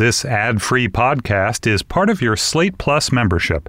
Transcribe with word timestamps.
This 0.00 0.24
ad 0.24 0.62
free 0.62 0.88
podcast 0.88 1.66
is 1.66 1.82
part 1.82 2.08
of 2.08 2.22
your 2.22 2.34
Slate 2.34 2.78
Plus 2.78 3.12
membership. 3.12 3.68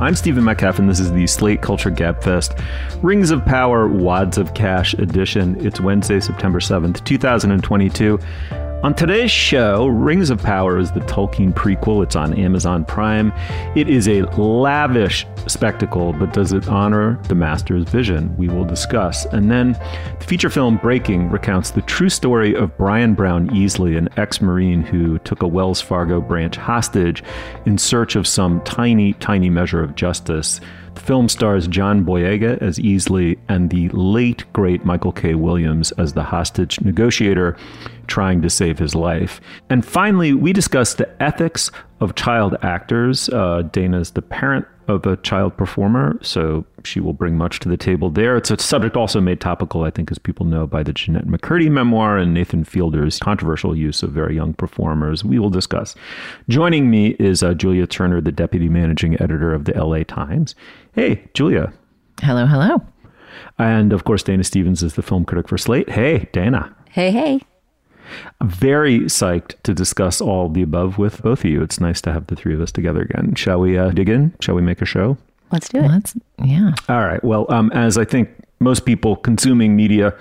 I'm 0.00 0.16
Stephen 0.16 0.42
Metcalf, 0.42 0.80
and 0.80 0.88
this 0.88 0.98
is 0.98 1.12
the 1.12 1.24
Slate 1.28 1.62
Culture 1.62 1.92
Gabfest 1.92 2.60
Rings 3.00 3.30
of 3.30 3.44
Power 3.44 3.86
Wads 3.86 4.38
of 4.38 4.54
Cash 4.54 4.94
edition. 4.94 5.64
It's 5.64 5.80
Wednesday, 5.80 6.18
September 6.18 6.58
7th, 6.58 7.04
2022. 7.04 8.18
On 8.82 8.94
today's 8.94 9.30
show, 9.30 9.88
Rings 9.88 10.30
of 10.30 10.42
Power 10.42 10.78
is 10.78 10.90
the 10.90 11.00
Tolkien 11.00 11.52
prequel. 11.52 12.02
It's 12.02 12.16
on 12.16 12.32
Amazon 12.32 12.86
Prime. 12.86 13.30
It 13.76 13.90
is 13.90 14.08
a 14.08 14.22
lavish 14.40 15.26
spectacle, 15.46 16.14
but 16.14 16.32
does 16.32 16.54
it 16.54 16.66
honor 16.66 17.20
the 17.28 17.34
master's 17.34 17.84
vision? 17.84 18.34
We 18.38 18.48
will 18.48 18.64
discuss. 18.64 19.26
And 19.26 19.50
then 19.50 19.72
the 20.18 20.24
feature 20.24 20.48
film 20.48 20.78
Breaking 20.78 21.28
recounts 21.28 21.72
the 21.72 21.82
true 21.82 22.08
story 22.08 22.54
of 22.54 22.74
Brian 22.78 23.12
Brown 23.12 23.50
Easley, 23.50 23.98
an 23.98 24.08
ex 24.16 24.40
Marine 24.40 24.80
who 24.80 25.18
took 25.18 25.42
a 25.42 25.46
Wells 25.46 25.82
Fargo 25.82 26.22
branch 26.22 26.56
hostage 26.56 27.22
in 27.66 27.76
search 27.76 28.16
of 28.16 28.26
some 28.26 28.62
tiny, 28.62 29.12
tiny 29.14 29.50
measure 29.50 29.82
of 29.82 29.94
justice. 29.94 30.58
The 30.94 31.00
film 31.00 31.28
stars 31.28 31.66
John 31.68 32.04
Boyega 32.04 32.60
as 32.60 32.78
Easley 32.78 33.38
and 33.48 33.70
the 33.70 33.88
late, 33.90 34.44
great 34.52 34.84
Michael 34.84 35.12
K. 35.12 35.34
Williams 35.34 35.92
as 35.92 36.12
the 36.12 36.22
hostage 36.22 36.80
negotiator 36.80 37.56
trying 38.06 38.42
to 38.42 38.50
save 38.50 38.78
his 38.78 38.94
life. 38.94 39.40
And 39.68 39.84
finally, 39.84 40.34
we 40.34 40.52
discuss 40.52 40.94
the 40.94 41.22
ethics 41.22 41.70
of 42.00 42.14
child 42.16 42.56
actors. 42.62 43.28
Uh, 43.28 43.62
Dana's 43.70 44.10
the 44.10 44.22
parent 44.22 44.66
of 44.94 45.06
a 45.06 45.16
child 45.18 45.56
performer, 45.56 46.18
so 46.22 46.64
she 46.84 47.00
will 47.00 47.12
bring 47.12 47.36
much 47.36 47.60
to 47.60 47.68
the 47.68 47.76
table 47.76 48.10
there. 48.10 48.36
It's 48.36 48.50
a 48.50 48.58
subject 48.58 48.96
also 48.96 49.20
made 49.20 49.40
topical, 49.40 49.84
I 49.84 49.90
think, 49.90 50.10
as 50.10 50.18
people 50.18 50.46
know, 50.46 50.66
by 50.66 50.82
the 50.82 50.92
Jennette 50.92 51.26
McCurdy 51.26 51.70
memoir 51.70 52.18
and 52.18 52.34
Nathan 52.34 52.64
Fielder's 52.64 53.18
controversial 53.18 53.76
use 53.76 54.02
of 54.02 54.12
very 54.12 54.34
young 54.34 54.54
performers. 54.54 55.24
We 55.24 55.38
will 55.38 55.50
discuss. 55.50 55.94
Joining 56.48 56.90
me 56.90 57.16
is 57.18 57.42
uh, 57.42 57.54
Julia 57.54 57.86
Turner, 57.86 58.20
the 58.20 58.32
deputy 58.32 58.68
managing 58.68 59.20
editor 59.20 59.52
of 59.52 59.64
the 59.64 59.72
LA 59.72 60.02
Times. 60.04 60.54
Hey, 60.92 61.28
Julia. 61.34 61.72
Hello, 62.22 62.46
hello. 62.46 62.82
And 63.58 63.92
of 63.92 64.04
course, 64.04 64.22
Dana 64.22 64.44
Stevens 64.44 64.82
is 64.82 64.94
the 64.94 65.02
film 65.02 65.24
critic 65.24 65.48
for 65.48 65.58
Slate. 65.58 65.90
Hey, 65.90 66.28
Dana. 66.32 66.74
Hey, 66.90 67.10
hey. 67.10 67.40
Very 68.42 69.00
psyched 69.00 69.54
to 69.62 69.74
discuss 69.74 70.20
all 70.20 70.48
the 70.48 70.62
above 70.62 70.98
with 70.98 71.22
both 71.22 71.40
of 71.40 71.50
you. 71.50 71.62
It's 71.62 71.80
nice 71.80 72.00
to 72.02 72.12
have 72.12 72.26
the 72.26 72.36
three 72.36 72.54
of 72.54 72.60
us 72.60 72.72
together 72.72 73.02
again. 73.02 73.34
Shall 73.34 73.60
we 73.60 73.78
uh, 73.78 73.90
dig 73.90 74.08
in? 74.08 74.34
Shall 74.40 74.54
we 74.54 74.62
make 74.62 74.82
a 74.82 74.86
show? 74.86 75.16
Let's 75.52 75.68
do 75.68 75.78
it. 75.78 75.88
Let's, 75.88 76.14
yeah. 76.44 76.72
All 76.88 77.00
right. 77.00 77.22
Well, 77.24 77.46
um, 77.48 77.72
as 77.72 77.98
I 77.98 78.04
think 78.04 78.30
most 78.60 78.84
people 78.86 79.16
consuming 79.16 79.74
media 79.74 80.14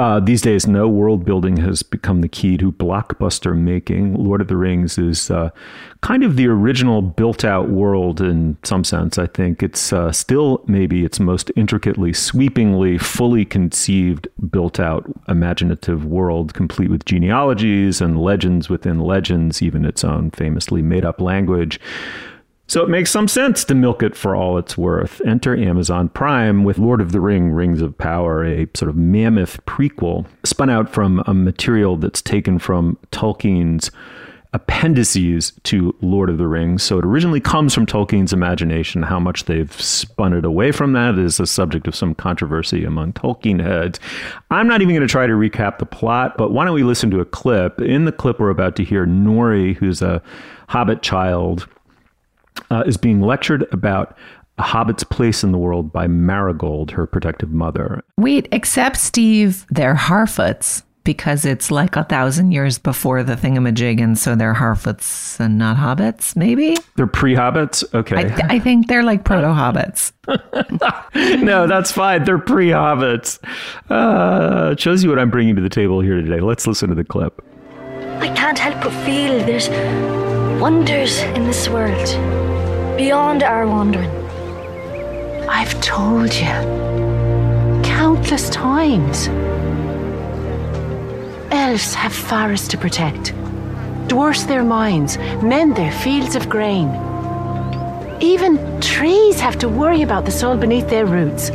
uh, 0.00 0.18
these 0.18 0.40
days, 0.40 0.66
no 0.66 0.88
world 0.88 1.26
building 1.26 1.58
has 1.58 1.82
become 1.82 2.22
the 2.22 2.28
key 2.28 2.56
to 2.56 2.72
blockbuster 2.72 3.54
making. 3.54 4.14
Lord 4.14 4.40
of 4.40 4.48
the 4.48 4.56
Rings 4.56 4.96
is 4.96 5.30
uh, 5.30 5.50
kind 6.00 6.24
of 6.24 6.36
the 6.36 6.46
original 6.46 7.02
built 7.02 7.44
out 7.44 7.68
world 7.68 8.18
in 8.18 8.56
some 8.62 8.82
sense. 8.82 9.18
I 9.18 9.26
think 9.26 9.62
it's 9.62 9.92
uh, 9.92 10.10
still 10.10 10.64
maybe 10.66 11.04
its 11.04 11.20
most 11.20 11.52
intricately, 11.54 12.14
sweepingly, 12.14 12.96
fully 12.96 13.44
conceived, 13.44 14.26
built 14.50 14.80
out, 14.80 15.04
imaginative 15.28 16.06
world, 16.06 16.54
complete 16.54 16.88
with 16.88 17.04
genealogies 17.04 18.00
and 18.00 18.18
legends 18.18 18.70
within 18.70 19.00
legends, 19.00 19.60
even 19.60 19.84
its 19.84 20.02
own 20.02 20.30
famously 20.30 20.80
made 20.80 21.04
up 21.04 21.20
language. 21.20 21.78
So 22.70 22.84
it 22.84 22.88
makes 22.88 23.10
some 23.10 23.26
sense 23.26 23.64
to 23.64 23.74
milk 23.74 24.00
it 24.00 24.14
for 24.14 24.36
all 24.36 24.56
it's 24.56 24.78
worth. 24.78 25.20
Enter 25.26 25.56
Amazon 25.56 26.08
Prime 26.08 26.62
with 26.62 26.78
Lord 26.78 27.00
of 27.00 27.10
the 27.10 27.18
Ring, 27.18 27.50
Rings 27.50 27.82
of 27.82 27.98
Power, 27.98 28.44
a 28.44 28.68
sort 28.74 28.88
of 28.88 28.94
mammoth 28.94 29.58
prequel 29.66 30.24
spun 30.44 30.70
out 30.70 30.88
from 30.88 31.20
a 31.26 31.34
material 31.34 31.96
that's 31.96 32.22
taken 32.22 32.60
from 32.60 32.96
Tolkien's 33.10 33.90
appendices 34.52 35.52
to 35.64 35.96
Lord 36.00 36.30
of 36.30 36.38
the 36.38 36.46
Rings. 36.46 36.84
So 36.84 37.00
it 37.00 37.04
originally 37.04 37.40
comes 37.40 37.74
from 37.74 37.86
Tolkien's 37.86 38.32
imagination. 38.32 39.02
How 39.02 39.18
much 39.18 39.46
they've 39.46 39.72
spun 39.82 40.32
it 40.32 40.44
away 40.44 40.70
from 40.70 40.92
that 40.92 41.18
is 41.18 41.40
a 41.40 41.46
subject 41.46 41.88
of 41.88 41.96
some 41.96 42.14
controversy 42.14 42.84
among 42.84 43.14
Tolkien 43.14 43.60
heads. 43.60 43.98
I'm 44.52 44.68
not 44.68 44.80
even 44.80 44.94
going 44.94 45.06
to 45.06 45.10
try 45.10 45.26
to 45.26 45.32
recap 45.32 45.78
the 45.78 45.86
plot, 45.86 46.38
but 46.38 46.52
why 46.52 46.66
don't 46.66 46.74
we 46.74 46.84
listen 46.84 47.10
to 47.10 47.20
a 47.20 47.24
clip? 47.24 47.80
In 47.80 48.04
the 48.04 48.12
clip, 48.12 48.38
we're 48.38 48.50
about 48.50 48.76
to 48.76 48.84
hear 48.84 49.06
Nori, 49.06 49.74
who's 49.74 50.02
a 50.02 50.22
hobbit 50.68 51.02
child 51.02 51.66
uh, 52.70 52.84
is 52.86 52.96
being 52.96 53.20
lectured 53.20 53.66
about 53.72 54.16
a 54.58 54.62
hobbit's 54.62 55.04
place 55.04 55.42
in 55.42 55.52
the 55.52 55.58
world 55.58 55.92
by 55.92 56.06
Marigold, 56.06 56.90
her 56.90 57.06
protective 57.06 57.50
mother. 57.50 58.02
Wait, 58.18 58.46
except 58.52 58.96
Steve, 58.96 59.66
they're 59.70 59.94
Harfoots 59.94 60.82
because 61.02 61.44
it's 61.44 61.70
like 61.70 61.96
a 61.96 62.04
thousand 62.04 62.52
years 62.52 62.78
before 62.78 63.22
the 63.22 63.34
thingamajig, 63.34 64.02
and 64.02 64.18
so 64.18 64.34
they're 64.34 64.54
Harfoots 64.54 65.40
and 65.40 65.56
not 65.56 65.76
hobbits, 65.76 66.36
maybe? 66.36 66.76
They're 66.96 67.06
pre 67.06 67.34
hobbits? 67.34 67.82
Okay. 67.94 68.16
I, 68.16 68.24
th- 68.24 68.40
I, 68.44 68.58
think 68.58 68.88
they're 68.88 69.02
like 69.02 69.24
proto 69.24 69.48
hobbits. 69.48 70.12
no, 71.42 71.66
that's 71.66 71.90
fine. 71.90 72.24
They're 72.24 72.38
pre 72.38 72.68
hobbits. 72.68 73.38
Uh, 73.88 74.76
shows 74.76 75.02
you 75.02 75.08
what 75.08 75.18
I'm 75.18 75.30
bringing 75.30 75.56
to 75.56 75.62
the 75.62 75.70
table 75.70 76.00
here 76.00 76.20
today. 76.20 76.40
Let's 76.40 76.66
listen 76.66 76.90
to 76.90 76.94
the 76.94 77.04
clip. 77.04 77.42
I 78.20 78.28
can't 78.34 78.58
help 78.58 78.82
but 78.82 78.92
feel 79.04 79.38
there's 79.46 79.68
wonders 80.60 81.20
in 81.20 81.44
this 81.44 81.70
world 81.70 82.06
beyond 82.98 83.42
our 83.42 83.66
wandering. 83.66 84.10
I've 85.48 85.80
told 85.80 86.34
you 86.34 86.52
countless 87.82 88.50
times. 88.50 89.28
Elves 91.50 91.94
have 91.94 92.12
forests 92.12 92.68
to 92.68 92.76
protect, 92.76 93.32
dwarfs 94.06 94.42
their 94.42 94.62
mines, 94.62 95.16
mend 95.42 95.76
their 95.76 95.92
fields 95.92 96.36
of 96.36 96.50
grain. 96.50 96.88
Even 98.20 98.58
trees 98.82 99.40
have 99.40 99.58
to 99.60 99.68
worry 99.68 100.02
about 100.02 100.26
the 100.26 100.30
soil 100.30 100.58
beneath 100.58 100.90
their 100.90 101.06
roots. 101.06 101.48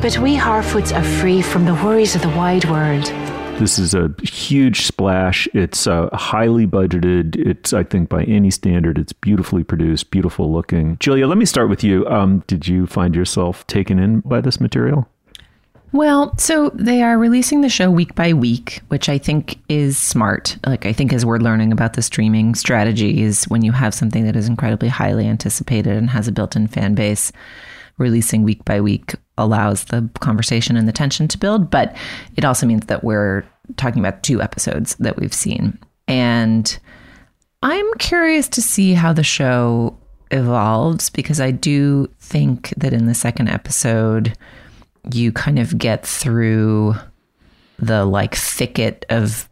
But 0.00 0.16
we 0.18 0.34
Harfoots 0.34 0.96
are 0.96 1.04
free 1.20 1.42
from 1.42 1.66
the 1.66 1.74
worries 1.74 2.14
of 2.14 2.22
the 2.22 2.30
wide 2.30 2.64
world. 2.70 3.12
This 3.58 3.76
is 3.76 3.92
a 3.92 4.14
huge 4.22 4.82
splash. 4.82 5.48
It's 5.52 5.88
uh, 5.88 6.08
highly 6.12 6.64
budgeted. 6.64 7.36
It's, 7.36 7.72
I 7.72 7.82
think, 7.82 8.08
by 8.08 8.22
any 8.24 8.52
standard, 8.52 8.98
it's 8.98 9.12
beautifully 9.12 9.64
produced, 9.64 10.12
beautiful 10.12 10.52
looking. 10.52 10.96
Julia, 11.00 11.26
let 11.26 11.38
me 11.38 11.44
start 11.44 11.68
with 11.68 11.82
you. 11.82 12.06
Um, 12.06 12.44
did 12.46 12.68
you 12.68 12.86
find 12.86 13.16
yourself 13.16 13.66
taken 13.66 13.98
in 13.98 14.20
by 14.20 14.40
this 14.40 14.60
material? 14.60 15.08
Well, 15.90 16.36
so 16.38 16.70
they 16.74 17.02
are 17.02 17.18
releasing 17.18 17.62
the 17.62 17.68
show 17.68 17.90
week 17.90 18.14
by 18.14 18.32
week, 18.32 18.80
which 18.88 19.08
I 19.08 19.18
think 19.18 19.58
is 19.68 19.98
smart. 19.98 20.56
Like, 20.64 20.86
I 20.86 20.92
think 20.92 21.12
as 21.12 21.26
we're 21.26 21.38
learning 21.38 21.72
about 21.72 21.94
the 21.94 22.02
streaming 22.02 22.54
strategies, 22.54 23.44
when 23.46 23.62
you 23.62 23.72
have 23.72 23.94
something 23.94 24.24
that 24.24 24.36
is 24.36 24.48
incredibly 24.48 24.88
highly 24.88 25.26
anticipated 25.26 25.96
and 25.96 26.10
has 26.10 26.28
a 26.28 26.32
built 26.32 26.54
in 26.54 26.68
fan 26.68 26.94
base, 26.94 27.32
releasing 27.98 28.42
week 28.42 28.64
by 28.64 28.80
week 28.80 29.14
allows 29.36 29.84
the 29.84 30.08
conversation 30.20 30.76
and 30.76 30.88
the 30.88 30.92
tension 30.92 31.28
to 31.28 31.38
build. 31.38 31.70
But 31.70 31.96
it 32.36 32.44
also 32.44 32.66
means 32.66 32.86
that 32.86 33.04
we're 33.04 33.44
talking 33.76 34.00
about 34.00 34.22
two 34.22 34.40
episodes 34.40 34.94
that 34.96 35.16
we've 35.16 35.34
seen. 35.34 35.78
And 36.06 36.78
I'm 37.62 37.92
curious 37.98 38.48
to 38.48 38.62
see 38.62 38.94
how 38.94 39.12
the 39.12 39.24
show 39.24 39.98
evolves 40.30 41.10
because 41.10 41.40
I 41.40 41.50
do 41.50 42.08
think 42.20 42.72
that 42.76 42.92
in 42.92 43.06
the 43.06 43.14
second 43.14 43.48
episode, 43.48 44.36
you 45.12 45.32
kind 45.32 45.58
of 45.58 45.78
get 45.78 46.06
through 46.06 46.94
the 47.78 48.04
like 48.04 48.34
thicket 48.34 49.04
of 49.08 49.48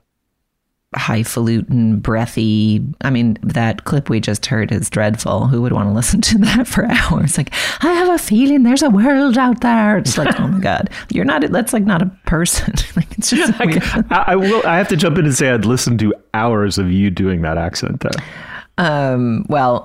highfalutin, 0.96 2.00
breathy. 2.00 2.84
I 3.02 3.10
mean, 3.10 3.38
that 3.42 3.84
clip 3.84 4.08
we 4.08 4.20
just 4.20 4.46
heard 4.46 4.72
is 4.72 4.90
dreadful. 4.90 5.46
Who 5.46 5.62
would 5.62 5.72
want 5.72 5.88
to 5.88 5.92
listen 5.92 6.20
to 6.22 6.38
that 6.38 6.66
for 6.66 6.86
hours? 6.86 7.36
Like, 7.36 7.52
I 7.82 7.92
have 7.92 8.08
a 8.08 8.18
feeling 8.18 8.62
there's 8.62 8.82
a 8.82 8.90
world 8.90 9.38
out 9.38 9.60
there. 9.60 9.98
It's 9.98 10.18
like, 10.18 10.38
oh 10.40 10.48
my 10.48 10.60
god, 10.60 10.90
you're 11.10 11.24
not. 11.24 11.42
That's 11.50 11.72
like 11.72 11.84
not 11.84 12.02
a 12.02 12.10
person. 12.26 12.74
like 12.96 13.18
it's 13.18 13.30
just. 13.30 13.52
I, 13.60 14.24
I, 14.28 14.36
will. 14.36 14.66
I 14.66 14.78
have 14.78 14.88
to 14.88 14.96
jump 14.96 15.18
in 15.18 15.24
and 15.24 15.34
say 15.34 15.50
I'd 15.50 15.64
listen 15.64 15.98
to 15.98 16.14
hours 16.34 16.78
of 16.78 16.90
you 16.90 17.10
doing 17.10 17.42
that 17.42 17.58
accent 17.58 18.00
though. 18.00 18.10
Um, 18.78 19.46
well, 19.48 19.84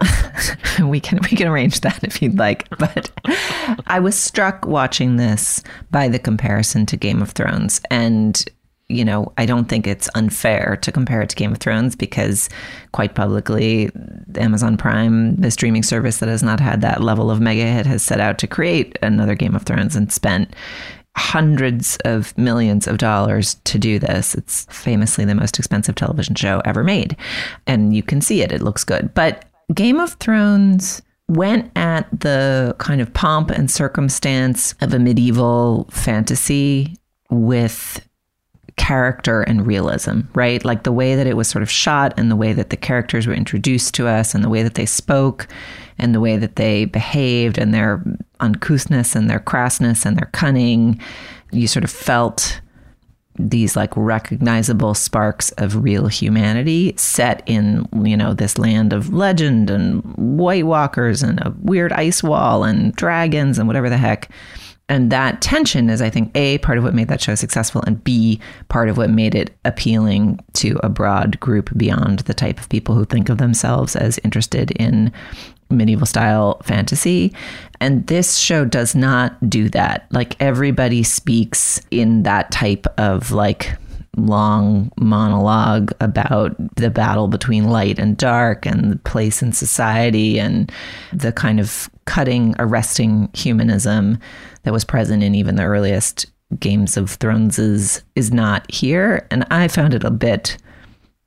we 0.83 0.99
can 0.99 1.19
we 1.29 1.37
can 1.37 1.47
arrange 1.47 1.81
that 1.81 2.03
if 2.03 2.21
you'd 2.21 2.37
like. 2.37 2.67
But 2.77 3.11
I 3.87 3.99
was 3.99 4.17
struck 4.17 4.65
watching 4.65 5.17
this 5.17 5.63
by 5.91 6.07
the 6.07 6.19
comparison 6.19 6.85
to 6.87 6.97
Game 6.97 7.21
of 7.21 7.31
Thrones, 7.31 7.81
and 7.89 8.43
you 8.91 9.05
know, 9.05 9.31
I 9.37 9.45
don't 9.45 9.69
think 9.69 9.87
it's 9.87 10.09
unfair 10.15 10.77
to 10.81 10.91
compare 10.91 11.21
it 11.21 11.29
to 11.29 11.35
Game 11.35 11.51
of 11.51 11.59
Thrones 11.59 11.95
because, 11.95 12.49
quite 12.91 13.15
publicly, 13.15 13.89
Amazon 14.35 14.77
Prime, 14.77 15.35
the 15.37 15.51
streaming 15.51 15.83
service 15.83 16.19
that 16.19 16.29
has 16.29 16.43
not 16.43 16.59
had 16.59 16.81
that 16.81 17.01
level 17.01 17.31
of 17.31 17.41
mega 17.41 17.65
hit, 17.65 17.85
has 17.85 18.03
set 18.03 18.19
out 18.19 18.37
to 18.39 18.47
create 18.47 18.97
another 19.01 19.35
Game 19.35 19.55
of 19.55 19.63
Thrones 19.63 19.95
and 19.95 20.11
spent 20.11 20.55
hundreds 21.17 21.97
of 22.05 22.37
millions 22.37 22.87
of 22.87 22.97
dollars 22.97 23.55
to 23.65 23.77
do 23.77 23.99
this. 23.99 24.33
It's 24.35 24.65
famously 24.69 25.25
the 25.25 25.35
most 25.35 25.59
expensive 25.59 25.95
television 25.95 26.35
show 26.35 26.61
ever 26.63 26.83
made. 26.83 27.17
And 27.67 27.93
you 27.95 28.03
can 28.03 28.21
see 28.21 28.41
it, 28.41 28.51
it 28.51 28.61
looks 28.61 28.83
good. 28.83 29.13
But 29.13 29.45
Game 29.73 29.99
of 29.99 30.13
Thrones 30.13 31.01
went 31.27 31.71
at 31.77 32.07
the 32.17 32.75
kind 32.77 33.01
of 33.01 33.13
pomp 33.13 33.51
and 33.51 33.71
circumstance 33.71 34.73
of 34.81 34.93
a 34.93 34.99
medieval 34.99 35.87
fantasy 35.91 36.97
with 37.29 38.05
character 38.81 39.43
and 39.43 39.67
realism, 39.67 40.21
right? 40.33 40.65
Like 40.65 40.81
the 40.81 40.91
way 40.91 41.13
that 41.13 41.27
it 41.27 41.37
was 41.37 41.47
sort 41.47 41.61
of 41.61 41.69
shot 41.69 42.15
and 42.17 42.31
the 42.31 42.35
way 42.35 42.51
that 42.51 42.71
the 42.71 42.75
characters 42.75 43.27
were 43.27 43.33
introduced 43.33 43.93
to 43.93 44.07
us 44.07 44.33
and 44.33 44.43
the 44.43 44.49
way 44.49 44.63
that 44.63 44.73
they 44.73 44.87
spoke 44.87 45.47
and 45.99 46.15
the 46.15 46.19
way 46.19 46.35
that 46.35 46.55
they 46.55 46.85
behaved 46.85 47.59
and 47.59 47.75
their 47.75 48.03
uncouthness 48.39 49.15
and 49.15 49.29
their 49.29 49.39
crassness 49.39 50.03
and 50.03 50.17
their 50.17 50.31
cunning. 50.33 50.99
You 51.51 51.67
sort 51.67 51.83
of 51.83 51.91
felt 51.91 52.59
these 53.37 53.75
like 53.75 53.95
recognizable 53.95 54.95
sparks 54.95 55.51
of 55.51 55.83
real 55.83 56.07
humanity 56.07 56.93
set 56.97 57.43
in 57.45 57.87
you 58.03 58.17
know 58.17 58.33
this 58.33 58.57
land 58.57 58.93
of 58.93 59.13
legend 59.13 59.69
and 59.69 60.03
white 60.17 60.65
walkers 60.65 61.23
and 61.23 61.39
a 61.39 61.53
weird 61.61 61.93
ice 61.93 62.21
wall 62.21 62.65
and 62.65 62.93
dragons 62.95 63.57
and 63.57 63.67
whatever 63.67 63.89
the 63.89 63.97
heck 63.97 64.29
and 64.91 65.11
that 65.11 65.41
tension 65.41 65.89
is 65.89 66.01
i 66.01 66.09
think 66.09 66.29
a 66.35 66.57
part 66.59 66.77
of 66.77 66.83
what 66.83 66.93
made 66.93 67.07
that 67.07 67.21
show 67.21 67.33
successful 67.33 67.81
and 67.87 68.03
b 68.03 68.39
part 68.67 68.89
of 68.89 68.97
what 68.97 69.09
made 69.09 69.33
it 69.33 69.55
appealing 69.65 70.39
to 70.53 70.77
a 70.83 70.89
broad 70.89 71.39
group 71.39 71.69
beyond 71.77 72.19
the 72.19 72.33
type 72.33 72.59
of 72.59 72.69
people 72.69 72.93
who 72.93 73.05
think 73.05 73.29
of 73.29 73.37
themselves 73.37 73.95
as 73.95 74.19
interested 74.23 74.71
in 74.71 75.11
medieval 75.71 76.05
style 76.05 76.61
fantasy. 76.63 77.33
And 77.79 78.05
this 78.07 78.37
show 78.37 78.65
does 78.65 78.93
not 78.93 79.49
do 79.49 79.69
that. 79.69 80.05
Like 80.11 80.35
everybody 80.41 81.03
speaks 81.03 81.81
in 81.91 82.23
that 82.23 82.51
type 82.51 82.85
of 82.97 83.31
like 83.31 83.77
long 84.17 84.91
monologue 84.97 85.91
about 86.01 86.55
the 86.75 86.89
battle 86.89 87.27
between 87.27 87.69
light 87.69 87.97
and 87.97 88.17
dark 88.17 88.65
and 88.65 88.91
the 88.91 88.97
place 88.97 89.41
in 89.41 89.53
society 89.53 90.39
and 90.39 90.71
the 91.13 91.31
kind 91.31 91.59
of 91.59 91.89
cutting 92.05 92.53
arresting 92.59 93.29
humanism 93.33 94.17
that 94.63 94.73
was 94.73 94.83
present 94.83 95.23
in 95.23 95.33
even 95.33 95.55
the 95.55 95.63
earliest 95.63 96.25
Games 96.59 96.97
of 96.97 97.11
Thrones 97.11 97.57
is, 97.57 98.03
is 98.15 98.31
not 98.33 98.69
here. 98.69 99.25
And 99.31 99.45
I 99.49 99.69
found 99.69 99.93
it 99.93 100.03
a 100.03 100.11
bit 100.11 100.57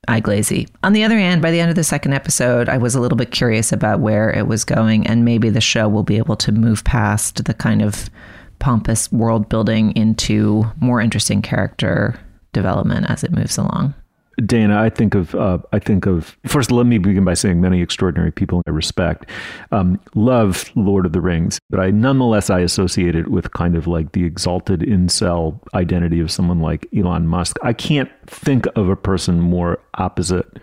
eye 0.06 0.20
glazy. 0.20 0.68
On 0.82 0.92
the 0.92 1.02
other 1.02 1.18
hand, 1.18 1.40
by 1.40 1.50
the 1.50 1.60
end 1.60 1.70
of 1.70 1.76
the 1.76 1.84
second 1.84 2.12
episode, 2.12 2.68
I 2.68 2.76
was 2.76 2.94
a 2.94 3.00
little 3.00 3.16
bit 3.16 3.30
curious 3.30 3.72
about 3.72 4.00
where 4.00 4.30
it 4.30 4.46
was 4.46 4.64
going, 4.64 5.06
and 5.06 5.24
maybe 5.24 5.48
the 5.48 5.62
show 5.62 5.88
will 5.88 6.02
be 6.02 6.18
able 6.18 6.36
to 6.36 6.52
move 6.52 6.84
past 6.84 7.46
the 7.46 7.54
kind 7.54 7.80
of 7.80 8.10
pompous 8.58 9.10
world 9.10 9.48
building 9.48 9.96
into 9.96 10.64
more 10.78 11.00
interesting 11.00 11.40
character 11.40 12.18
development 12.54 13.10
as 13.10 13.22
it 13.22 13.32
moves 13.32 13.58
along. 13.58 13.94
Dana, 14.44 14.80
I 14.80 14.90
think 14.90 15.14
of 15.14 15.34
uh, 15.34 15.58
I 15.72 15.78
think 15.78 16.06
of 16.06 16.36
first. 16.46 16.72
Let 16.72 16.86
me 16.86 16.98
begin 16.98 17.24
by 17.24 17.34
saying 17.34 17.60
many 17.60 17.80
extraordinary 17.80 18.32
people 18.32 18.62
I 18.66 18.70
respect 18.70 19.30
um, 19.70 20.00
love 20.14 20.70
Lord 20.74 21.06
of 21.06 21.12
the 21.12 21.20
Rings, 21.20 21.60
but 21.70 21.78
I 21.78 21.90
nonetheless 21.90 22.50
I 22.50 22.60
associate 22.60 23.14
it 23.14 23.30
with 23.30 23.52
kind 23.52 23.76
of 23.76 23.86
like 23.86 24.12
the 24.12 24.24
exalted 24.24 24.80
incel 24.80 25.60
identity 25.74 26.20
of 26.20 26.30
someone 26.30 26.60
like 26.60 26.88
Elon 26.96 27.26
Musk. 27.26 27.56
I 27.62 27.72
can't 27.72 28.10
think 28.26 28.66
of 28.74 28.88
a 28.88 28.96
person 28.96 29.40
more 29.40 29.78
opposite 29.94 30.58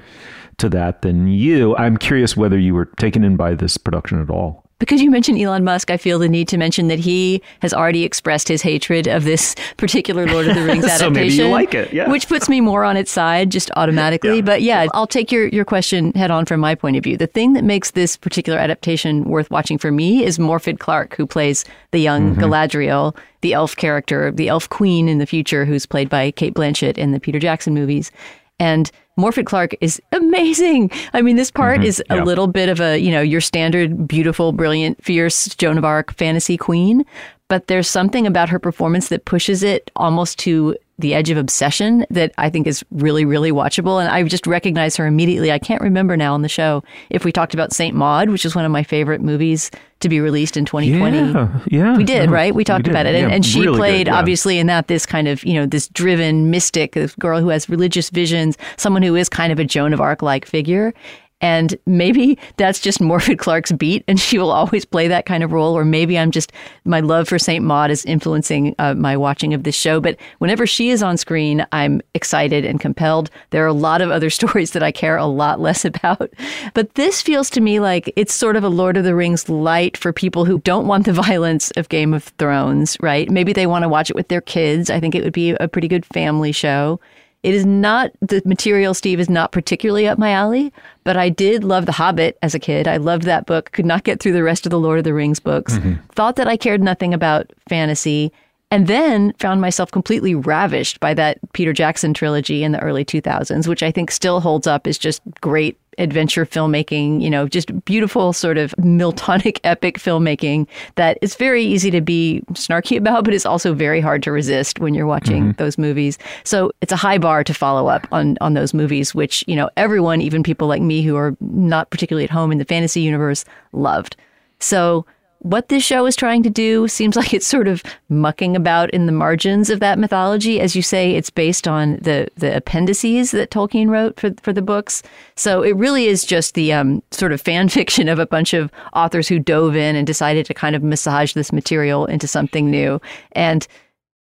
to 0.58 0.68
that 0.70 1.02
than 1.02 1.28
you. 1.28 1.76
I'm 1.78 1.98
curious 1.98 2.36
whether 2.36 2.60
you 2.60 2.74
were 2.74 2.86
taken 2.86 3.24
in 3.24 3.38
by 3.38 3.56
this 3.56 3.78
production 3.78 4.22
at 4.22 4.30
all 4.30 4.61
because 4.82 5.00
you 5.00 5.12
mentioned 5.12 5.40
Elon 5.40 5.64
Musk, 5.64 5.92
I 5.92 5.98
feel 5.98 6.18
the 6.18 6.28
need 6.28 6.48
to 6.48 6.58
mention 6.58 6.88
that 6.88 6.98
he 6.98 7.40
has 7.60 7.72
already 7.72 8.04
expressed 8.04 8.48
his 8.48 8.64
hatred 8.64 9.06
of 9.06 9.26
this 9.26 9.56
particular 9.78 10.26
Lord 10.26 10.48
of 10.48 10.56
the 10.56 10.64
Rings 10.64 10.84
adaptation. 10.84 10.98
so 10.98 11.10
maybe 11.12 11.34
you 11.36 11.48
like 11.50 11.76
it, 11.76 11.94
yeah. 11.94 12.10
Which 12.10 12.28
puts 12.28 12.50
me 12.50 12.62
more 12.62 12.84
on 12.84 12.98
its 12.98 13.12
side 13.12 13.52
just 13.52 13.70
automatically. 13.76 14.38
Yeah. 14.38 14.42
But 14.42 14.64
yeah, 14.64 14.88
I'll 14.96 15.06
take 15.06 15.32
your, 15.32 15.48
your 15.50 15.66
question 15.66 16.12
head 16.14 16.32
on 16.32 16.48
from 16.48 16.60
my 16.60 16.74
point 16.74 16.98
of 16.98 17.04
view. 17.04 17.16
The 17.16 17.28
thing 17.28 17.54
that 17.54 17.64
makes 17.64 17.92
this 17.92 18.18
particular 18.18 18.58
adaptation 18.58 19.26
worth 19.26 19.52
watching 19.52 19.78
for 19.78 19.92
me 19.92 20.24
is 20.24 20.40
Morfydd 20.40 20.80
Clark, 20.80 21.16
who 21.16 21.28
plays 21.28 21.64
the 21.92 22.00
young 22.00 22.32
mm-hmm. 22.32 22.42
Galadriel, 22.42 23.16
the 23.42 23.54
elf 23.54 23.76
character, 23.76 24.32
the 24.32 24.48
elf 24.48 24.68
queen 24.70 25.08
in 25.08 25.20
the 25.20 25.28
future, 25.28 25.64
who's 25.64 25.86
played 25.86 26.10
by 26.10 26.32
Cate 26.32 26.56
Blanchett 26.56 26.98
in 26.98 27.12
the 27.12 27.20
Peter 27.20 27.38
Jackson 27.38 27.76
movies. 27.76 28.12
And 28.60 28.92
Morfydd 29.18 29.46
Clark 29.46 29.76
is 29.82 30.02
amazing. 30.12 30.92
I 31.14 31.22
mean, 31.22 31.36
this 31.36 31.52
part 31.52 31.80
mm-hmm. 31.80 31.88
is 31.88 32.04
a 32.10 32.24
little 32.24 32.48
bit 32.48 32.70
of 32.70 32.80
a, 32.80 32.98
you 32.98 33.12
know, 33.12 33.22
your 33.22 33.42
standard 33.42 34.08
beautiful, 34.08 34.52
brilliant, 34.52 35.04
fierce 35.04 35.48
Joan 35.56 35.78
of 35.78 35.86
Arc 35.86 36.14
fantasy 36.14 36.58
queen, 36.58 37.06
but 37.48 37.68
there's 37.68 37.88
something 37.88 38.26
about 38.26 38.50
her 38.50 38.60
performance 38.60 39.10
that 39.10 39.26
pushes 39.26 39.64
it 39.64 39.92
almost 39.96 40.40
to 40.40 40.76
the 41.02 41.14
edge 41.14 41.30
of 41.30 41.38
obsession 41.38 42.06
that 42.10 42.34
I 42.38 42.50
think 42.50 42.68
is 42.68 42.84
really, 42.92 43.26
really 43.26 43.52
watchable. 43.52 44.00
And 44.00 44.10
I 44.10 44.24
just 44.24 44.48
recognize 44.48 44.96
her 44.96 45.06
immediately. 45.06 45.52
I 45.52 45.60
can't 45.60 45.82
remember 45.82 46.16
now 46.16 46.34
on 46.34 46.42
the 46.42 46.50
show 46.50 46.84
if 47.10 47.26
we 47.26 47.32
talked 47.32 47.54
about 47.54 47.74
Saint 47.74 47.96
Maud, 47.96 48.30
which 48.30 48.46
is 48.46 48.56
one 48.56 48.66
of 48.66 48.72
my 48.72 48.84
favorite 48.84 49.22
movies 49.22 49.72
to 50.00 50.10
be 50.10 50.20
released 50.20 50.58
in 50.58 50.66
2020. 50.66 51.18
Yeah, 51.18 51.60
yeah. 51.68 51.98
We 51.98 52.04
did, 52.04 52.28
no, 52.28 52.34
right? 52.34 52.56
We 52.56 52.64
talked 52.64 52.86
we 52.86 52.92
about 52.92 53.06
it. 53.06 53.16
And, 53.16 53.30
yeah, 53.30 53.36
and 53.36 53.46
she 53.46 53.62
really 53.62 53.78
played, 53.78 54.06
good, 54.06 54.12
yeah. 54.12 54.18
obviously, 54.18 54.58
in 54.58 54.68
that, 54.68 54.88
this 54.88 55.06
kind 55.06 55.28
of, 55.28 55.44
you 55.44 55.54
know, 55.54 55.66
this 55.66 55.88
driven 55.90 56.50
mystic, 56.50 56.94
this 56.94 57.16
girl 57.16 57.40
who 57.40 57.50
has 57.50 57.70
religious 57.70 58.10
visions, 58.10 58.58
someone 58.78 59.04
who 59.04 59.16
is 59.16 59.30
kind 59.30 59.52
of 59.52 59.60
a 59.60 59.64
Joan 59.64 59.94
of 59.94 60.02
Arc 60.02 60.22
like 60.22 60.46
figure. 60.46 60.94
And 61.42 61.76
maybe 61.86 62.38
that's 62.58 62.80
just 62.80 63.00
Morfydd 63.00 63.40
Clark's 63.40 63.72
beat, 63.72 64.04
and 64.08 64.20
she 64.20 64.38
will 64.38 64.52
always 64.52 64.86
play 64.86 65.08
that 65.08 65.26
kind 65.26 65.44
of 65.44 65.52
role. 65.52 65.78
Or 65.78 65.84
maybe 65.84 66.18
I'm 66.18 66.32
just 66.32 66.52
my 66.86 67.00
love 67.00 67.28
for 67.28 67.40
Saint 67.40 67.66
Maud 67.66 67.92
is 67.92 68.06
influencing 68.06 68.76
uh, 68.80 68.94
my 68.94 69.18
watching 69.18 69.54
of 69.54 69.64
this 69.64 69.76
show. 69.76 70.00
But 70.00 70.18
whenever 70.38 70.68
she 70.68 70.90
is 70.90 71.02
on 71.04 71.18
screen, 71.18 71.66
I'm 71.72 72.02
excited 72.14 72.66
and 72.66 72.80
compelled. 72.80 73.30
There 73.50 73.64
are 73.64 73.68
a 73.68 73.74
lot 73.74 74.02
of 74.02 74.12
other 74.12 74.30
stories 74.42 74.72
that 74.72 74.84
I 74.84 74.92
care 74.92 75.18
a 75.18 75.26
lot 75.26 75.60
less 75.60 75.84
about. 75.86 76.32
But 76.74 76.96
this 76.96 77.22
feels 77.22 77.50
to 77.52 77.62
me 77.62 77.80
like 77.80 78.12
it's 78.16 78.34
sort 78.34 78.56
of 78.56 78.64
a 78.64 78.70
Lord 78.70 78.98
of 78.98 79.04
the 79.04 79.16
Rings 79.16 79.50
light 79.50 79.98
for 79.98 80.14
people 80.14 80.46
who 80.46 80.60
don't 80.60 80.88
want 80.88 81.06
the 81.06 81.14
violence 81.22 81.72
of 81.72 81.90
Game 81.90 82.14
of 82.14 82.26
Thrones, 82.38 82.98
right? 83.02 83.30
Maybe 83.30 83.54
they 83.54 83.68
want 83.68 83.84
to 83.84 83.90
watch 83.90 84.10
it 84.10 84.16
with 84.16 84.28
their 84.28 84.42
kids. 84.42 84.90
I 84.90 85.00
think 85.00 85.16
it 85.16 85.24
would 85.24 85.34
be 85.34 85.52
a 85.52 85.68
pretty 85.68 85.88
good 85.88 86.06
family 86.06 86.52
show. 86.52 87.00
It 87.44 87.56
is 87.56 87.66
not 87.66 88.12
the 88.22 88.42
material, 88.46 88.94
Steve, 88.94 89.20
is 89.20 89.30
not 89.30 89.52
particularly 89.52 90.08
up 90.08 90.20
my 90.20 90.32
alley, 90.32 90.72
but 91.04 91.18
I 91.18 91.30
did 91.30 91.64
love 91.64 91.88
The 91.88 91.92
Hobbit 91.92 92.38
as 92.44 92.54
a 92.54 92.60
kid. 92.60 92.88
I 92.88 92.98
loved 92.98 93.24
that 93.24 93.48
book, 93.48 93.72
could 93.72 93.86
not 93.86 94.04
get 94.04 94.20
through 94.20 94.34
the 94.34 94.44
rest 94.44 94.66
of 94.66 94.70
the 94.70 94.80
Lord 94.80 95.00
of 95.00 95.06
the 95.06 95.14
Rings 95.14 95.40
books, 95.40 95.74
mm-hmm. 95.74 95.94
thought 96.14 96.36
that 96.36 96.48
I 96.48 96.56
cared 96.56 96.84
nothing 96.84 97.16
about 97.16 97.52
fantasy, 97.68 98.32
and 98.70 98.86
then 98.86 99.34
found 99.40 99.60
myself 99.60 99.92
completely 99.92 100.36
ravished 100.36 101.00
by 101.00 101.16
that 101.16 101.40
Peter 101.54 101.74
Jackson 101.74 102.14
trilogy 102.14 102.64
in 102.64 102.74
the 102.74 102.80
early 102.80 103.04
2000s, 103.04 103.68
which 103.68 103.84
I 103.84 103.92
think 103.92 104.12
still 104.12 104.40
holds 104.40 104.68
up 104.68 104.86
as 104.86 105.00
just 105.00 105.22
great 105.42 105.78
adventure 105.98 106.46
filmmaking, 106.46 107.22
you 107.22 107.30
know, 107.30 107.48
just 107.48 107.86
beautiful 107.86 108.34
sort 108.34 108.58
of 108.58 108.72
Miltonic 108.78 109.60
epic 109.64 109.98
filmmaking 109.98 110.68
that 110.96 111.18
is 111.22 111.36
very 111.36 111.64
easy 111.64 111.92
to 111.92 112.02
be 112.02 112.44
snarky 112.54 112.98
about, 112.98 113.24
but 113.24 113.34
it's 113.34 113.46
also 113.46 113.74
very 113.74 114.02
hard 114.02 114.24
to 114.24 114.32
resist 114.32 114.80
when 114.80 114.94
you're 114.94 115.08
watching 115.08 115.44
mm-hmm. 115.44 115.64
those 115.64 115.78
movies. 115.78 116.18
So 116.44 116.72
it's 116.82 116.92
a 116.92 116.98
high 116.98 117.18
bar 117.18 117.44
to 117.44 117.54
follow 117.54 117.88
up 117.88 118.08
on 118.12 118.38
on 118.42 118.54
those 118.54 118.74
movies, 118.74 119.14
which, 119.14 119.44
you 119.48 119.56
know, 119.56 119.70
everyone, 119.78 120.22
even 120.22 120.44
people 120.44 120.68
like 120.68 120.82
me 120.82 121.02
who 121.02 121.16
are 121.16 121.36
not 121.40 121.90
particularly 121.90 122.24
at 122.24 122.30
home 122.30 122.52
in 122.52 122.58
the 122.58 122.66
fantasy 122.66 123.02
universe, 123.02 123.46
loved. 123.74 124.16
So 124.60 125.06
what 125.42 125.70
this 125.70 125.84
show 125.84 126.06
is 126.06 126.16
trying 126.16 126.44
to 126.44 126.52
do 126.52 126.88
seems 126.88 127.16
like 127.16 127.34
it's 127.34 127.48
sort 127.48 127.68
of 127.68 127.82
mucking 128.10 128.56
about 128.56 128.92
in 128.92 129.08
the 129.08 129.12
margins 129.12 129.72
of 129.72 129.80
that 129.80 129.98
mythology. 129.98 130.60
As 130.60 130.76
you 130.76 130.84
say, 130.84 131.16
it's 131.16 131.32
based 131.32 131.68
on 131.68 131.98
the 131.98 132.28
the 132.36 132.56
appendices 132.56 133.32
that 133.32 133.50
Tolkien 133.50 133.90
wrote 133.90 134.20
for 134.20 134.32
for 134.44 134.54
the 134.54 134.62
books. 134.62 135.02
So 135.36 135.64
it 135.64 135.76
really 135.76 136.06
is 136.06 136.26
just 136.26 136.54
the 136.54 136.72
um, 136.74 137.02
sort 137.10 137.32
of 137.32 137.42
fan 137.42 137.70
fiction 137.78 138.08
of 138.08 138.20
a 138.20 138.28
bunch 138.28 138.54
of 138.54 138.72
authors 138.94 139.28
who 139.28 139.40
dove 139.40 139.76
in 139.76 139.96
and 139.96 140.06
decided 140.06 140.46
to 140.46 140.54
kind 140.54 140.76
of 140.76 140.84
massage 140.84 141.34
this 141.34 141.52
material 141.52 142.06
into 142.06 142.28
something 142.28 142.70
new. 142.70 143.02
And 143.32 143.68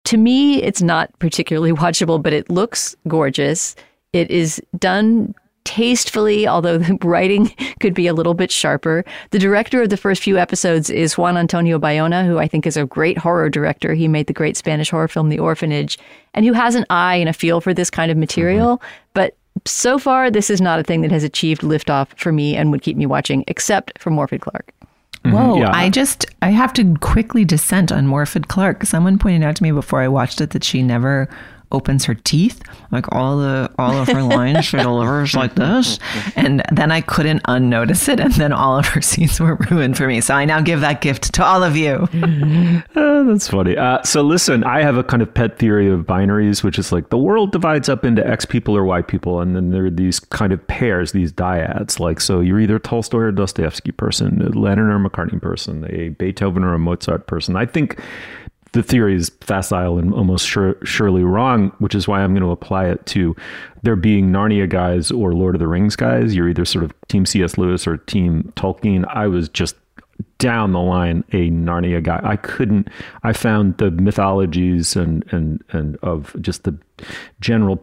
to 0.06 0.16
me, 0.16 0.62
it's 0.62 0.82
not 0.82 1.16
particularly 1.20 1.72
watchable, 1.84 2.20
but 2.20 2.32
it 2.32 2.50
looks 2.50 2.96
gorgeous. 3.06 3.76
It 4.12 4.30
is 4.30 4.60
done 4.78 5.34
tastefully, 5.66 6.48
although 6.48 6.78
the 6.78 6.96
writing 7.02 7.52
could 7.80 7.92
be 7.92 8.06
a 8.06 8.14
little 8.14 8.32
bit 8.32 8.50
sharper. 8.50 9.04
The 9.30 9.38
director 9.38 9.82
of 9.82 9.90
the 9.90 9.96
first 9.98 10.22
few 10.22 10.38
episodes 10.38 10.88
is 10.88 11.18
Juan 11.18 11.36
Antonio 11.36 11.78
Bayona, 11.78 12.24
who 12.24 12.38
I 12.38 12.48
think 12.48 12.66
is 12.66 12.76
a 12.78 12.86
great 12.86 13.18
horror 13.18 13.50
director. 13.50 13.92
He 13.92 14.08
made 14.08 14.28
the 14.28 14.32
great 14.32 14.56
Spanish 14.56 14.90
horror 14.90 15.08
film 15.08 15.28
The 15.28 15.38
Orphanage, 15.38 15.98
and 16.32 16.46
who 16.46 16.54
has 16.54 16.74
an 16.74 16.86
eye 16.88 17.16
and 17.16 17.28
a 17.28 17.34
feel 17.34 17.60
for 17.60 17.74
this 17.74 17.90
kind 17.90 18.10
of 18.10 18.16
material. 18.16 18.78
Mm-hmm. 18.78 19.10
But 19.12 19.36
so 19.64 19.98
far, 19.98 20.30
this 20.30 20.48
is 20.48 20.60
not 20.60 20.78
a 20.78 20.82
thing 20.82 21.02
that 21.02 21.10
has 21.10 21.24
achieved 21.24 21.62
liftoff 21.62 22.08
for 22.16 22.32
me 22.32 22.56
and 22.56 22.70
would 22.70 22.82
keep 22.82 22.96
me 22.96 23.06
watching, 23.06 23.44
except 23.48 23.98
for 23.98 24.10
Morfydd 24.10 24.40
Clark. 24.40 24.72
Mm-hmm. 25.24 25.32
Whoa, 25.32 25.58
yeah. 25.58 25.70
I 25.72 25.90
just 25.90 26.26
I 26.42 26.50
have 26.50 26.72
to 26.74 26.94
quickly 26.98 27.44
dissent 27.44 27.90
on 27.90 28.06
Morfydd 28.06 28.48
Clark. 28.48 28.84
Someone 28.84 29.18
pointed 29.18 29.42
out 29.42 29.56
to 29.56 29.62
me 29.62 29.72
before 29.72 30.00
I 30.00 30.08
watched 30.08 30.40
it 30.40 30.50
that 30.50 30.62
she 30.62 30.82
never 30.82 31.28
opens 31.72 32.04
her 32.04 32.14
teeth, 32.14 32.62
like 32.92 33.12
all 33.12 33.38
the 33.38 33.70
all 33.78 33.96
of 33.96 34.08
her 34.08 34.22
lines 34.22 34.64
she 34.64 34.76
delivers 34.76 35.34
like 35.34 35.54
this, 35.54 35.98
and 36.36 36.62
then 36.72 36.90
I 36.90 37.00
couldn't 37.00 37.42
unnotice 37.46 38.08
it, 38.08 38.20
and 38.20 38.32
then 38.34 38.52
all 38.52 38.78
of 38.78 38.86
her 38.86 39.00
scenes 39.02 39.40
were 39.40 39.56
ruined 39.70 39.96
for 39.96 40.06
me. 40.06 40.20
So 40.20 40.34
I 40.34 40.44
now 40.44 40.60
give 40.60 40.80
that 40.80 41.00
gift 41.00 41.34
to 41.34 41.44
all 41.44 41.62
of 41.62 41.76
you. 41.76 42.08
uh, 42.94 43.22
that's 43.24 43.48
funny. 43.48 43.76
Uh, 43.76 44.02
so 44.02 44.22
listen, 44.22 44.64
I 44.64 44.82
have 44.82 44.96
a 44.96 45.04
kind 45.04 45.22
of 45.22 45.32
pet 45.32 45.58
theory 45.58 45.90
of 45.90 46.00
binaries, 46.00 46.62
which 46.62 46.78
is 46.78 46.92
like 46.92 47.10
the 47.10 47.18
world 47.18 47.52
divides 47.52 47.88
up 47.88 48.04
into 48.04 48.26
X 48.26 48.44
people 48.44 48.76
or 48.76 48.84
Y 48.84 49.02
people, 49.02 49.40
and 49.40 49.56
then 49.56 49.70
there 49.70 49.86
are 49.86 49.90
these 49.90 50.20
kind 50.20 50.52
of 50.52 50.66
pairs, 50.68 51.12
these 51.12 51.32
dyads. 51.32 51.98
Like 51.98 52.20
so, 52.20 52.40
you're 52.40 52.60
either 52.60 52.78
Tolstoy 52.78 53.18
or 53.18 53.32
Dostoevsky 53.32 53.92
person, 53.92 54.42
a 54.42 54.48
Lennon 54.50 54.86
or 54.86 54.98
McCartney 54.98 55.40
person, 55.40 55.86
a 55.90 56.10
Beethoven 56.10 56.64
or 56.64 56.74
a 56.74 56.78
Mozart 56.78 57.26
person. 57.26 57.56
I 57.56 57.66
think 57.66 58.00
the 58.72 58.82
theory 58.82 59.14
is 59.14 59.30
facile 59.40 59.98
and 59.98 60.12
almost 60.12 60.46
sure, 60.46 60.76
surely 60.84 61.22
wrong, 61.22 61.72
which 61.78 61.94
is 61.94 62.06
why 62.06 62.22
I'm 62.22 62.32
going 62.32 62.42
to 62.42 62.50
apply 62.50 62.86
it 62.86 63.04
to 63.06 63.34
there 63.82 63.96
being 63.96 64.30
Narnia 64.30 64.68
guys 64.68 65.10
or 65.10 65.34
Lord 65.34 65.54
of 65.54 65.60
the 65.60 65.68
Rings 65.68 65.96
guys. 65.96 66.34
You're 66.34 66.48
either 66.48 66.64
sort 66.64 66.84
of 66.84 66.92
Team 67.08 67.24
C.S. 67.24 67.56
Lewis 67.56 67.86
or 67.86 67.96
Team 67.96 68.52
Tolkien. 68.56 69.04
I 69.08 69.26
was 69.28 69.48
just 69.48 69.76
down 70.38 70.72
the 70.72 70.80
line 70.80 71.24
a 71.32 71.50
Narnia 71.50 72.02
guy. 72.02 72.20
I 72.22 72.36
couldn't. 72.36 72.88
I 73.22 73.32
found 73.32 73.78
the 73.78 73.90
mythologies 73.90 74.96
and 74.96 75.24
and 75.32 75.62
and 75.70 75.96
of 76.02 76.34
just 76.40 76.64
the 76.64 76.76
general 77.40 77.82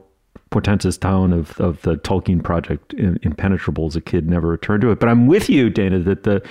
portentous 0.50 0.98
tone 0.98 1.34
of 1.34 1.60
of 1.60 1.82
the 1.82 1.96
Tolkien 1.98 2.44
project 2.44 2.94
impenetrable 2.94 3.88
as 3.88 3.96
a 3.96 4.02
kid. 4.02 4.30
Never 4.30 4.50
returned 4.50 4.82
to 4.82 4.92
it. 4.92 5.00
But 5.00 5.10
I'm 5.10 5.28
with 5.28 5.50
you, 5.50 5.70
Dana, 5.70 6.00
that 6.00 6.24
the 6.24 6.44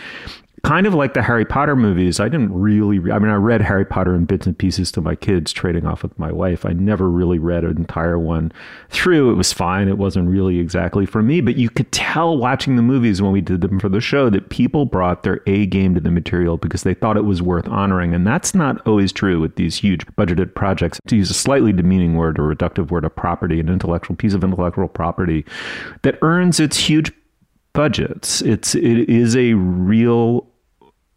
kind 0.65 0.87
of 0.87 0.95
like 0.95 1.15
the 1.15 1.23
Harry 1.23 1.45
Potter 1.45 1.75
movies, 1.75 2.21
I 2.21 2.29
didn't 2.29 2.53
really. 2.53 2.99
I 3.11 3.19
mean, 3.19 3.31
I 3.31 3.35
read 3.35 3.61
Harry 3.63 3.85
Potter 3.85 4.15
in 4.15 4.25
bits 4.25 4.47
and 4.47 4.57
pieces 4.57 4.93
to 4.93 5.01
my 5.01 5.15
kids, 5.17 5.53
trading 5.53 5.87
off 5.87 6.03
with 6.03 6.17
my 6.19 6.31
wife. 6.31 6.65
I 6.65 6.73
never 6.73 7.11
really 7.11 7.39
read 7.39 7.65
an 7.65 7.77
entire 7.77 8.19
one 8.19 8.53
through. 8.91 9.31
It 9.31 9.35
was 9.35 9.53
fine. 9.53 9.89
It 9.89 9.99
wasn't 9.99 10.29
really 10.29 10.61
exactly 10.61 11.05
for 11.05 11.23
me, 11.23 11.41
but 11.41 11.57
you 11.57 11.69
could 11.69 11.91
tell 11.91 12.37
watching 12.37 12.77
the 12.77 12.83
movies 12.83 13.21
when 13.21 13.33
we 13.33 13.41
did 13.41 13.61
them 13.61 13.81
for 13.81 13.89
the 13.89 14.01
show 14.01 14.31
that 14.31 14.51
people 14.51 14.85
brought 14.85 15.25
their 15.25 15.41
A 15.47 15.67
game 15.67 15.95
to 15.95 16.01
the 16.01 16.11
material 16.11 16.57
because 16.57 16.85
they 16.85 16.95
thought 16.95 17.17
it 17.17 17.25
was 17.25 17.43
worth 17.43 17.69
honoring, 17.69 18.15
and 18.15 18.27
that's 18.27 18.55
not 18.55 18.87
always 18.87 19.13
true 19.13 19.41
with 19.41 19.57
these 19.57 19.77
huge 19.77 20.07
budgeted 20.19 20.55
projects. 20.55 21.01
To 21.09 21.17
use 21.17 21.31
a 21.31 21.35
slightly 21.35 21.73
demeaning 21.73 22.15
word 22.15 22.39
or 22.39 22.55
reductive 22.55 22.91
word, 22.91 23.05
a 23.05 23.11
property, 23.11 23.59
an 23.59 23.69
intellectual 23.69 24.17
piece 24.17 24.35
of 24.35 24.45
intellectual 24.45 24.89
property 24.89 25.45
that 26.03 26.19
earns 26.23 26.61
its 26.61 26.77
huge 26.77 27.13
budgets. 27.73 28.43
It's 28.43 28.75
it 28.75 29.09
is 29.09 29.37
a 29.37 29.55
real 29.55 30.47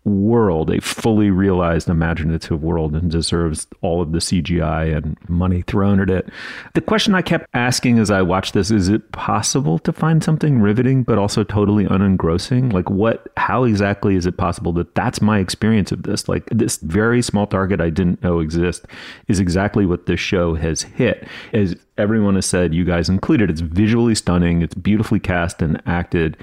world, 0.05 0.69
a 0.69 0.79
fully 0.79 1.31
realized 1.31 1.89
imaginative 1.89 2.63
world, 2.63 2.95
and 2.95 3.09
deserves 3.11 3.67
all 3.81 4.01
of 4.01 4.11
the 4.11 4.19
CGI 4.19 4.95
and 4.95 5.17
money 5.27 5.63
thrown 5.63 5.99
at 5.99 6.09
it. 6.09 6.29
The 6.73 6.81
question 6.81 7.15
I 7.15 7.21
kept 7.21 7.47
asking 7.53 7.99
as 7.99 8.11
I 8.11 8.21
watched 8.21 8.53
this 8.53 8.71
is 8.71 8.87
it 8.87 9.11
possible 9.11 9.79
to 9.79 9.91
find 9.91 10.23
something 10.23 10.59
riveting 10.59 11.03
but 11.03 11.17
also 11.17 11.43
totally 11.43 11.85
unengrossing? 11.85 12.71
Like, 12.71 12.89
what, 12.89 13.27
how 13.37 13.63
exactly 13.63 14.15
is 14.15 14.25
it 14.25 14.37
possible 14.37 14.71
that 14.73 14.93
that's 14.95 15.21
my 15.21 15.39
experience 15.39 15.91
of 15.91 16.03
this? 16.03 16.29
Like, 16.29 16.45
this 16.51 16.77
very 16.77 17.21
small 17.21 17.47
target 17.47 17.81
I 17.81 17.89
didn't 17.89 18.23
know 18.23 18.39
exist 18.39 18.85
is 19.27 19.39
exactly 19.39 19.85
what 19.85 20.05
this 20.05 20.19
show 20.19 20.53
has 20.53 20.83
hit. 20.83 21.27
As 21.51 21.75
everyone 21.97 22.35
has 22.35 22.45
said, 22.45 22.73
you 22.73 22.85
guys 22.85 23.09
included, 23.09 23.49
it's 23.49 23.61
visually 23.61 24.15
stunning, 24.15 24.61
it's 24.61 24.75
beautifully 24.75 25.19
cast 25.19 25.61
and 25.61 25.81
acted 25.85 26.37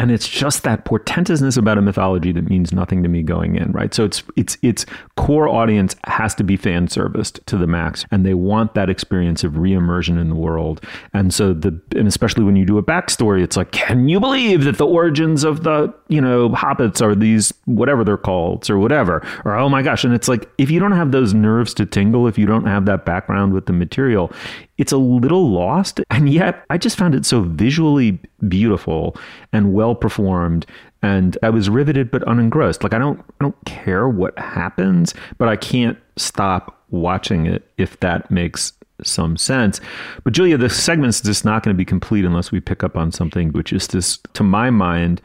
and 0.00 0.10
it's 0.10 0.26
just 0.26 0.62
that 0.62 0.86
portentousness 0.86 1.58
about 1.58 1.76
a 1.76 1.82
mythology 1.82 2.32
that 2.32 2.48
means 2.48 2.72
nothing 2.72 3.02
to 3.02 3.08
me 3.10 3.22
going 3.22 3.56
in 3.56 3.70
right? 3.72 3.92
So 3.92 4.06
it's 4.06 4.22
it's 4.34 4.56
its 4.62 4.86
core 5.18 5.46
audience 5.46 5.94
has 6.04 6.34
to 6.36 6.42
be 6.42 6.56
fan 6.56 6.88
serviced 6.88 7.46
to 7.48 7.58
the 7.58 7.66
max 7.66 8.06
and 8.10 8.24
they 8.24 8.32
want 8.32 8.72
that 8.72 8.88
experience 8.88 9.44
of 9.44 9.58
re-immersion 9.58 10.16
in 10.16 10.30
the 10.30 10.34
world. 10.34 10.82
And 11.12 11.34
so 11.34 11.52
the 11.52 11.78
and 11.94 12.08
especially 12.08 12.44
when 12.44 12.56
you 12.56 12.64
do 12.64 12.78
a 12.78 12.82
backstory 12.82 13.42
it's 13.42 13.58
like 13.58 13.72
can 13.72 14.08
you 14.08 14.20
believe 14.20 14.64
that 14.64 14.78
the 14.78 14.86
origins 14.86 15.44
of 15.44 15.64
the 15.64 15.92
you 16.08 16.20
know 16.20 16.48
hobbits 16.48 17.02
are 17.02 17.14
these 17.14 17.52
whatever 17.66 18.02
they're 18.02 18.16
called 18.16 18.70
or 18.70 18.78
whatever? 18.78 19.26
Or 19.44 19.54
oh 19.54 19.68
my 19.68 19.82
gosh. 19.82 20.02
And 20.02 20.14
it's 20.14 20.28
like 20.28 20.50
if 20.56 20.70
you 20.70 20.80
don't 20.80 20.92
have 20.92 21.12
those 21.12 21.34
nerves 21.34 21.74
to 21.74 21.84
tingle 21.84 22.26
if 22.26 22.38
you 22.38 22.46
don't 22.46 22.66
have 22.66 22.86
that 22.86 23.04
background 23.04 23.52
with 23.52 23.66
the 23.66 23.74
material 23.74 24.32
it's 24.78 24.92
a 24.92 24.96
little 24.96 25.50
lost. 25.50 26.00
And 26.08 26.32
yet 26.32 26.64
i 26.70 26.78
just 26.78 26.96
found 26.96 27.14
it 27.14 27.26
so 27.26 27.42
visually 27.42 28.18
beautiful 28.48 29.16
and 29.52 29.72
well 29.72 29.94
performed 29.94 30.66
and 31.02 31.36
i 31.42 31.50
was 31.50 31.68
riveted 31.68 32.10
but 32.10 32.22
unengrossed 32.22 32.82
like 32.82 32.94
i 32.94 32.98
don't 32.98 33.20
i 33.20 33.44
don't 33.44 33.64
care 33.64 34.08
what 34.08 34.38
happens 34.38 35.14
but 35.38 35.48
i 35.48 35.56
can't 35.56 35.98
stop 36.16 36.84
watching 36.90 37.46
it 37.46 37.70
if 37.78 37.98
that 38.00 38.30
makes 38.30 38.72
some 39.02 39.36
sense. 39.36 39.80
But 40.24 40.32
Julia, 40.32 40.58
the 40.58 40.68
segment's 40.68 41.20
just 41.20 41.44
not 41.44 41.62
going 41.62 41.74
to 41.74 41.78
be 41.78 41.84
complete 41.84 42.24
unless 42.24 42.52
we 42.52 42.60
pick 42.60 42.82
up 42.82 42.96
on 42.96 43.12
something 43.12 43.50
which 43.52 43.72
is 43.72 43.88
this, 43.88 44.18
to 44.34 44.42
my 44.42 44.70
mind, 44.70 45.20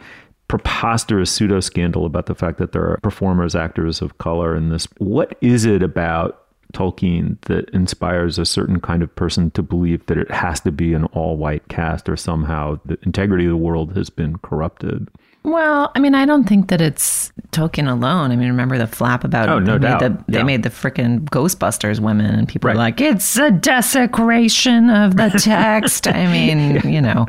preposterous 0.48 1.32
pseudo 1.32 1.60
scandal 1.60 2.06
about 2.06 2.28
the 2.28 2.36
fact 2.36 2.58
that 2.60 2.72
there 2.72 2.90
are 2.90 2.98
performers, 3.02 3.56
actors 3.56 4.02
of 4.02 4.18
color 4.18 4.56
in 4.56 4.70
this. 4.70 4.88
What 4.98 5.38
is 5.42 5.66
it 5.66 5.82
about 5.82 6.45
Tolkien 6.74 7.40
that 7.42 7.70
inspires 7.70 8.38
a 8.38 8.46
certain 8.46 8.80
kind 8.80 9.04
of 9.04 9.16
person 9.16 9.52
to 9.52 9.64
believe 9.64 10.06
that 10.08 10.18
it 10.18 10.32
has 10.32 10.60
to 10.62 10.72
be 10.72 10.94
an 10.94 11.06
all 11.06 11.38
white 11.38 11.68
cast 11.68 12.10
or 12.10 12.18
somehow 12.18 12.80
the 12.86 12.98
integrity 13.04 13.46
of 13.46 13.52
the 13.52 13.58
world 13.58 13.96
has 13.96 14.10
been 14.10 14.38
corrupted. 14.40 15.10
Well, 15.46 15.92
I 15.94 16.00
mean, 16.00 16.16
I 16.16 16.26
don't 16.26 16.46
think 16.46 16.70
that 16.70 16.82
it's 16.82 17.32
Tolkien 17.52 17.90
alone. 17.90 18.32
I 18.32 18.36
mean, 18.36 18.48
remember 18.48 18.80
the 18.80 18.88
flap 18.88 19.24
about 19.24 19.48
oh, 19.48 19.60
no 19.60 19.78
they 19.78 19.88
doubt. 19.88 20.02
Made 20.02 20.12
the, 20.12 20.24
yeah. 20.28 20.38
They 20.40 20.44
made 20.44 20.64
the 20.64 20.72
freaking 20.72 21.26
Ghostbusters 21.30 22.00
women, 22.00 22.34
and 22.34 22.48
people 22.48 22.68
right. 22.70 22.74
are 22.74 22.78
like, 22.78 23.00
it's 23.00 23.38
a 23.38 23.52
desecration 23.52 24.90
of 24.90 25.18
the 25.18 25.30
text. 25.40 26.08
I 26.08 26.26
mean, 26.26 26.76
yeah. 26.76 26.88
you 26.88 27.00
know, 27.00 27.28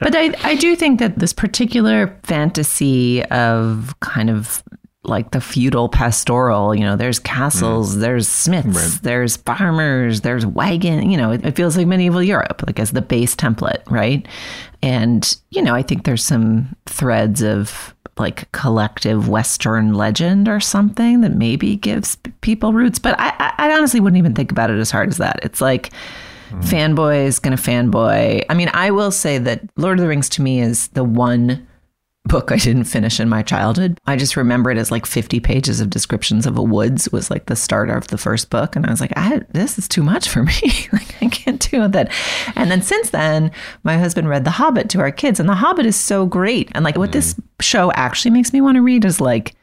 but 0.00 0.16
I, 0.16 0.34
I 0.44 0.54
do 0.54 0.74
think 0.76 0.98
that 1.00 1.18
this 1.18 1.34
particular 1.34 2.18
fantasy 2.22 3.22
of 3.26 3.94
kind 4.00 4.30
of 4.30 4.62
like 5.08 5.30
the 5.30 5.40
feudal 5.40 5.88
pastoral. 5.88 6.74
You 6.74 6.82
know, 6.84 6.96
there's 6.96 7.18
castles, 7.18 7.96
mm. 7.96 8.00
there's 8.00 8.28
smiths, 8.28 8.66
right. 8.66 8.98
there's 9.02 9.36
farmers, 9.38 10.20
there's 10.20 10.46
wagon. 10.46 11.10
You 11.10 11.16
know, 11.16 11.32
it, 11.32 11.44
it, 11.44 11.56
feels 11.56 11.76
like 11.76 11.86
medieval 11.86 12.22
Europe, 12.22 12.62
like 12.66 12.78
as 12.78 12.92
the 12.92 13.02
base 13.02 13.34
template, 13.34 13.88
right? 13.90 14.26
And 14.82 15.36
you 15.50 15.62
know, 15.62 15.74
I 15.74 15.82
think 15.82 16.04
there's 16.04 16.24
some 16.24 16.74
threads 16.86 17.42
of 17.42 17.94
like 18.16 18.50
collective 18.52 19.28
Western 19.28 19.94
legend 19.94 20.48
or 20.48 20.60
something 20.60 21.20
that 21.20 21.34
maybe 21.34 21.76
gives 21.76 22.16
people 22.40 22.72
roots. 22.72 22.98
But 22.98 23.18
I, 23.18 23.54
I 23.58 23.72
honestly 23.76 24.00
wouldn't 24.00 24.18
even 24.18 24.34
think 24.34 24.50
about 24.50 24.70
it 24.70 24.78
as 24.78 24.90
hard 24.90 25.08
as 25.08 25.18
that. 25.18 25.40
It's 25.42 25.60
like. 25.60 25.90
Mm. 26.50 26.62
Fanboy 26.62 27.26
is 27.26 27.38
gonna 27.38 27.56
fanboy. 27.56 28.42
I 28.48 28.54
mean, 28.54 28.70
I 28.72 28.90
will 28.90 29.10
say 29.10 29.36
that 29.36 29.60
Lord 29.76 29.98
of 29.98 30.02
the 30.02 30.08
Rings 30.08 30.30
to 30.30 30.40
me 30.40 30.62
is 30.62 30.88
the 30.88 31.04
one 31.04 31.68
book 32.28 32.52
I 32.52 32.56
didn't 32.56 32.84
finish 32.84 33.18
in 33.18 33.28
my 33.28 33.42
childhood. 33.42 33.98
I 34.06 34.16
just 34.16 34.36
remember 34.36 34.70
it 34.70 34.78
as 34.78 34.90
like 34.90 35.06
50 35.06 35.40
pages 35.40 35.80
of 35.80 35.90
descriptions 35.90 36.46
of 36.46 36.56
a 36.56 36.62
woods 36.62 37.10
was 37.10 37.30
like 37.30 37.46
the 37.46 37.56
start 37.56 37.90
of 37.90 38.08
the 38.08 38.18
first 38.18 38.50
book. 38.50 38.76
And 38.76 38.86
I 38.86 38.90
was 38.90 39.00
like, 39.00 39.12
I, 39.16 39.40
this 39.50 39.78
is 39.78 39.88
too 39.88 40.02
much 40.02 40.28
for 40.28 40.44
me. 40.44 40.52
like, 40.92 41.16
I 41.20 41.28
can't 41.28 41.70
do 41.70 41.88
that. 41.88 42.12
And 42.54 42.70
then 42.70 42.82
since 42.82 43.10
then, 43.10 43.50
my 43.82 43.98
husband 43.98 44.28
read 44.28 44.44
The 44.44 44.50
Hobbit 44.50 44.88
to 44.90 45.00
our 45.00 45.10
kids, 45.10 45.40
and 45.40 45.48
The 45.48 45.54
Hobbit 45.54 45.86
is 45.86 45.96
so 45.96 46.26
great. 46.26 46.70
And 46.72 46.84
like 46.84 46.98
what 46.98 47.12
this 47.12 47.34
mm. 47.34 47.42
show 47.60 47.90
actually 47.92 48.30
makes 48.30 48.52
me 48.52 48.60
want 48.60 48.76
to 48.76 48.82
read 48.82 49.04
is 49.04 49.20
like 49.20 49.54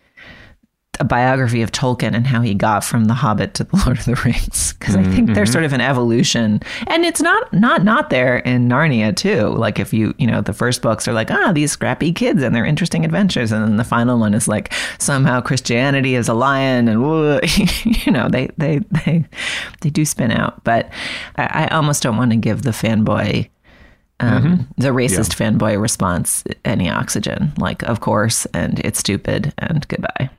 a 1.00 1.04
biography 1.04 1.62
of 1.62 1.72
Tolkien 1.72 2.16
and 2.16 2.26
how 2.28 2.42
he 2.42 2.54
got 2.54 2.84
from 2.84 3.06
The 3.06 3.14
Hobbit 3.14 3.54
to 3.56 3.64
The 3.64 3.78
Lord 3.86 4.00
of 4.00 4.06
the 4.06 4.16
Rings 4.26 4.74
because 4.74 4.96
mm-hmm. 4.96 5.12
I 5.12 5.16
think 5.16 5.34
there's 5.34 5.50
mm-hmm. 5.50 5.54
sort 5.54 5.66
of 5.66 5.74
an 5.74 5.82
evolution, 5.82 6.62
and 6.88 7.06
it's 7.06 7.22
not 7.22 7.52
not 7.54 7.84
not 7.84 8.10
there 8.10 8.38
in 8.40 8.68
Narnia 8.68 9.16
too. 9.16 9.50
Like 9.50 9.80
if 9.80 9.94
you 9.94 10.14
you 10.18 10.28
know 10.28 10.42
the 10.42 10.54
first 10.54 10.82
books 10.82 11.08
are 11.08 11.14
like 11.14 11.32
ah 11.32 11.52
these 11.54 11.72
scrappy 11.72 12.12
kids 12.12 12.44
and 12.44 12.56
their 12.56 12.66
interesting 12.66 13.06
adventures, 13.06 13.52
and 13.52 13.64
then 13.64 13.78
the 13.78 13.84
final 13.84 14.20
one 14.20 14.34
is 14.34 14.48
like 14.48 14.74
somehow 15.00 15.42
Christianity 15.42 16.16
is 16.16 16.28
a 16.28 16.34
lion, 16.34 16.88
and 16.88 17.02
you 18.06 18.12
know 18.12 18.28
they 18.30 18.50
they 18.58 18.80
they 19.04 19.26
they 19.82 19.90
do 19.90 20.06
spin 20.06 20.32
out. 20.32 20.64
But 20.64 20.90
I, 21.36 21.66
I 21.66 21.68
almost 21.76 22.04
don't 22.04 22.18
want 22.18 22.32
to 22.32 22.38
give 22.38 22.62
the 22.62 22.72
fanboy 22.72 23.50
um, 24.20 24.44
mm-hmm. 24.44 24.82
the 24.82 24.90
racist 24.90 25.40
yeah. 25.40 25.52
fanboy 25.52 25.82
response 25.82 26.44
any 26.64 26.90
oxygen. 26.90 27.52
Like, 27.58 27.84
of 27.84 28.00
course, 28.00 28.46
and 28.54 28.80
it's 28.80 29.00
stupid, 29.00 29.54
and 29.58 29.88
goodbye 29.88 30.30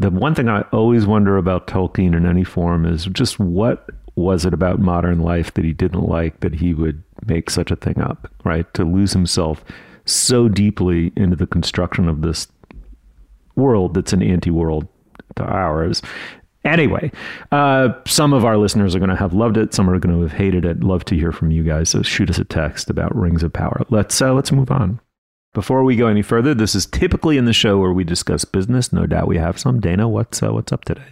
the 0.00 0.10
one 0.10 0.34
thing 0.34 0.48
I 0.48 0.62
always 0.72 1.06
wonder 1.06 1.36
about 1.36 1.66
Tolkien 1.66 2.16
in 2.16 2.24
any 2.24 2.42
form 2.42 2.86
is 2.86 3.04
just 3.06 3.38
what 3.38 3.86
was 4.16 4.46
it 4.46 4.54
about 4.54 4.80
modern 4.80 5.20
life 5.20 5.52
that 5.54 5.64
he 5.64 5.74
didn't 5.74 6.08
like 6.08 6.40
that 6.40 6.54
he 6.54 6.72
would 6.72 7.02
make 7.26 7.50
such 7.50 7.70
a 7.70 7.76
thing 7.76 8.00
up, 8.00 8.32
right? 8.42 8.72
To 8.74 8.84
lose 8.84 9.12
himself 9.12 9.62
so 10.06 10.48
deeply 10.48 11.12
into 11.16 11.36
the 11.36 11.46
construction 11.46 12.08
of 12.08 12.22
this 12.22 12.48
world 13.56 13.92
that's 13.92 14.14
an 14.14 14.22
anti 14.22 14.50
world 14.50 14.88
to 15.36 15.44
ours. 15.44 16.00
Anyway, 16.64 17.12
uh, 17.52 17.90
some 18.06 18.32
of 18.32 18.44
our 18.44 18.56
listeners 18.56 18.94
are 18.94 19.00
going 19.00 19.10
to 19.10 19.16
have 19.16 19.34
loved 19.34 19.58
it. 19.58 19.74
Some 19.74 19.88
are 19.88 19.98
going 19.98 20.14
to 20.14 20.22
have 20.22 20.32
hated 20.32 20.64
it. 20.64 20.80
Love 20.80 21.04
to 21.06 21.14
hear 21.14 21.30
from 21.30 21.50
you 21.50 21.62
guys. 21.62 21.90
So 21.90 22.00
shoot 22.00 22.30
us 22.30 22.38
a 22.38 22.44
text 22.44 22.88
about 22.88 23.14
Rings 23.14 23.42
of 23.42 23.52
Power. 23.52 23.84
Let's 23.90 24.20
uh, 24.22 24.32
let's 24.32 24.50
move 24.50 24.70
on. 24.70 24.98
Before 25.52 25.82
we 25.82 25.96
go 25.96 26.06
any 26.06 26.22
further, 26.22 26.54
this 26.54 26.76
is 26.76 26.86
typically 26.86 27.36
in 27.36 27.44
the 27.44 27.52
show 27.52 27.78
where 27.78 27.92
we 27.92 28.04
discuss 28.04 28.44
business. 28.44 28.92
No 28.92 29.04
doubt 29.06 29.26
we 29.26 29.38
have 29.38 29.58
some. 29.58 29.80
Dana, 29.80 30.08
what's 30.08 30.42
uh, 30.44 30.52
what's 30.52 30.72
up 30.72 30.84
today? 30.84 31.02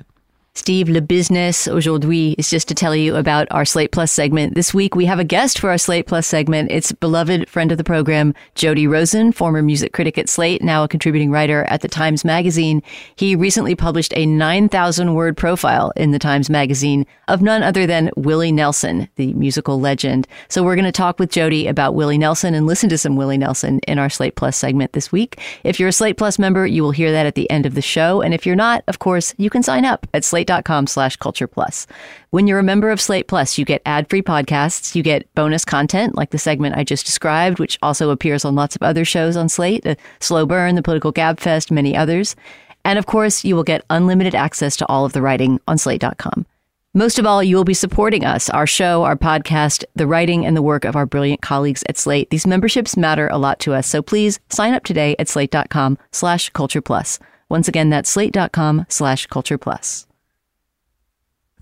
Steve 0.58 0.88
Le 0.88 1.00
Business 1.00 1.68
aujourd'hui 1.68 2.34
is 2.36 2.50
just 2.50 2.66
to 2.66 2.74
tell 2.74 2.94
you 2.94 3.14
about 3.14 3.46
our 3.52 3.64
Slate 3.64 3.92
Plus 3.92 4.10
segment. 4.10 4.56
This 4.56 4.74
week 4.74 4.96
we 4.96 5.04
have 5.04 5.20
a 5.20 5.24
guest 5.24 5.60
for 5.60 5.70
our 5.70 5.78
Slate 5.78 6.08
Plus 6.08 6.26
segment. 6.26 6.72
It's 6.72 6.90
beloved 6.90 7.48
friend 7.48 7.70
of 7.70 7.78
the 7.78 7.84
program, 7.84 8.34
Jody 8.56 8.88
Rosen, 8.88 9.30
former 9.30 9.62
music 9.62 9.92
critic 9.92 10.18
at 10.18 10.28
Slate, 10.28 10.60
now 10.60 10.82
a 10.82 10.88
contributing 10.88 11.30
writer 11.30 11.62
at 11.68 11.82
the 11.82 11.88
Times 11.88 12.24
Magazine. 12.24 12.82
He 13.14 13.36
recently 13.36 13.76
published 13.76 14.12
a 14.16 14.26
9,000 14.26 15.14
word 15.14 15.36
profile 15.36 15.92
in 15.94 16.10
the 16.10 16.18
Times 16.18 16.50
Magazine 16.50 17.06
of 17.28 17.40
none 17.40 17.62
other 17.62 17.86
than 17.86 18.10
Willie 18.16 18.50
Nelson, 18.50 19.08
the 19.14 19.32
musical 19.34 19.78
legend. 19.78 20.26
So 20.48 20.64
we're 20.64 20.74
going 20.74 20.84
to 20.86 20.92
talk 20.92 21.20
with 21.20 21.30
Jody 21.30 21.68
about 21.68 21.94
Willie 21.94 22.18
Nelson 22.18 22.54
and 22.54 22.66
listen 22.66 22.88
to 22.88 22.98
some 22.98 23.14
Willie 23.14 23.38
Nelson 23.38 23.78
in 23.86 24.00
our 24.00 24.10
Slate 24.10 24.34
Plus 24.34 24.56
segment 24.56 24.92
this 24.92 25.12
week. 25.12 25.40
If 25.62 25.78
you're 25.78 25.90
a 25.90 25.92
Slate 25.92 26.16
Plus 26.16 26.36
member, 26.36 26.66
you 26.66 26.82
will 26.82 26.90
hear 26.90 27.12
that 27.12 27.26
at 27.26 27.36
the 27.36 27.48
end 27.48 27.64
of 27.64 27.76
the 27.76 27.82
show. 27.82 28.22
And 28.22 28.34
if 28.34 28.44
you're 28.44 28.56
not, 28.56 28.82
of 28.88 28.98
course, 28.98 29.34
you 29.38 29.50
can 29.50 29.62
sign 29.62 29.84
up 29.84 30.04
at 30.12 30.24
Slate 30.24 30.47
slate.com 30.48 30.86
slash 30.86 31.16
culture 31.16 31.46
plus. 31.46 31.86
When 32.30 32.46
you're 32.46 32.58
a 32.58 32.62
member 32.62 32.90
of 32.90 33.00
Slate 33.00 33.28
Plus, 33.28 33.58
you 33.58 33.64
get 33.64 33.82
ad-free 33.86 34.22
podcasts, 34.22 34.94
you 34.94 35.02
get 35.02 35.32
bonus 35.34 35.64
content 35.64 36.14
like 36.14 36.30
the 36.30 36.38
segment 36.38 36.76
I 36.76 36.84
just 36.84 37.06
described, 37.06 37.58
which 37.58 37.78
also 37.82 38.10
appears 38.10 38.44
on 38.44 38.54
lots 38.54 38.76
of 38.76 38.82
other 38.82 39.04
shows 39.04 39.36
on 39.36 39.48
Slate, 39.48 39.84
the 39.84 39.96
Slow 40.20 40.46
Burn, 40.46 40.74
the 40.74 40.82
Political 40.82 41.12
Gabfest, 41.12 41.70
many 41.70 41.96
others. 41.96 42.36
And 42.84 42.98
of 42.98 43.06
course, 43.06 43.44
you 43.44 43.54
will 43.54 43.64
get 43.64 43.84
unlimited 43.90 44.34
access 44.34 44.76
to 44.76 44.86
all 44.86 45.04
of 45.04 45.12
the 45.12 45.22
writing 45.22 45.60
on 45.68 45.78
slate.com. 45.78 46.46
Most 46.94 47.18
of 47.18 47.26
all, 47.26 47.42
you 47.42 47.54
will 47.54 47.64
be 47.64 47.74
supporting 47.74 48.24
us, 48.24 48.48
our 48.50 48.66
show, 48.66 49.04
our 49.04 49.16
podcast, 49.16 49.84
the 49.94 50.06
writing 50.06 50.46
and 50.46 50.56
the 50.56 50.62
work 50.62 50.84
of 50.84 50.96
our 50.96 51.04
brilliant 51.04 51.42
colleagues 51.42 51.84
at 51.88 51.98
Slate. 51.98 52.30
These 52.30 52.46
memberships 52.46 52.96
matter 52.96 53.28
a 53.28 53.36
lot 53.36 53.60
to 53.60 53.74
us, 53.74 53.86
so 53.86 54.00
please 54.00 54.40
sign 54.48 54.72
up 54.72 54.84
today 54.84 55.14
at 55.18 55.28
slate.com 55.28 55.98
slash 56.12 56.48
culture 56.50 56.80
plus. 56.80 57.18
Once 57.50 57.68
again, 57.68 57.90
that's 57.90 58.10
slate.com 58.10 58.86
slash 58.88 59.26
culture 59.26 59.58
plus. 59.58 60.07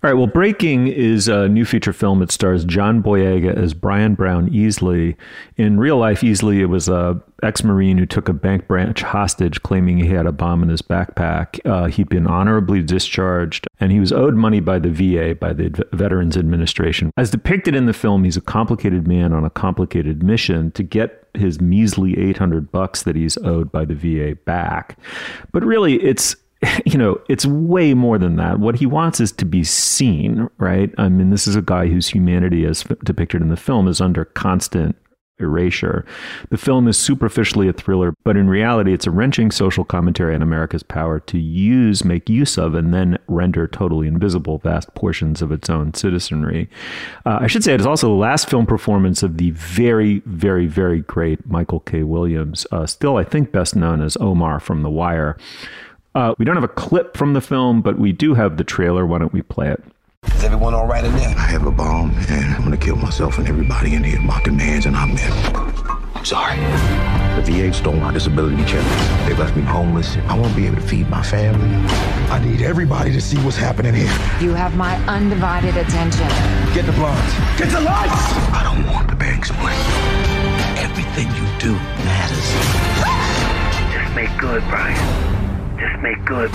All 0.06 0.12
right. 0.12 0.18
Well, 0.18 0.28
Breaking 0.28 0.86
is 0.86 1.26
a 1.26 1.48
new 1.48 1.64
feature 1.64 1.92
film. 1.92 2.22
It 2.22 2.30
stars 2.30 2.64
John 2.64 3.02
Boyega 3.02 3.52
as 3.52 3.75
Brian 3.75 4.14
Brown 4.14 4.48
Easley. 4.50 5.16
In 5.56 5.80
real 5.80 5.96
life, 5.96 6.20
Easley 6.20 6.60
it 6.60 6.66
was 6.66 6.88
a 6.88 7.20
ex-marine 7.42 7.98
who 7.98 8.06
took 8.06 8.28
a 8.28 8.32
bank 8.32 8.68
branch 8.68 9.02
hostage, 9.02 9.60
claiming 9.64 9.98
he 9.98 10.06
had 10.06 10.25
a 10.25 10.30
bomb 10.30 10.62
in 10.62 10.68
his 10.68 10.80
backpack. 10.80 11.58
Uh, 11.64 11.86
he'd 11.86 12.08
been 12.08 12.28
honorably 12.28 12.82
discharged, 12.82 13.66
and 13.80 13.90
he 13.90 13.98
was 13.98 14.12
owed 14.12 14.34
money 14.34 14.60
by 14.60 14.78
the 14.78 14.90
VA, 14.90 15.34
by 15.34 15.52
the 15.52 15.84
Veterans 15.92 16.36
Administration. 16.36 17.10
As 17.16 17.32
depicted 17.32 17.75
in 17.75 17.86
the 17.86 17.92
film, 17.92 18.22
he's 18.22 18.36
a 18.36 18.40
complicated 18.40 19.08
man 19.08 19.32
on 19.32 19.44
a 19.44 19.50
complicated 19.50 20.22
mission 20.22 20.70
to 20.70 20.84
get 20.84 21.26
his 21.34 21.60
measly 21.60 22.16
800 22.16 22.70
bucks 22.70 23.02
that 23.02 23.16
he's 23.16 23.36
owed 23.38 23.72
by 23.72 23.84
the 23.84 23.96
VA 23.96 24.36
back. 24.36 24.96
But 25.50 25.64
really, 25.64 26.00
it's 26.00 26.36
you 26.87 26.99
know, 26.99 27.20
it's 27.28 27.46
way 27.46 27.94
more 27.94 28.18
than 28.18 28.37
that. 28.37 28.58
What 28.58 28.76
he 28.76 28.87
wants 28.87 29.20
is 29.20 29.32
to 29.32 29.44
be 29.44 29.64
seen, 29.64 30.49
right? 30.58 30.92
I 30.99 31.08
mean, 31.08 31.30
this 31.30 31.46
is 31.46 31.56
a 31.56 31.62
guy 31.62 31.88
whose 31.88 32.08
humanity, 32.08 32.64
as 32.64 32.85
depicted 33.04 33.42
in 33.42 33.49
the 33.49 33.56
film, 33.56 33.88
is 33.88 34.00
under 34.00 34.25
constant 34.25 34.96
erasure. 35.38 36.04
The 36.50 36.56
film 36.56 36.88
is 36.88 36.99
superficially 36.99 37.68
a 37.68 37.73
thriller, 37.73 38.14
but 38.25 38.37
in 38.37 38.49
reality, 38.49 38.94
it's 38.94 39.06
a 39.06 39.11
wrenching 39.11 39.50
social 39.50 39.85
commentary 39.85 40.35
on 40.35 40.42
America's 40.42 40.82
power 40.82 41.20
to 41.20 41.38
use, 41.38 42.04
make 42.04 42.28
use 42.28 42.56
of, 42.56 42.75
and 42.75 42.94
then 42.94 43.18
render 43.28 43.66
totally 43.66 44.08
invisible 44.08 44.58
vast 44.58 44.94
portions 44.94 45.42
of 45.42 45.52
its 45.52 45.68
own 45.68 45.92
citizenry. 45.94 46.70
Uh, 47.25 47.38
I 47.42 47.46
should 47.49 47.64
say 47.64 47.75
it 47.75 47.80
is 47.80 47.87
also 47.87 48.08
the 48.08 48.14
last 48.14 48.49
film 48.49 48.66
performance 48.66 49.23
of 49.23 49.37
the 49.37 49.50
very, 49.50 50.20
very, 50.25 50.66
very 50.66 51.00
great 51.00 51.46
Michael 51.46 51.80
K. 51.80 52.02
Williams, 52.02 52.66
uh, 52.73 52.87
still, 52.87 53.16
I 53.16 53.25
think, 53.25 53.52
best 53.52 53.76
known 53.76 54.00
as 54.00 54.16
Omar 54.18 54.58
from 54.61 54.82
The 54.82 54.90
Wire. 54.90 55.37
Uh, 56.16 56.35
we 56.38 56.46
don't 56.46 56.54
have 56.54 56.64
a 56.64 56.68
clip 56.68 57.14
from 57.14 57.35
the 57.35 57.42
film, 57.42 57.82
but 57.82 57.99
we 57.99 58.11
do 58.11 58.32
have 58.32 58.56
the 58.56 58.64
trailer. 58.64 59.04
Why 59.04 59.18
don't 59.18 59.35
we 59.35 59.42
play 59.42 59.68
it? 59.68 59.85
Is 60.35 60.44
everyone 60.44 60.73
all 60.73 60.87
right 60.87 61.04
in 61.04 61.12
there? 61.12 61.28
I 61.28 61.46
have 61.52 61.66
a 61.66 61.70
bomb, 61.70 62.11
and 62.30 62.54
I'm 62.54 62.64
gonna 62.64 62.78
kill 62.78 62.96
myself 62.96 63.37
and 63.37 63.46
everybody 63.46 63.94
in 63.94 64.02
here. 64.02 64.18
My 64.23 64.40
demands, 64.42 64.87
and 64.87 64.96
I'm 64.96 65.11
in. 65.11 65.32
I'm 66.14 66.25
sorry. 66.25 66.56
The 67.37 67.42
VA 67.44 67.70
stole 67.70 67.96
my 67.96 68.14
disability 68.14 68.64
check. 68.64 68.82
They 69.28 69.35
left 69.35 69.54
me 69.56 69.62
homeless. 69.62 70.16
I 70.26 70.38
won't 70.38 70.56
be 70.56 70.66
able 70.66 70.76
to 70.76 70.80
feed 70.80 71.11
my 71.11 71.23
family. 71.23 71.68
I 72.30 72.42
need 72.42 72.62
everybody 72.62 73.12
to 73.12 73.20
see 73.20 73.37
what's 73.44 73.58
happening 73.58 73.92
here. 73.92 74.11
You 74.40 74.54
have 74.54 74.75
my 74.75 74.96
undivided 75.08 75.76
attention. 75.76 76.28
Get 76.73 76.87
the 76.87 76.92
blinds. 76.92 77.35
Get 77.58 77.68
the 77.68 77.82
lights! 77.82 78.32
I 78.56 78.62
don't 78.64 78.90
want 78.90 79.11
the 79.11 79.16
bank's 79.16 79.50
money. 79.52 79.76
Everything 80.80 81.26
you 81.37 81.44
do 81.61 81.75
matters. 82.08 82.49
Just 83.92 84.14
make 84.14 84.35
good, 84.40 84.62
Brian. 84.70 85.36
Just 85.78 86.00
make 86.02 86.25
good. 86.25 86.50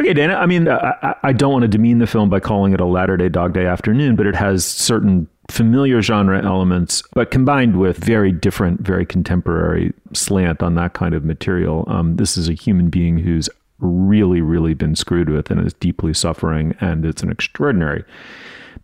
Okay, 0.00 0.14
Dana. 0.14 0.34
I 0.34 0.46
mean, 0.46 0.68
I, 0.68 1.14
I 1.22 1.32
don't 1.32 1.52
want 1.52 1.62
to 1.62 1.68
demean 1.68 1.98
the 1.98 2.06
film 2.06 2.28
by 2.28 2.40
calling 2.40 2.72
it 2.72 2.80
a 2.80 2.84
latter 2.84 3.16
day 3.16 3.28
Dog 3.28 3.52
Day 3.52 3.66
Afternoon, 3.66 4.16
but 4.16 4.26
it 4.26 4.34
has 4.34 4.64
certain 4.64 5.28
familiar 5.50 6.02
genre 6.02 6.44
elements, 6.44 7.02
but 7.14 7.30
combined 7.30 7.78
with 7.78 7.96
very 7.96 8.30
different, 8.30 8.80
very 8.80 9.06
contemporary 9.06 9.92
slant 10.12 10.62
on 10.62 10.74
that 10.76 10.92
kind 10.92 11.14
of 11.14 11.24
material. 11.24 11.84
Um, 11.88 12.16
this 12.16 12.36
is 12.36 12.48
a 12.48 12.52
human 12.52 12.90
being 12.90 13.18
who's 13.18 13.48
really, 13.78 14.40
really 14.40 14.74
been 14.74 14.94
screwed 14.94 15.30
with 15.30 15.50
and 15.50 15.64
is 15.66 15.72
deeply 15.74 16.12
suffering, 16.14 16.74
and 16.80 17.04
it's 17.04 17.22
an 17.22 17.30
extraordinary 17.30 18.04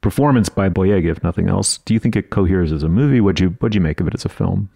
performance 0.00 0.48
by 0.48 0.68
Boyega, 0.68 1.10
if 1.10 1.22
nothing 1.22 1.48
else. 1.48 1.78
Do 1.78 1.94
you 1.94 2.00
think 2.00 2.16
it 2.16 2.30
coheres 2.30 2.72
as 2.72 2.82
a 2.82 2.88
movie? 2.88 3.20
What'd 3.20 3.40
you 3.40 3.50
what'd 3.60 3.74
you 3.74 3.80
make 3.80 4.00
of 4.00 4.08
it 4.08 4.14
as 4.14 4.24
a 4.24 4.28
film? 4.28 4.68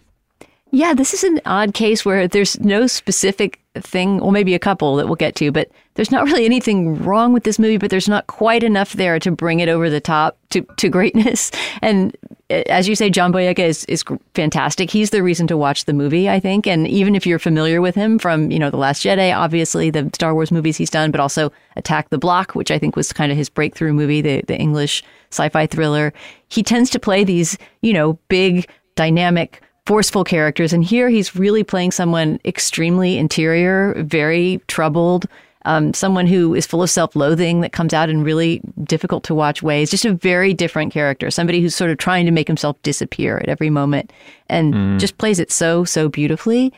Yeah, 0.71 0.93
this 0.93 1.13
is 1.15 1.23
an 1.23 1.41
odd 1.45 1.73
case 1.73 2.05
where 2.05 2.27
there's 2.27 2.59
no 2.59 2.85
specific 2.85 3.59
thing, 3.75 4.19
or 4.21 4.31
maybe 4.31 4.53
a 4.53 4.59
couple 4.59 4.95
that 4.97 5.07
we'll 5.07 5.15
get 5.15 5.35
to, 5.35 5.51
but 5.51 5.71
there's 5.95 6.11
not 6.11 6.25
really 6.25 6.45
anything 6.45 7.01
wrong 7.03 7.33
with 7.33 7.43
this 7.43 7.57
movie, 7.57 7.77
but 7.77 7.89
there's 7.89 8.07
not 8.07 8.27
quite 8.27 8.63
enough 8.63 8.93
there 8.93 9.19
to 9.19 9.31
bring 9.31 9.61
it 9.61 9.69
over 9.69 9.89
the 9.89 9.99
top 9.99 10.37
to, 10.49 10.61
to 10.77 10.89
greatness. 10.89 11.51
And 11.81 12.15
eh, 12.49 12.63
as 12.67 12.89
you 12.89 12.95
say, 12.95 13.09
John 13.09 13.31
Boyega 13.31 13.59
is, 13.59 13.85
is 13.85 14.03
fantastic. 14.33 14.91
He's 14.91 15.11
the 15.11 15.23
reason 15.23 15.47
to 15.47 15.55
watch 15.55 15.85
the 15.85 15.93
movie, 15.93 16.29
I 16.29 16.39
think. 16.39 16.67
And 16.67 16.87
even 16.87 17.15
if 17.15 17.25
you're 17.25 17.39
familiar 17.39 17.79
with 17.79 17.95
him 17.95 18.19
from, 18.19 18.51
you 18.51 18.59
know, 18.59 18.69
The 18.69 18.77
Last 18.77 19.03
Jedi, 19.03 19.33
obviously, 19.35 19.89
the 19.89 20.09
Star 20.13 20.33
Wars 20.33 20.51
movies 20.51 20.75
he's 20.75 20.89
done, 20.89 21.11
but 21.11 21.21
also 21.21 21.53
Attack 21.77 22.09
the 22.09 22.17
Block, 22.17 22.53
which 22.53 22.69
I 22.69 22.77
think 22.77 22.97
was 22.97 23.13
kind 23.13 23.31
of 23.31 23.37
his 23.37 23.49
breakthrough 23.49 23.93
movie, 23.93 24.21
the, 24.21 24.41
the 24.47 24.57
English 24.57 25.03
sci 25.31 25.47
fi 25.49 25.67
thriller. 25.67 26.11
He 26.49 26.63
tends 26.63 26.89
to 26.89 26.99
play 26.99 27.23
these, 27.23 27.57
you 27.81 27.93
know, 27.93 28.13
big, 28.27 28.67
dynamic, 28.95 29.61
forceful 29.89 30.23
characters. 30.23 30.71
And 30.71 30.83
here 30.83 31.09
he's 31.09 31.35
really 31.35 31.63
playing 31.63 31.89
someone 31.89 32.39
extremely 32.45 33.17
interior, 33.17 33.95
very 34.03 34.61
troubled, 34.67 35.25
um, 35.65 35.95
someone 35.95 36.27
who 36.27 36.53
is 36.53 36.67
full 36.67 36.83
of 36.83 36.91
self 36.91 37.15
loathing 37.15 37.61
that 37.61 37.71
comes 37.71 37.91
out 37.91 38.07
in 38.07 38.23
really 38.23 38.61
difficult 38.83 39.23
to 39.23 39.33
watch 39.33 39.63
ways. 39.63 39.89
Just 39.89 40.05
a 40.05 40.13
very 40.13 40.53
different 40.53 40.93
character, 40.93 41.31
somebody 41.31 41.59
who's 41.59 41.73
sort 41.75 41.89
of 41.89 41.97
trying 41.97 42.27
to 42.27 42.31
make 42.31 42.45
himself 42.45 42.79
disappear 42.83 43.39
at 43.39 43.49
every 43.49 43.71
moment 43.71 44.13
and 44.47 44.75
mm. 44.75 44.99
just 44.99 45.17
plays 45.17 45.39
it 45.39 45.51
so, 45.51 45.83
so 45.85 46.07
beautifully. 46.07 46.71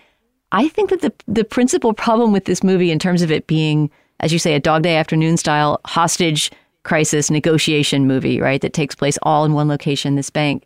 I 0.54 0.70
think 0.70 0.90
that 0.90 1.02
the, 1.02 1.12
the 1.28 1.44
principal 1.44 1.94
problem 1.94 2.32
with 2.32 2.46
this 2.46 2.64
movie, 2.64 2.92
in 2.92 3.00
terms 3.00 3.22
of 3.22 3.30
it 3.30 3.46
being, 3.46 3.92
as 4.22 4.32
you 4.32 4.40
say, 4.40 4.56
a 4.56 4.60
Dog 4.62 4.84
Day 4.84 4.96
Afternoon 4.96 5.36
style 5.36 5.82
hostage 5.84 6.50
crisis 6.84 7.30
negotiation 7.30 8.08
movie, 8.08 8.40
right, 8.40 8.62
that 8.62 8.72
takes 8.72 8.96
place 8.96 9.20
all 9.24 9.44
in 9.44 9.52
one 9.52 9.68
location, 9.68 10.16
this 10.16 10.30
bank, 10.30 10.64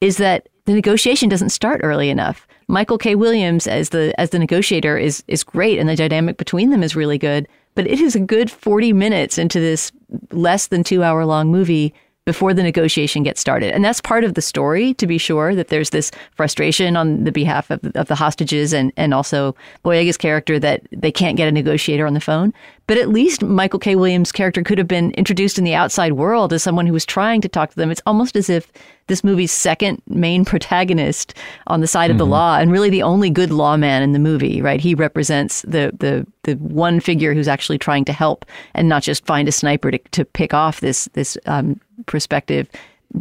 is 0.00 0.16
that 0.18 0.48
the 0.64 0.72
negotiation 0.72 1.28
doesn't 1.28 1.48
start 1.48 1.80
early 1.82 2.10
enough. 2.10 2.46
Michael 2.68 2.98
K. 2.98 3.14
Williams 3.14 3.66
as 3.66 3.88
the 3.88 4.12
as 4.20 4.30
the 4.30 4.38
negotiator 4.38 4.98
is 4.98 5.24
is 5.26 5.42
great 5.42 5.78
and 5.78 5.88
the 5.88 5.96
dynamic 5.96 6.36
between 6.36 6.70
them 6.70 6.82
is 6.82 6.94
really 6.94 7.18
good, 7.18 7.48
but 7.74 7.86
it 7.86 8.00
is 8.00 8.14
a 8.14 8.20
good 8.20 8.50
40 8.50 8.92
minutes 8.92 9.38
into 9.38 9.58
this 9.58 9.90
less 10.30 10.66
than 10.66 10.84
2 10.84 11.02
hour 11.02 11.24
long 11.24 11.50
movie 11.50 11.94
before 12.28 12.52
the 12.52 12.62
negotiation 12.62 13.22
gets 13.22 13.40
started. 13.40 13.72
And 13.72 13.82
that's 13.82 14.02
part 14.02 14.22
of 14.22 14.34
the 14.34 14.42
story, 14.42 14.92
to 14.94 15.06
be 15.06 15.16
sure, 15.16 15.54
that 15.54 15.68
there's 15.68 15.88
this 15.88 16.10
frustration 16.34 16.94
on 16.94 17.24
the 17.24 17.32
behalf 17.32 17.70
of, 17.70 17.80
of 17.94 18.08
the 18.08 18.14
hostages 18.14 18.74
and, 18.74 18.92
and 18.98 19.14
also 19.14 19.56
Boyega's 19.82 20.18
character 20.18 20.58
that 20.58 20.82
they 20.92 21.10
can't 21.10 21.38
get 21.38 21.48
a 21.48 21.52
negotiator 21.52 22.06
on 22.06 22.12
the 22.12 22.20
phone. 22.20 22.52
But 22.88 22.96
at 22.96 23.10
least 23.10 23.42
Michael 23.42 23.78
K. 23.78 23.96
Williams' 23.96 24.32
character 24.32 24.62
could 24.62 24.78
have 24.78 24.88
been 24.88 25.10
introduced 25.12 25.58
in 25.58 25.64
the 25.64 25.74
outside 25.74 26.14
world 26.14 26.54
as 26.54 26.62
someone 26.62 26.86
who 26.86 26.94
was 26.94 27.04
trying 27.04 27.42
to 27.42 27.48
talk 27.48 27.68
to 27.68 27.76
them. 27.76 27.90
It's 27.90 28.00
almost 28.06 28.34
as 28.34 28.48
if 28.48 28.72
this 29.08 29.22
movie's 29.22 29.52
second 29.52 30.00
main 30.08 30.42
protagonist 30.46 31.34
on 31.66 31.80
the 31.82 31.86
side 31.86 32.06
mm-hmm. 32.06 32.12
of 32.12 32.18
the 32.18 32.24
mm-hmm. 32.24 32.32
law 32.32 32.58
and 32.58 32.72
really 32.72 32.88
the 32.88 33.02
only 33.02 33.28
good 33.28 33.50
lawman 33.50 34.02
in 34.02 34.12
the 34.12 34.18
movie, 34.18 34.62
right? 34.62 34.80
He 34.80 34.94
represents 34.94 35.62
the 35.62 35.92
the 35.98 36.26
the 36.44 36.54
one 36.54 36.98
figure 36.98 37.34
who's 37.34 37.46
actually 37.46 37.78
trying 37.78 38.06
to 38.06 38.12
help 38.12 38.46
and 38.74 38.88
not 38.88 39.02
just 39.02 39.26
find 39.26 39.48
a 39.48 39.52
sniper 39.52 39.90
to, 39.90 39.98
to 39.98 40.24
pick 40.24 40.54
off 40.54 40.80
this 40.80 41.10
this 41.12 41.36
um, 41.44 41.78
prospective 42.06 42.68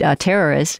uh, 0.01 0.15
terrorist, 0.15 0.79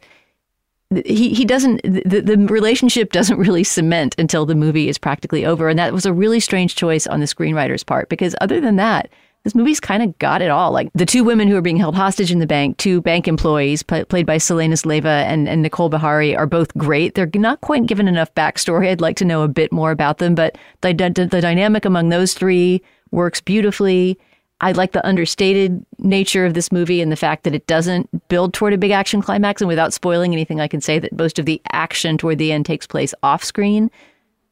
he 1.06 1.34
he 1.34 1.43
doesn't 1.43 1.82
the, 1.84 2.21
the 2.21 2.38
relationship 2.38 3.12
doesn't 3.12 3.38
really 3.38 3.63
cement 3.63 4.15
until 4.17 4.45
the 4.45 4.56
movie 4.56 4.88
is 4.88 4.97
practically 4.97 5.45
over. 5.45 5.69
And 5.69 5.78
that 5.80 5.93
was 5.93 6.06
a 6.06 6.13
really 6.13 6.39
strange 6.39 6.76
choice 6.76 7.06
on 7.08 7.19
the 7.19 7.26
screenwriter's 7.26 7.84
part 7.84 8.10
because 8.10 8.36
other 8.41 8.62
than 8.62 8.78
that 8.78 9.10
this 9.43 9.56
movie's 9.56 9.80
kind 9.80 10.04
of 10.04 10.17
got 10.19 10.41
it 10.41 10.50
all. 10.50 10.71
Like 10.71 10.89
the 10.93 11.06
two 11.06 11.23
women 11.23 11.47
who 11.47 11.56
are 11.56 11.62
being 11.62 11.78
held 11.78 11.95
hostage 11.95 12.32
in 12.32 12.39
the 12.39 12.47
bank 12.47 12.78
two 12.78 13.02
bank 13.02 13.28
employees 13.28 13.84
p- 13.84 14.06
played 14.06 14.26
by 14.26 14.38
Selenis 14.38 14.86
Leyva 14.86 15.23
and, 15.23 15.47
and 15.47 15.62
Nicole 15.62 15.89
Beharie 15.89 16.38
are 16.38 16.47
both 16.47 16.73
great. 16.78 17.15
They're 17.15 17.30
not 17.36 17.62
quite 17.62 17.86
given 17.86 18.08
enough 18.08 18.34
backstory. 18.36 18.89
I'd 18.89 19.02
like 19.02 19.17
to 19.17 19.26
know 19.26 19.43
a 19.43 19.47
bit 19.47 19.71
more 19.71 19.91
about 19.91 20.19
them 20.19 20.36
but 20.36 20.58
the, 20.82 20.93
the, 20.93 21.28
the 21.30 21.41
dynamic 21.41 21.86
among 21.86 22.10
those 22.10 22.34
three 22.34 22.82
works 23.12 23.41
beautifully. 23.41 24.17
I 24.60 24.72
like 24.72 24.91
the 24.91 25.06
understated 25.06 25.86
nature 26.00 26.46
of 26.46 26.56
this 26.56 26.72
movie 26.72 27.02
and 27.02 27.12
the 27.12 27.15
fact 27.15 27.43
that 27.43 27.54
it 27.54 27.67
doesn't 27.67 28.28
build 28.28 28.54
toward 28.54 28.74
a 28.74 28.78
big 28.78 28.91
action 28.91 29.22
climax. 29.22 29.62
And 29.62 29.67
without 29.67 29.93
spoiling 29.93 30.34
anything, 30.34 30.60
I 30.60 30.67
can 30.67 30.82
say 30.82 30.98
that 31.00 31.15
most 31.17 31.38
of 31.38 31.46
the 31.46 31.62
action 31.72 32.17
toward 32.17 32.39
the 32.39 32.52
end 32.52 32.65
takes 32.65 32.88
place 32.88 33.13
off 33.22 33.43
screen. 33.43 33.91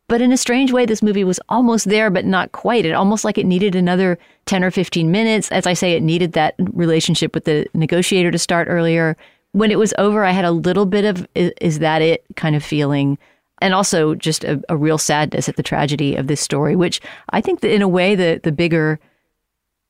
But 0.07 0.21
in 0.21 0.31
a 0.31 0.37
strange 0.37 0.71
way, 0.71 0.85
this 0.85 1.01
movie 1.01 1.23
was 1.23 1.39
almost 1.49 1.89
there, 1.89 2.11
but 2.11 2.25
not 2.25 2.51
quite. 2.51 2.85
It 2.85 2.91
almost 2.91 3.25
like 3.25 3.39
it 3.39 3.45
needed 3.45 3.73
another 3.73 4.19
10 4.45 4.63
or 4.63 4.69
15 4.69 5.09
minutes. 5.09 5.51
As 5.51 5.65
I 5.65 5.73
say, 5.73 5.93
it 5.93 6.03
needed 6.03 6.33
that 6.33 6.53
relationship 6.59 7.33
with 7.33 7.45
the 7.45 7.67
negotiator 7.73 8.29
to 8.29 8.37
start 8.37 8.67
earlier. 8.69 9.17
When 9.53 9.71
it 9.71 9.79
was 9.79 9.95
over, 9.97 10.23
I 10.23 10.31
had 10.31 10.45
a 10.45 10.51
little 10.51 10.85
bit 10.85 11.05
of, 11.05 11.27
is, 11.33 11.79
that 11.79 12.03
it 12.03 12.23
kind 12.35 12.55
of 12.55 12.63
feeling. 12.63 13.17
And 13.61 13.73
also 13.73 14.13
just 14.13 14.43
a, 14.43 14.61
a, 14.69 14.77
real 14.77 14.97
sadness 14.97 15.49
at 15.49 15.55
the 15.55 15.63
tragedy 15.63 16.15
of 16.15 16.27
this 16.27 16.41
story, 16.41 16.75
which 16.75 17.01
I 17.29 17.41
think 17.41 17.61
that 17.61 17.73
in 17.73 17.81
a 17.81 17.87
way, 17.87 18.13
the, 18.13 18.39
the 18.43 18.51
bigger 18.51 18.99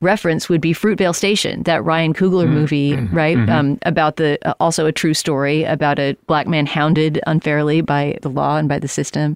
reference 0.02 0.50
would 0.50 0.62
be 0.62 0.74
Fruitvale 0.74 1.16
Station, 1.16 1.64
that 1.64 1.84
Ryan 1.84 2.14
Coogler 2.14 2.46
mm-hmm. 2.46 2.54
movie, 2.54 2.92
mm-hmm. 2.92 3.16
right? 3.16 3.38
Mm-hmm. 3.38 3.52
Um, 3.52 3.80
about 3.84 4.18
the 4.18 4.38
uh, 4.48 4.54
also 4.60 4.86
a 4.86 4.92
true 4.92 5.14
story 5.14 5.64
about 5.64 6.00
a 6.00 6.18
black 6.28 6.48
man 6.48 6.66
hounded 6.66 7.20
unfairly 7.28 7.82
by 7.82 8.18
the 8.22 8.30
law 8.30 8.58
and 8.58 8.68
by 8.68 8.80
the 8.80 8.88
system. 8.88 9.36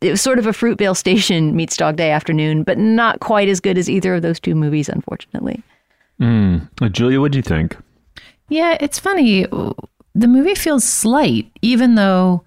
It 0.00 0.10
was 0.10 0.20
sort 0.20 0.38
of 0.38 0.46
a 0.46 0.52
Fruitvale 0.52 0.96
Station 0.96 1.54
meets 1.54 1.76
Dog 1.76 1.96
Day 1.96 2.10
Afternoon, 2.10 2.62
but 2.62 2.78
not 2.78 3.20
quite 3.20 3.48
as 3.48 3.60
good 3.60 3.76
as 3.76 3.90
either 3.90 4.14
of 4.14 4.22
those 4.22 4.40
two 4.40 4.54
movies, 4.54 4.88
unfortunately. 4.88 5.62
Mm. 6.20 6.68
Uh, 6.80 6.88
Julia, 6.88 7.20
what 7.20 7.32
do 7.32 7.38
you 7.38 7.42
think? 7.42 7.76
Yeah, 8.48 8.76
it's 8.80 8.98
funny. 8.98 9.44
The 9.44 10.26
movie 10.26 10.54
feels 10.54 10.84
slight, 10.84 11.50
even 11.62 11.94
though 11.94 12.44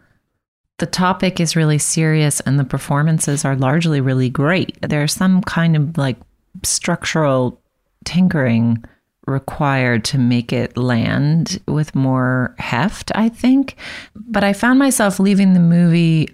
the 0.80 0.86
topic 0.88 1.40
is 1.40 1.56
really 1.56 1.78
serious 1.78 2.40
and 2.42 2.60
the 2.60 2.66
performances 2.66 3.46
are 3.46 3.56
largely 3.56 4.02
really 4.02 4.30
great. 4.30 4.78
There's 4.82 5.14
some 5.14 5.42
kind 5.42 5.76
of 5.76 5.98
like 5.98 6.18
structural 6.66 7.62
tinkering 8.06 8.84
required 9.26 10.04
to 10.04 10.18
make 10.18 10.52
it 10.52 10.76
land 10.78 11.62
with 11.68 11.96
more 11.96 12.56
heft, 12.60 13.12
I 13.16 13.30
think. 13.30 13.76
But 14.16 14.44
I 14.44 14.54
found 14.54 14.80
myself 14.80 15.20
leaving 15.20 15.54
the 15.54 15.60
movie 15.60 16.30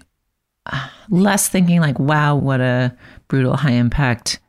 uh, 0.66 0.88
less 1.08 1.48
thinking 1.48 1.80
like, 1.80 1.98
wow, 1.98 2.36
what 2.36 2.60
a 2.60 2.94
brutal 3.28 3.56
high 3.56 3.72
impact 3.72 4.40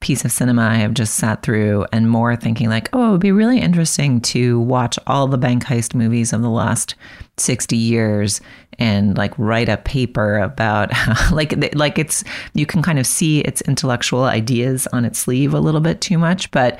piece 0.00 0.24
of 0.24 0.32
cinema 0.32 0.62
I 0.62 0.76
have 0.76 0.94
just 0.94 1.14
sat 1.14 1.42
through, 1.42 1.86
and 1.92 2.10
more 2.10 2.34
thinking 2.34 2.68
like, 2.68 2.88
oh, 2.92 3.08
it 3.08 3.10
would 3.12 3.20
be 3.20 3.32
really 3.32 3.60
interesting 3.60 4.20
to 4.22 4.58
watch 4.60 4.98
all 5.06 5.26
the 5.26 5.38
bank 5.38 5.64
heist 5.64 5.94
movies 5.94 6.32
of 6.32 6.42
the 6.42 6.50
last 6.50 6.94
60 7.36 7.76
years 7.76 8.40
and 8.78 9.16
like 9.16 9.32
write 9.38 9.68
a 9.68 9.76
paper 9.76 10.38
about 10.38 10.92
how, 10.92 11.34
like 11.34 11.54
like 11.74 11.98
it's 11.98 12.24
you 12.54 12.66
can 12.66 12.82
kind 12.82 12.98
of 12.98 13.06
see 13.06 13.40
its 13.40 13.60
intellectual 13.62 14.24
ideas 14.24 14.86
on 14.92 15.04
its 15.04 15.18
sleeve 15.18 15.54
a 15.54 15.60
little 15.60 15.80
bit 15.80 16.00
too 16.00 16.18
much 16.18 16.50
but 16.50 16.78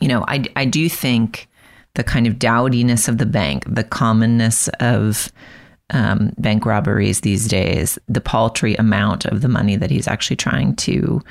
you 0.00 0.08
know 0.08 0.24
I 0.28 0.44
I 0.56 0.64
do 0.64 0.88
think 0.88 1.48
the 1.94 2.04
kind 2.04 2.26
of 2.26 2.38
dowdiness 2.38 3.08
of 3.08 3.18
the 3.18 3.26
bank 3.26 3.64
the 3.66 3.84
commonness 3.84 4.68
of 4.80 5.30
um, 5.90 6.32
bank 6.38 6.64
robberies 6.64 7.20
these 7.20 7.48
days 7.48 7.98
the 8.08 8.20
paltry 8.20 8.74
amount 8.76 9.26
of 9.26 9.40
the 9.40 9.48
money 9.48 9.76
that 9.76 9.90
he's 9.90 10.08
actually 10.08 10.36
trying 10.36 10.74
to 10.76 11.22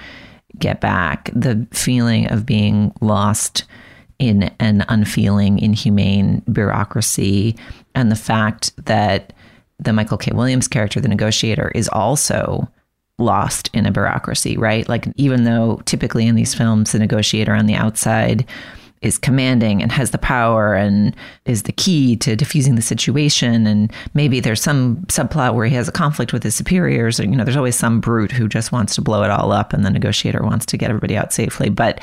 get 0.61 0.79
back 0.79 1.29
the 1.33 1.67
feeling 1.71 2.31
of 2.31 2.45
being 2.45 2.93
lost 3.01 3.65
in 4.19 4.43
an 4.59 4.85
unfeeling 4.87 5.59
inhumane 5.59 6.41
bureaucracy 6.51 7.55
and 7.95 8.11
the 8.11 8.15
fact 8.15 8.71
that 8.85 9.33
the 9.79 9.91
Michael 9.91 10.17
K. 10.17 10.31
Williams 10.33 10.67
character, 10.67 11.01
the 11.01 11.07
negotiator, 11.07 11.71
is 11.73 11.89
also 11.89 12.69
lost 13.17 13.69
in 13.73 13.85
a 13.85 13.91
bureaucracy, 13.91 14.57
right? 14.57 14.87
Like, 14.87 15.07
even 15.15 15.43
though 15.43 15.81
typically 15.85 16.27
in 16.27 16.35
these 16.35 16.53
films, 16.53 16.91
the 16.91 16.99
negotiator 16.99 17.53
on 17.53 17.65
the 17.65 17.73
outside 17.73 18.45
is 19.01 19.17
commanding 19.17 19.81
and 19.81 19.91
has 19.91 20.11
the 20.11 20.17
power 20.17 20.73
and 20.75 21.15
is 21.45 21.63
the 21.63 21.71
key 21.71 22.15
to 22.17 22.35
diffusing 22.35 22.75
the 22.75 22.81
situation. 22.81 23.65
And 23.65 23.91
maybe 24.13 24.39
there's 24.39 24.61
some 24.61 24.97
subplot 25.07 25.55
where 25.55 25.65
he 25.65 25.75
has 25.75 25.87
a 25.87 25.91
conflict 25.91 26.33
with 26.33 26.43
his 26.43 26.55
superiors. 26.55 27.19
Or, 27.19 27.23
you 27.23 27.35
know, 27.35 27.43
there's 27.43 27.57
always 27.57 27.75
some 27.75 27.99
brute 27.99 28.31
who 28.31 28.47
just 28.47 28.71
wants 28.71 28.95
to 28.95 29.01
blow 29.01 29.23
it 29.23 29.31
all 29.31 29.51
up 29.51 29.73
and 29.73 29.83
the 29.83 29.89
negotiator 29.89 30.43
wants 30.43 30.65
to 30.67 30.77
get 30.77 30.89
everybody 30.89 31.17
out 31.17 31.33
safely. 31.33 31.69
But 31.69 31.99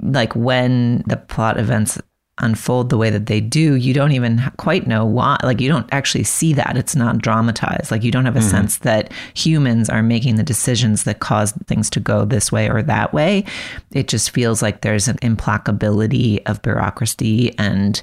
like 0.00 0.34
when 0.34 1.04
the 1.06 1.16
plot 1.16 1.58
events 1.58 2.00
unfold 2.42 2.90
the 2.90 2.98
way 2.98 3.10
that 3.10 3.26
they 3.26 3.40
do, 3.40 3.74
you 3.74 3.94
don't 3.94 4.12
even 4.12 4.42
quite 4.58 4.86
know 4.86 5.04
why. 5.04 5.38
Like, 5.42 5.60
you 5.60 5.68
don't 5.68 5.88
actually 5.92 6.24
see 6.24 6.52
that. 6.54 6.76
It's 6.76 6.96
not 6.96 7.18
dramatized. 7.18 7.90
Like, 7.90 8.02
you 8.02 8.10
don't 8.10 8.24
have 8.24 8.36
a 8.36 8.40
mm-hmm. 8.40 8.50
sense 8.50 8.78
that 8.78 9.12
humans 9.34 9.88
are 9.88 10.02
making 10.02 10.36
the 10.36 10.42
decisions 10.42 11.04
that 11.04 11.20
cause 11.20 11.52
things 11.66 11.88
to 11.90 12.00
go 12.00 12.24
this 12.24 12.52
way 12.52 12.68
or 12.68 12.82
that 12.82 13.12
way. 13.12 13.44
It 13.92 14.08
just 14.08 14.30
feels 14.30 14.62
like 14.62 14.80
there's 14.80 15.08
an 15.08 15.18
implacability 15.18 16.42
of 16.46 16.62
bureaucracy 16.62 17.56
and 17.58 18.02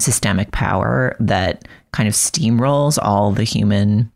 systemic 0.00 0.50
power 0.50 1.16
that 1.20 1.68
kind 1.92 2.08
of 2.08 2.14
steamrolls 2.14 2.98
all 3.00 3.30
the 3.30 3.44
human 3.44 4.10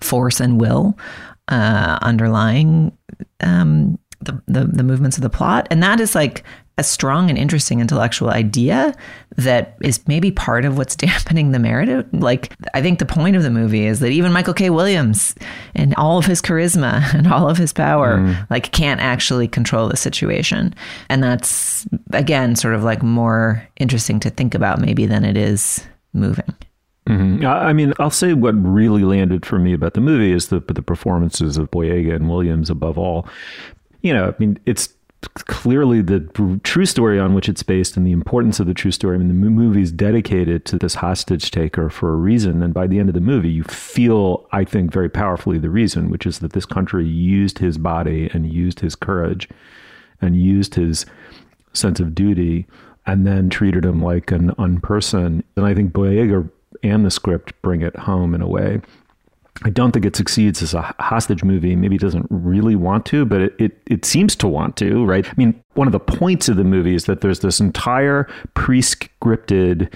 force 0.00 0.40
and 0.40 0.60
will 0.60 0.96
uh, 1.48 1.98
underlying 2.02 2.96
um, 3.40 3.98
the, 4.20 4.40
the, 4.46 4.64
the 4.64 4.82
movements 4.82 5.16
of 5.16 5.22
the 5.22 5.30
plot. 5.30 5.66
And 5.70 5.82
that 5.82 6.00
is 6.00 6.14
like 6.14 6.44
a 6.78 6.84
strong 6.84 7.28
and 7.28 7.38
interesting 7.38 7.80
intellectual 7.80 8.30
idea 8.30 8.94
that 9.36 9.76
is 9.82 10.06
maybe 10.08 10.30
part 10.30 10.64
of 10.64 10.78
what's 10.78 10.96
dampening 10.96 11.52
the 11.52 11.58
narrative. 11.58 12.06
Like, 12.12 12.52
I 12.74 12.80
think 12.80 12.98
the 12.98 13.06
point 13.06 13.36
of 13.36 13.42
the 13.42 13.50
movie 13.50 13.86
is 13.86 14.00
that 14.00 14.10
even 14.10 14.32
Michael 14.32 14.54
K. 14.54 14.70
Williams 14.70 15.34
and 15.74 15.94
all 15.96 16.18
of 16.18 16.24
his 16.24 16.40
charisma 16.40 17.02
and 17.14 17.30
all 17.30 17.48
of 17.48 17.58
his 17.58 17.72
power, 17.72 18.18
mm. 18.18 18.50
like, 18.50 18.72
can't 18.72 19.00
actually 19.00 19.48
control 19.48 19.88
the 19.88 19.96
situation. 19.96 20.74
And 21.08 21.22
that's, 21.22 21.86
again, 22.12 22.56
sort 22.56 22.74
of 22.74 22.84
like 22.84 23.02
more 23.02 23.66
interesting 23.76 24.18
to 24.20 24.30
think 24.30 24.54
about 24.54 24.80
maybe 24.80 25.06
than 25.06 25.24
it 25.24 25.36
is 25.36 25.84
moving. 26.14 26.54
Mm-hmm. 27.08 27.44
I 27.44 27.72
mean, 27.72 27.92
I'll 27.98 28.10
say 28.10 28.32
what 28.32 28.54
really 28.54 29.02
landed 29.02 29.44
for 29.44 29.58
me 29.58 29.72
about 29.72 29.94
the 29.94 30.00
movie 30.00 30.30
is 30.30 30.48
the 30.48 30.60
the 30.60 30.82
performances 30.82 31.58
of 31.58 31.68
Boyega 31.72 32.14
and 32.14 32.30
Williams 32.30 32.70
above 32.70 32.96
all. 32.96 33.26
You 34.02 34.14
know, 34.14 34.28
I 34.28 34.34
mean, 34.38 34.58
it's 34.66 34.94
clearly 35.28 36.02
the 36.02 36.20
true 36.62 36.86
story 36.86 37.18
on 37.18 37.34
which 37.34 37.48
it's 37.48 37.62
based 37.62 37.96
and 37.96 38.06
the 38.06 38.12
importance 38.12 38.60
of 38.60 38.66
the 38.66 38.74
true 38.74 38.90
story. 38.90 39.14
I 39.14 39.18
mean, 39.18 39.28
the 39.28 39.34
movie 39.34 39.82
is 39.82 39.92
dedicated 39.92 40.64
to 40.66 40.78
this 40.78 40.94
hostage 40.94 41.50
taker 41.50 41.88
for 41.90 42.12
a 42.12 42.16
reason. 42.16 42.62
And 42.62 42.74
by 42.74 42.86
the 42.86 42.98
end 42.98 43.08
of 43.08 43.14
the 43.14 43.20
movie, 43.20 43.50
you 43.50 43.64
feel, 43.64 44.46
I 44.52 44.64
think, 44.64 44.92
very 44.92 45.08
powerfully 45.08 45.58
the 45.58 45.70
reason, 45.70 46.10
which 46.10 46.26
is 46.26 46.40
that 46.40 46.52
this 46.52 46.66
country 46.66 47.06
used 47.06 47.58
his 47.58 47.78
body 47.78 48.30
and 48.32 48.52
used 48.52 48.80
his 48.80 48.94
courage 48.94 49.48
and 50.20 50.36
used 50.36 50.74
his 50.74 51.06
sense 51.72 52.00
of 52.00 52.14
duty 52.14 52.66
and 53.06 53.26
then 53.26 53.50
treated 53.50 53.84
him 53.84 54.02
like 54.02 54.30
an 54.30 54.50
unperson. 54.52 55.42
And 55.56 55.66
I 55.66 55.74
think 55.74 55.92
Boyega 55.92 56.48
and 56.82 57.04
the 57.04 57.10
script 57.10 57.60
bring 57.62 57.82
it 57.82 57.96
home 57.96 58.34
in 58.34 58.42
a 58.42 58.48
way. 58.48 58.80
I 59.64 59.70
don't 59.70 59.92
think 59.92 60.04
it 60.04 60.16
succeeds 60.16 60.62
as 60.62 60.74
a 60.74 60.94
hostage 60.98 61.44
movie. 61.44 61.76
Maybe 61.76 61.96
it 61.96 62.00
doesn't 62.00 62.26
really 62.30 62.74
want 62.74 63.06
to, 63.06 63.24
but 63.24 63.42
it, 63.42 63.54
it, 63.58 63.82
it 63.86 64.04
seems 64.04 64.34
to 64.36 64.48
want 64.48 64.76
to, 64.78 65.04
right? 65.04 65.28
I 65.28 65.34
mean, 65.36 65.62
one 65.74 65.86
of 65.86 65.92
the 65.92 66.00
points 66.00 66.48
of 66.48 66.56
the 66.56 66.64
movie 66.64 66.94
is 66.94 67.04
that 67.04 67.20
there's 67.20 67.40
this 67.40 67.60
entire 67.60 68.28
pre-scripted 68.54 69.92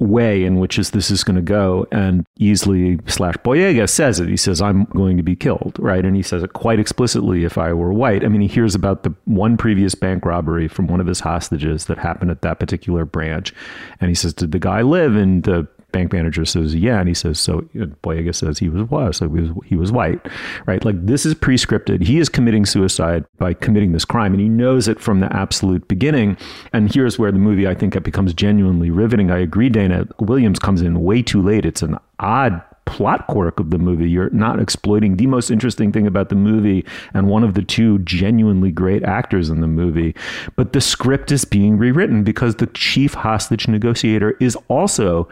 way 0.00 0.44
in 0.44 0.60
which 0.60 0.78
is 0.78 0.90
this 0.90 1.10
is 1.10 1.24
going 1.24 1.34
to 1.34 1.42
go 1.42 1.84
and 1.90 2.24
Easley 2.38 3.00
slash 3.10 3.34
Boyega 3.38 3.88
says 3.88 4.20
it. 4.20 4.28
He 4.28 4.36
says, 4.36 4.62
I'm 4.62 4.84
going 4.84 5.16
to 5.16 5.24
be 5.24 5.34
killed, 5.34 5.76
right? 5.78 6.04
And 6.04 6.14
he 6.14 6.22
says 6.22 6.42
it 6.42 6.52
quite 6.52 6.78
explicitly 6.78 7.44
if 7.44 7.58
I 7.58 7.72
were 7.72 7.92
white. 7.92 8.24
I 8.24 8.28
mean, 8.28 8.40
he 8.40 8.46
hears 8.46 8.74
about 8.74 9.02
the 9.02 9.12
one 9.24 9.56
previous 9.56 9.94
bank 9.96 10.24
robbery 10.24 10.68
from 10.68 10.86
one 10.86 11.00
of 11.00 11.06
his 11.06 11.20
hostages 11.20 11.86
that 11.86 11.98
happened 11.98 12.30
at 12.30 12.42
that 12.42 12.60
particular 12.60 13.04
branch. 13.04 13.52
And 14.00 14.08
he 14.08 14.14
says, 14.14 14.32
Did 14.32 14.52
the 14.52 14.60
guy 14.60 14.82
live? 14.82 15.16
And 15.16 15.42
the 15.42 15.66
bank 15.98 16.12
manager 16.12 16.44
says, 16.44 16.74
"Yeah," 16.74 17.00
and 17.00 17.08
he 17.08 17.14
says, 17.14 17.40
"So." 17.40 17.64
Boyega 18.02 18.34
says 18.34 18.58
he 18.58 18.68
was 18.68 18.82
was 18.90 19.16
so 19.16 19.28
he 19.28 19.40
was 19.40 19.50
he 19.64 19.76
was 19.76 19.90
white, 19.90 20.20
right? 20.66 20.84
Like 20.84 21.06
this 21.06 21.26
is 21.26 21.34
pre-scripted. 21.34 22.02
He 22.02 22.18
is 22.18 22.28
committing 22.28 22.66
suicide 22.66 23.24
by 23.38 23.54
committing 23.54 23.92
this 23.92 24.04
crime, 24.04 24.32
and 24.32 24.40
he 24.40 24.48
knows 24.48 24.86
it 24.88 25.00
from 25.00 25.20
the 25.20 25.34
absolute 25.34 25.88
beginning. 25.88 26.36
And 26.72 26.92
here's 26.92 27.18
where 27.18 27.32
the 27.32 27.38
movie 27.38 27.66
I 27.66 27.74
think 27.74 27.96
it 27.96 28.04
becomes 28.04 28.32
genuinely 28.32 28.90
riveting. 28.90 29.30
I 29.30 29.38
agree, 29.38 29.68
Dana. 29.68 30.06
Williams 30.20 30.58
comes 30.58 30.82
in 30.82 31.02
way 31.02 31.22
too 31.22 31.42
late. 31.42 31.66
It's 31.66 31.82
an 31.82 31.98
odd 32.20 32.62
plot 32.88 33.26
quirk 33.26 33.60
of 33.60 33.68
the 33.70 33.78
movie. 33.78 34.08
You're 34.08 34.30
not 34.30 34.60
exploiting 34.60 35.16
the 35.16 35.26
most 35.26 35.50
interesting 35.50 35.92
thing 35.92 36.06
about 36.06 36.30
the 36.30 36.34
movie 36.34 36.86
and 37.12 37.28
one 37.28 37.44
of 37.44 37.52
the 37.52 37.62
two 37.62 37.98
genuinely 37.98 38.72
great 38.72 39.04
actors 39.04 39.50
in 39.50 39.60
the 39.60 39.66
movie. 39.66 40.14
But 40.56 40.72
the 40.72 40.80
script 40.80 41.30
is 41.30 41.44
being 41.44 41.76
rewritten 41.76 42.24
because 42.24 42.56
the 42.56 42.66
chief 42.68 43.12
hostage 43.12 43.68
negotiator 43.68 44.36
is 44.40 44.56
also 44.68 45.28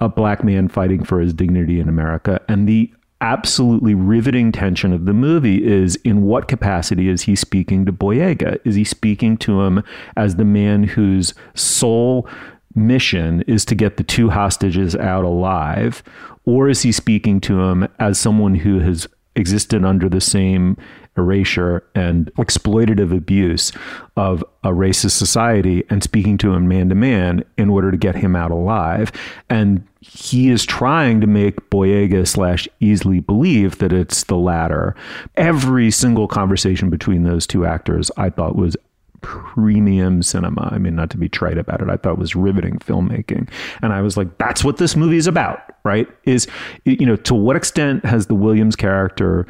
a 0.00 0.08
black 0.08 0.44
man 0.44 0.68
fighting 0.68 1.04
for 1.04 1.20
his 1.20 1.32
dignity 1.32 1.80
in 1.80 1.88
America. 1.88 2.40
And 2.48 2.68
the 2.68 2.92
absolutely 3.20 3.94
riveting 3.94 4.52
tension 4.52 4.92
of 4.92 5.04
the 5.04 5.12
movie 5.12 5.66
is 5.66 5.96
in 5.96 6.22
what 6.22 6.46
capacity 6.46 7.08
is 7.08 7.22
he 7.22 7.34
speaking 7.34 7.84
to 7.84 7.92
Boyega? 7.92 8.58
Is 8.64 8.76
he 8.76 8.84
speaking 8.84 9.36
to 9.38 9.62
him 9.62 9.82
as 10.16 10.36
the 10.36 10.44
man 10.44 10.84
whose 10.84 11.34
sole 11.54 12.28
mission 12.74 13.42
is 13.42 13.64
to 13.64 13.74
get 13.74 13.96
the 13.96 14.04
two 14.04 14.30
hostages 14.30 14.94
out 14.94 15.24
alive? 15.24 16.02
Or 16.44 16.68
is 16.68 16.82
he 16.82 16.92
speaking 16.92 17.40
to 17.42 17.60
him 17.62 17.88
as 17.98 18.18
someone 18.18 18.54
who 18.54 18.78
has 18.80 19.08
existed 19.34 19.84
under 19.84 20.08
the 20.08 20.20
same 20.20 20.76
erasure 21.18 21.84
and 21.94 22.32
exploitative 22.34 23.16
abuse 23.16 23.72
of 24.16 24.44
a 24.64 24.70
racist 24.70 25.12
society 25.12 25.84
and 25.90 26.02
speaking 26.02 26.38
to 26.38 26.52
him 26.52 26.68
man 26.68 26.88
to 26.88 26.94
man 26.94 27.44
in 27.56 27.70
order 27.70 27.90
to 27.90 27.96
get 27.96 28.14
him 28.14 28.34
out 28.34 28.50
alive. 28.50 29.12
And 29.48 29.86
he 30.00 30.48
is 30.48 30.64
trying 30.64 31.20
to 31.20 31.26
make 31.26 31.70
Boyega 31.70 32.26
slash 32.26 32.68
Easley 32.80 33.24
believe 33.24 33.78
that 33.78 33.92
it's 33.92 34.24
the 34.24 34.36
latter. 34.36 34.94
Every 35.36 35.90
single 35.90 36.28
conversation 36.28 36.90
between 36.90 37.24
those 37.24 37.46
two 37.46 37.66
actors 37.66 38.10
I 38.16 38.30
thought 38.30 38.56
was 38.56 38.76
premium 39.20 40.22
cinema. 40.22 40.68
I 40.72 40.78
mean, 40.78 40.94
not 40.94 41.10
to 41.10 41.16
be 41.16 41.28
trite 41.28 41.58
about 41.58 41.80
it, 41.82 41.90
I 41.90 41.96
thought 41.96 42.12
it 42.12 42.18
was 42.18 42.36
riveting 42.36 42.78
filmmaking. 42.78 43.48
And 43.82 43.92
I 43.92 44.00
was 44.00 44.16
like, 44.16 44.38
that's 44.38 44.62
what 44.62 44.76
this 44.76 44.96
movie 44.96 45.16
is 45.16 45.26
about, 45.26 45.60
right? 45.88 46.06
Is, 46.24 46.46
you 46.84 47.06
know, 47.06 47.16
to 47.16 47.34
what 47.34 47.56
extent 47.56 48.04
has 48.04 48.26
the 48.26 48.34
Williams 48.34 48.76
character 48.76 49.46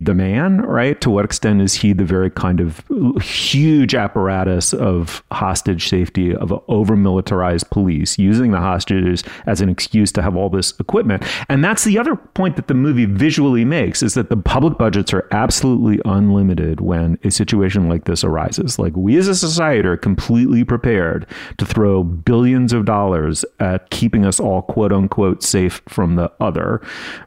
the 0.00 0.14
man, 0.14 0.60
right? 0.62 1.00
To 1.00 1.10
what 1.10 1.24
extent 1.24 1.60
is 1.60 1.74
he 1.74 1.92
the 1.92 2.04
very 2.04 2.30
kind 2.30 2.60
of 2.60 2.84
huge 3.20 3.94
apparatus 3.94 4.72
of 4.72 5.24
hostage 5.32 5.88
safety, 5.88 6.34
of 6.34 6.52
over 6.68 6.96
militarized 6.96 7.68
police, 7.70 8.18
using 8.18 8.52
the 8.52 8.60
hostages 8.60 9.24
as 9.46 9.60
an 9.60 9.68
excuse 9.68 10.12
to 10.12 10.22
have 10.22 10.36
all 10.36 10.48
this 10.48 10.78
equipment? 10.78 11.24
And 11.48 11.64
that's 11.64 11.82
the 11.82 11.98
other 11.98 12.14
point 12.14 12.54
that 12.54 12.68
the 12.68 12.74
movie 12.74 13.04
visually 13.04 13.64
makes 13.64 14.02
is 14.02 14.14
that 14.14 14.30
the 14.30 14.36
public 14.36 14.78
budgets 14.78 15.12
are 15.12 15.26
absolutely 15.32 16.00
unlimited 16.04 16.80
when 16.80 17.18
a 17.24 17.30
situation 17.30 17.88
like 17.88 18.04
this 18.04 18.22
arises. 18.22 18.78
Like 18.78 18.96
we 18.96 19.16
as 19.16 19.26
a 19.26 19.34
society 19.34 19.88
are 19.88 19.96
completely 19.96 20.62
prepared 20.62 21.26
to 21.58 21.66
throw 21.66 22.04
billions 22.04 22.72
of 22.72 22.84
dollars 22.84 23.44
at 23.58 23.90
keeping 23.90 24.24
us 24.24 24.38
all 24.38 24.62
quote 24.62 24.92
unquote 24.92 25.42
safe 25.48 25.80
from 25.88 26.16
the 26.16 26.30
other, 26.40 26.80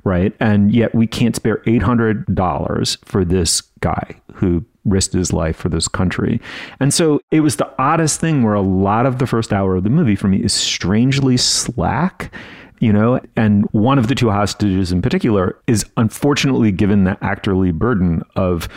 right? 0.03 0.33
And 0.39 0.73
yet 0.73 0.93
we 0.93 1.07
can't 1.07 1.35
spare 1.35 1.61
800 1.65 2.33
dollars 2.35 2.97
for 3.05 3.25
this 3.25 3.61
guy 3.79 4.15
who 4.33 4.65
risked 4.85 5.13
his 5.13 5.31
life 5.31 5.55
for 5.55 5.69
this 5.69 5.87
country. 5.87 6.41
And 6.79 6.93
so 6.93 7.21
it 7.29 7.41
was 7.41 7.57
the 7.57 7.71
oddest 7.79 8.19
thing 8.19 8.43
where 8.43 8.53
a 8.53 8.61
lot 8.61 9.05
of 9.05 9.19
the 9.19 9.27
first 9.27 9.53
hour 9.53 9.75
of 9.75 9.83
the 9.83 9.89
movie 9.89 10.15
for 10.15 10.27
me 10.27 10.43
is 10.43 10.53
strangely 10.53 11.37
slack 11.37 12.33
you 12.79 12.91
know 12.91 13.21
and 13.37 13.65
one 13.71 13.97
of 13.97 14.07
the 14.07 14.15
two 14.15 14.29
hostages 14.29 14.91
in 14.91 15.01
particular 15.01 15.57
is 15.67 15.85
unfortunately 15.97 16.71
given 16.71 17.05
the 17.05 17.11
actorly 17.21 17.71
burden 17.71 18.23
of 18.35 18.67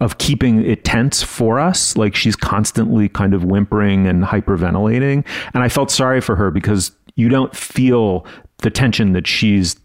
of 0.00 0.16
keeping 0.18 0.64
it 0.64 0.84
tense 0.84 1.22
for 1.22 1.58
us 1.58 1.96
like 1.96 2.14
she's 2.14 2.36
constantly 2.36 3.08
kind 3.08 3.34
of 3.34 3.44
whimpering 3.44 4.06
and 4.06 4.22
hyperventilating 4.22 5.26
and 5.52 5.62
i 5.62 5.68
felt 5.68 5.90
sorry 5.90 6.20
for 6.20 6.36
her 6.36 6.50
because 6.50 6.92
you 7.16 7.28
don't 7.28 7.54
feel 7.54 8.24
the 8.60 8.70
tension 8.70 9.12
that 9.12 9.26
she's 9.26 9.76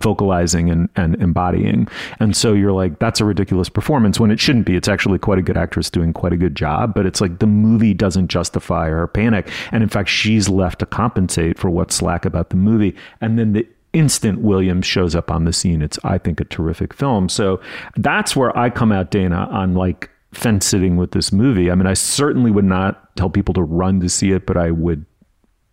vocalizing 0.00 0.70
and, 0.70 0.88
and 0.96 1.16
embodying. 1.16 1.88
And 2.20 2.36
so 2.36 2.52
you're 2.52 2.72
like, 2.72 2.98
that's 2.98 3.20
a 3.20 3.24
ridiculous 3.24 3.68
performance 3.68 4.20
when 4.20 4.30
it 4.30 4.38
shouldn't 4.38 4.66
be. 4.66 4.76
It's 4.76 4.88
actually 4.88 5.18
quite 5.18 5.38
a 5.38 5.42
good 5.42 5.56
actress 5.56 5.90
doing 5.90 6.12
quite 6.12 6.32
a 6.32 6.36
good 6.36 6.54
job, 6.54 6.94
but 6.94 7.04
it's 7.04 7.20
like 7.20 7.40
the 7.40 7.46
movie 7.46 7.94
doesn't 7.94 8.28
justify 8.28 8.88
her 8.88 9.06
panic. 9.08 9.50
And 9.72 9.82
in 9.82 9.88
fact, 9.88 10.08
she's 10.08 10.48
left 10.48 10.78
to 10.80 10.86
compensate 10.86 11.58
for 11.58 11.68
what's 11.68 11.96
slack 11.96 12.24
about 12.24 12.50
the 12.50 12.56
movie. 12.56 12.94
And 13.20 13.38
then 13.38 13.54
the 13.54 13.66
instant 13.92 14.40
Williams 14.40 14.86
shows 14.86 15.14
up 15.14 15.30
on 15.30 15.44
the 15.44 15.52
scene, 15.52 15.82
it's, 15.82 15.98
I 16.04 16.18
think, 16.18 16.40
a 16.40 16.44
terrific 16.44 16.94
film. 16.94 17.28
So 17.28 17.60
that's 17.96 18.36
where 18.36 18.56
I 18.56 18.70
come 18.70 18.92
out, 18.92 19.10
Dana, 19.10 19.48
on 19.50 19.74
like 19.74 20.10
fence 20.32 20.66
sitting 20.66 20.96
with 20.96 21.10
this 21.12 21.32
movie. 21.32 21.70
I 21.70 21.74
mean, 21.74 21.86
I 21.86 21.94
certainly 21.94 22.50
would 22.50 22.64
not 22.64 23.16
tell 23.16 23.30
people 23.30 23.54
to 23.54 23.62
run 23.62 23.98
to 24.00 24.08
see 24.08 24.30
it, 24.30 24.46
but 24.46 24.56
I 24.56 24.70
would 24.70 25.04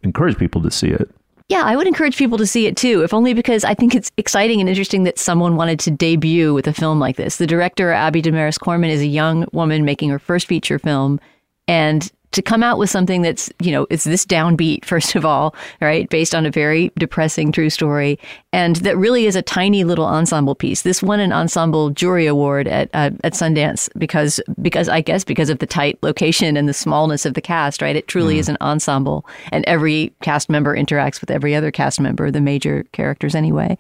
encourage 0.02 0.38
people 0.38 0.62
to 0.64 0.72
see 0.72 0.88
it. 0.88 1.12
Yeah, 1.48 1.62
I 1.64 1.76
would 1.76 1.86
encourage 1.86 2.18
people 2.18 2.40
to 2.40 2.48
see 2.48 2.66
it 2.66 2.76
too, 2.76 3.04
if 3.04 3.14
only 3.14 3.36
because 3.36 3.64
I 3.64 3.76
think 3.76 3.94
it's 3.94 4.12
exciting 4.18 4.60
and 4.60 4.68
interesting 4.68 5.04
that 5.04 5.20
someone 5.20 5.56
wanted 5.56 5.80
to 5.82 5.92
debut 5.92 6.56
with 6.56 6.68
a 6.68 6.74
film 6.74 7.00
like 7.00 7.18
this. 7.18 7.38
The 7.38 7.46
director, 7.46 7.94
Abi 7.94 8.22
Damaris 8.22 8.58
Corbin, 8.58 8.90
is 8.90 9.02
a 9.02 9.08
young 9.08 9.46
woman 9.54 9.86
making 9.86 10.10
her 10.10 10.18
first 10.18 10.48
feature 10.48 10.80
film. 10.80 11.20
And 11.68 12.12
to 12.36 12.42
come 12.42 12.64
out 12.64 12.78
with 12.78 12.90
something 12.90 13.22
that's, 13.22 13.50
you 13.62 13.72
know, 13.72 13.88
it's 13.90 14.04
this 14.04 14.26
downbeat, 14.26 14.84
first 14.94 15.16
of 15.16 15.26
all, 15.26 15.56
right, 15.80 16.10
based 16.10 16.36
on 16.36 16.46
a 16.46 16.52
very 16.52 16.92
depressing 16.98 17.52
true 17.52 17.70
story, 17.70 18.20
and 18.52 18.76
that 18.78 18.98
really 18.98 19.26
is 19.26 19.36
a 19.36 19.42
tiny 19.42 19.84
little 19.84 20.06
ensemble 20.06 20.54
piece. 20.54 20.82
This 20.82 21.02
won 21.02 21.20
an 21.20 21.32
ensemble 21.32 21.90
jury 21.90 22.26
award 22.26 22.68
at 22.68 22.90
uh, 22.94 23.12
at 23.24 23.34
Sundance 23.34 23.90
because 23.98 24.40
because 24.62 24.90
I 24.90 25.02
guess 25.02 25.24
because 25.24 25.50
of 25.50 25.60
the 25.60 25.66
tight 25.66 25.98
location 26.02 26.58
and 26.58 26.68
the 26.68 26.74
smallness 26.74 27.26
of 27.26 27.34
the 27.36 27.42
cast, 27.42 27.82
right? 27.82 27.96
It 27.96 28.08
truly 28.08 28.36
mm. 28.36 28.40
is 28.40 28.50
an 28.50 28.58
ensemble, 28.60 29.26
and 29.52 29.64
every 29.66 30.14
cast 30.22 30.50
member 30.50 30.76
interacts 30.76 31.22
with 31.22 31.32
every 31.32 31.56
other 31.56 31.72
cast 31.72 32.00
member, 32.02 32.32
the 32.32 32.42
major 32.42 32.84
characters 32.92 33.34
anyway. 33.34 33.78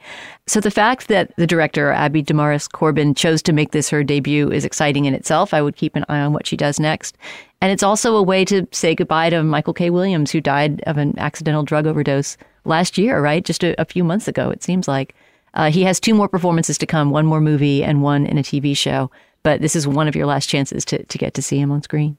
So 0.47 0.61
the 0.61 0.71
fact 0.71 1.07
that 1.09 1.35
the 1.35 1.47
director 1.47 1.91
Abi 1.91 2.21
Damaris 2.21 2.67
Corbin 2.67 3.15
chose 3.15 3.41
to 3.43 3.53
make 3.53 3.71
this 3.71 3.89
her 3.89 4.03
debut 4.03 4.49
is 4.49 4.63
exciting 4.63 5.05
in 5.05 5.13
itself. 5.13 5.53
I 5.53 5.61
would 5.61 5.75
keep 5.75 5.95
an 5.95 6.05
eye 6.07 6.21
on 6.21 6.33
what 6.33 6.47
she 6.47 6.55
does 6.55 6.79
next. 6.79 7.17
And 7.61 7.71
it's 7.71 7.83
also 7.83 8.15
a 8.15 8.23
way 8.23 8.45
to 8.45 8.67
say 8.71 8.95
goodbye 8.95 9.29
to 9.29 9.43
Michael 9.43 9.73
K. 9.73 9.89
Williams, 9.89 10.31
who 10.31 10.41
died 10.41 10.81
of 10.85 10.97
an 10.97 11.17
accidental 11.17 11.63
drug 11.63 11.87
overdose 11.87 12.37
last 12.63 12.97
year, 12.97 13.21
right? 13.21 13.43
Just 13.43 13.63
a, 13.63 13.79
a 13.81 13.85
few 13.85 14.03
months 14.03 14.27
ago, 14.27 14.49
it 14.49 14.63
seems 14.63 14.87
like. 14.87 15.15
Uh, 15.53 15.71
he 15.71 15.83
has 15.83 15.99
two 15.99 16.13
more 16.13 16.27
performances 16.27 16.77
to 16.77 16.85
come 16.85 17.11
one 17.11 17.25
more 17.25 17.39
movie 17.39 17.83
and 17.83 18.03
one 18.03 18.25
in 18.25 18.37
a 18.37 18.43
TV 18.43 18.75
show. 18.75 19.09
But 19.41 19.61
this 19.61 19.75
is 19.75 19.87
one 19.87 20.07
of 20.07 20.15
your 20.15 20.25
last 20.25 20.49
chances 20.49 20.83
to, 20.85 21.03
to 21.03 21.17
get 21.17 21.33
to 21.35 21.41
see 21.41 21.59
him 21.59 21.71
on 21.71 21.81
screen. 21.81 22.17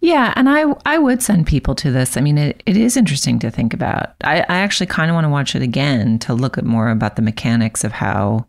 Yeah, 0.00 0.34
and 0.36 0.50
I 0.50 0.64
I 0.84 0.98
would 0.98 1.22
send 1.22 1.46
people 1.46 1.74
to 1.76 1.90
this. 1.90 2.16
I 2.16 2.20
mean, 2.20 2.36
it, 2.36 2.62
it 2.66 2.76
is 2.76 2.96
interesting 2.96 3.38
to 3.38 3.50
think 3.50 3.72
about. 3.72 4.14
I, 4.22 4.40
I 4.40 4.58
actually 4.58 4.86
kind 4.86 5.10
of 5.10 5.14
want 5.14 5.24
to 5.24 5.30
watch 5.30 5.56
it 5.56 5.62
again 5.62 6.18
to 6.20 6.34
look 6.34 6.58
at 6.58 6.64
more 6.64 6.90
about 6.90 7.16
the 7.16 7.22
mechanics 7.22 7.84
of 7.84 7.92
how 7.92 8.46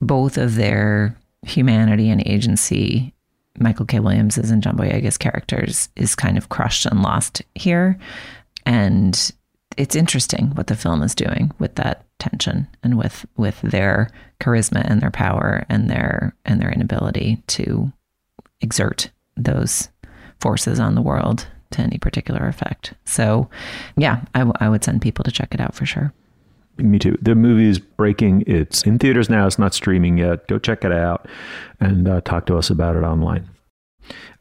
both 0.00 0.38
of 0.38 0.54
their 0.54 1.14
humanity 1.42 2.08
and 2.08 2.26
agency 2.26 3.12
Michael 3.60 3.86
K. 3.86 4.00
Williams's 4.00 4.50
and 4.50 4.62
John 4.62 4.76
Boyega's 4.76 5.18
characters 5.18 5.88
is 5.96 6.14
kind 6.14 6.36
of 6.38 6.48
crushed 6.48 6.86
and 6.86 7.02
lost 7.02 7.42
here. 7.54 7.98
And 8.66 9.32
it's 9.76 9.94
interesting 9.94 10.50
what 10.54 10.66
the 10.66 10.76
film 10.76 11.02
is 11.02 11.14
doing 11.14 11.52
with 11.58 11.76
that 11.76 12.04
tension 12.18 12.68
and 12.82 12.98
with 12.98 13.24
with 13.36 13.60
their 13.62 14.10
charisma 14.40 14.82
and 14.84 15.00
their 15.00 15.10
power 15.10 15.64
and 15.68 15.88
their 15.88 16.34
and 16.44 16.60
their 16.60 16.70
inability 16.70 17.42
to 17.46 17.92
exert 18.60 19.10
those 19.36 19.88
forces 20.40 20.80
on 20.80 20.94
the 20.94 21.02
world 21.02 21.46
to 21.70 21.80
any 21.80 21.98
particular 21.98 22.46
effect. 22.48 22.94
So, 23.04 23.48
yeah, 23.96 24.22
I, 24.34 24.40
w- 24.40 24.56
I 24.58 24.68
would 24.68 24.82
send 24.82 25.02
people 25.02 25.24
to 25.24 25.30
check 25.30 25.54
it 25.54 25.60
out 25.60 25.74
for 25.74 25.86
sure. 25.86 26.12
Me 26.82 26.98
too. 26.98 27.16
The 27.20 27.34
movie 27.34 27.68
is 27.68 27.78
breaking. 27.78 28.44
It's 28.46 28.82
in 28.82 28.98
theaters 28.98 29.28
now. 29.28 29.46
It's 29.46 29.58
not 29.58 29.74
streaming 29.74 30.18
yet. 30.18 30.46
Go 30.48 30.58
check 30.58 30.84
it 30.84 30.92
out 30.92 31.26
and 31.80 32.08
uh, 32.08 32.20
talk 32.22 32.46
to 32.46 32.56
us 32.56 32.70
about 32.70 32.96
it 32.96 33.02
online. 33.02 33.48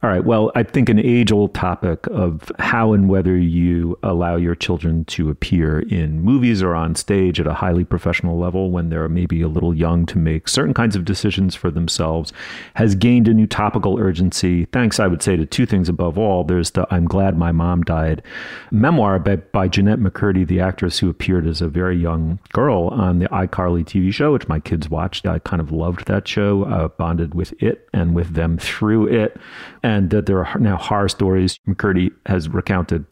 All 0.01 0.09
right. 0.09 0.23
Well, 0.23 0.49
I 0.55 0.63
think 0.63 0.87
an 0.87 0.97
age 0.97 1.29
old 1.29 1.53
topic 1.53 2.07
of 2.07 2.49
how 2.57 2.93
and 2.93 3.09
whether 3.09 3.35
you 3.35 3.99
allow 4.01 4.37
your 4.37 4.55
children 4.55 5.03
to 5.05 5.29
appear 5.29 5.81
in 5.81 6.21
movies 6.21 6.63
or 6.63 6.73
on 6.73 6.95
stage 6.95 7.37
at 7.37 7.47
a 7.47 7.53
highly 7.53 7.83
professional 7.83 8.39
level 8.39 8.71
when 8.71 8.87
they're 8.89 9.09
maybe 9.09 9.41
a 9.41 9.49
little 9.49 9.75
young 9.75 10.05
to 10.05 10.17
make 10.17 10.47
certain 10.47 10.73
kinds 10.73 10.95
of 10.95 11.03
decisions 11.03 11.53
for 11.53 11.69
themselves 11.69 12.31
has 12.75 12.95
gained 12.95 13.27
a 13.27 13.33
new 13.33 13.45
topical 13.45 13.99
urgency. 13.99 14.63
Thanks, 14.71 15.01
I 15.01 15.07
would 15.07 15.21
say, 15.21 15.35
to 15.35 15.45
two 15.45 15.65
things 15.65 15.89
above 15.89 16.17
all. 16.17 16.45
There's 16.45 16.71
the 16.71 16.87
I'm 16.89 17.03
Glad 17.03 17.37
My 17.37 17.51
Mom 17.51 17.83
Died 17.83 18.23
memoir 18.71 19.19
by, 19.19 19.35
by 19.35 19.67
Jennette 19.67 19.99
McCurdy, 19.99 20.47
the 20.47 20.61
actress 20.61 20.99
who 20.99 21.09
appeared 21.09 21.45
as 21.45 21.61
a 21.61 21.67
very 21.67 21.97
young 21.97 22.39
girl 22.53 22.87
on 22.87 23.19
the 23.19 23.27
iCarly 23.27 23.83
TV 23.83 24.13
show, 24.13 24.31
which 24.31 24.47
my 24.47 24.61
kids 24.61 24.89
watched. 24.89 25.27
I 25.27 25.39
kind 25.39 25.61
of 25.61 25.73
loved 25.73 26.05
that 26.05 26.25
show, 26.25 26.63
uh, 26.63 26.87
bonded 26.87 27.35
with 27.35 27.53
it 27.61 27.89
and 27.93 28.15
with 28.15 28.33
them 28.33 28.57
through 28.57 29.07
it 29.07 29.37
and 29.83 30.09
that 30.09 30.25
there 30.25 30.45
are 30.45 30.59
now 30.59 30.77
horror 30.77 31.09
stories. 31.09 31.59
McCurdy 31.67 32.12
has 32.25 32.49
recounted 32.49 33.05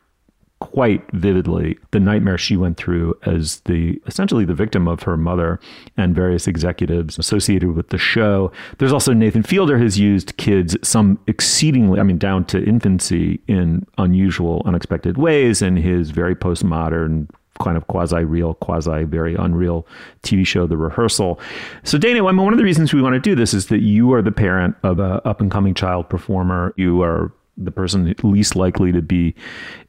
quite 0.59 1.03
vividly 1.13 1.77
the 1.91 1.99
nightmare 1.99 2.37
she 2.37 2.57
went 2.57 2.77
through 2.77 3.13
as 3.25 3.59
the 3.61 4.01
essentially 4.07 4.43
the 4.43 4.55
victim 4.55 4.87
of 4.87 5.03
her 5.03 5.15
mother 5.15 5.59
and 5.97 6.15
various 6.15 6.47
executives 6.47 7.19
associated 7.19 7.75
with 7.75 7.89
the 7.89 7.97
show. 7.97 8.51
There's 8.79 8.93
also 8.93 9.13
Nathan 9.13 9.43
Fielder 9.43 9.77
has 9.77 9.99
used 9.99 10.35
kids 10.37 10.75
some 10.81 11.19
exceedingly 11.27 11.99
I 11.99 12.03
mean 12.03 12.17
down 12.17 12.45
to 12.45 12.63
infancy 12.63 13.39
in 13.47 13.85
unusual 13.97 14.63
unexpected 14.65 15.17
ways 15.17 15.61
in 15.61 15.75
his 15.75 16.09
very 16.09 16.35
postmodern 16.35 17.29
kind 17.59 17.77
of 17.77 17.87
quasi 17.87 18.23
real, 18.23 18.53
quasi 18.55 19.03
very 19.03 19.35
unreal 19.35 19.87
TV 20.23 20.45
show, 20.45 20.67
The 20.67 20.77
Rehearsal. 20.77 21.39
So, 21.83 21.97
Dana, 21.97 22.25
I 22.25 22.31
mean, 22.31 22.43
one 22.43 22.53
of 22.53 22.57
the 22.57 22.63
reasons 22.63 22.93
we 22.93 23.01
want 23.01 23.13
to 23.13 23.19
do 23.19 23.35
this 23.35 23.53
is 23.53 23.67
that 23.67 23.81
you 23.81 24.13
are 24.13 24.21
the 24.21 24.31
parent 24.31 24.75
of 24.83 24.99
an 24.99 25.19
up 25.25 25.41
and 25.41 25.51
coming 25.51 25.73
child 25.73 26.09
performer. 26.09 26.73
You 26.77 27.01
are 27.01 27.31
the 27.57 27.71
person 27.71 28.13
least 28.23 28.55
likely 28.55 28.91
to 28.91 29.01
be 29.01 29.33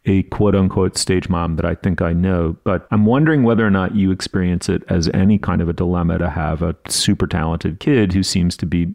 a 0.06 0.22
quote 0.24 0.54
unquote 0.54 0.96
stage 0.96 1.28
mom 1.28 1.56
that 1.56 1.66
I 1.66 1.74
think 1.74 2.00
I 2.00 2.12
know. 2.12 2.56
But 2.64 2.86
I'm 2.90 3.04
wondering 3.04 3.42
whether 3.42 3.66
or 3.66 3.70
not 3.70 3.94
you 3.94 4.10
experience 4.10 4.68
it 4.68 4.82
as 4.88 5.08
any 5.12 5.38
kind 5.38 5.60
of 5.60 5.68
a 5.68 5.74
dilemma 5.74 6.18
to 6.18 6.30
have 6.30 6.62
a 6.62 6.74
super 6.88 7.26
talented 7.26 7.78
kid 7.80 8.12
who 8.12 8.22
seems 8.22 8.56
to 8.58 8.66
be 8.66 8.94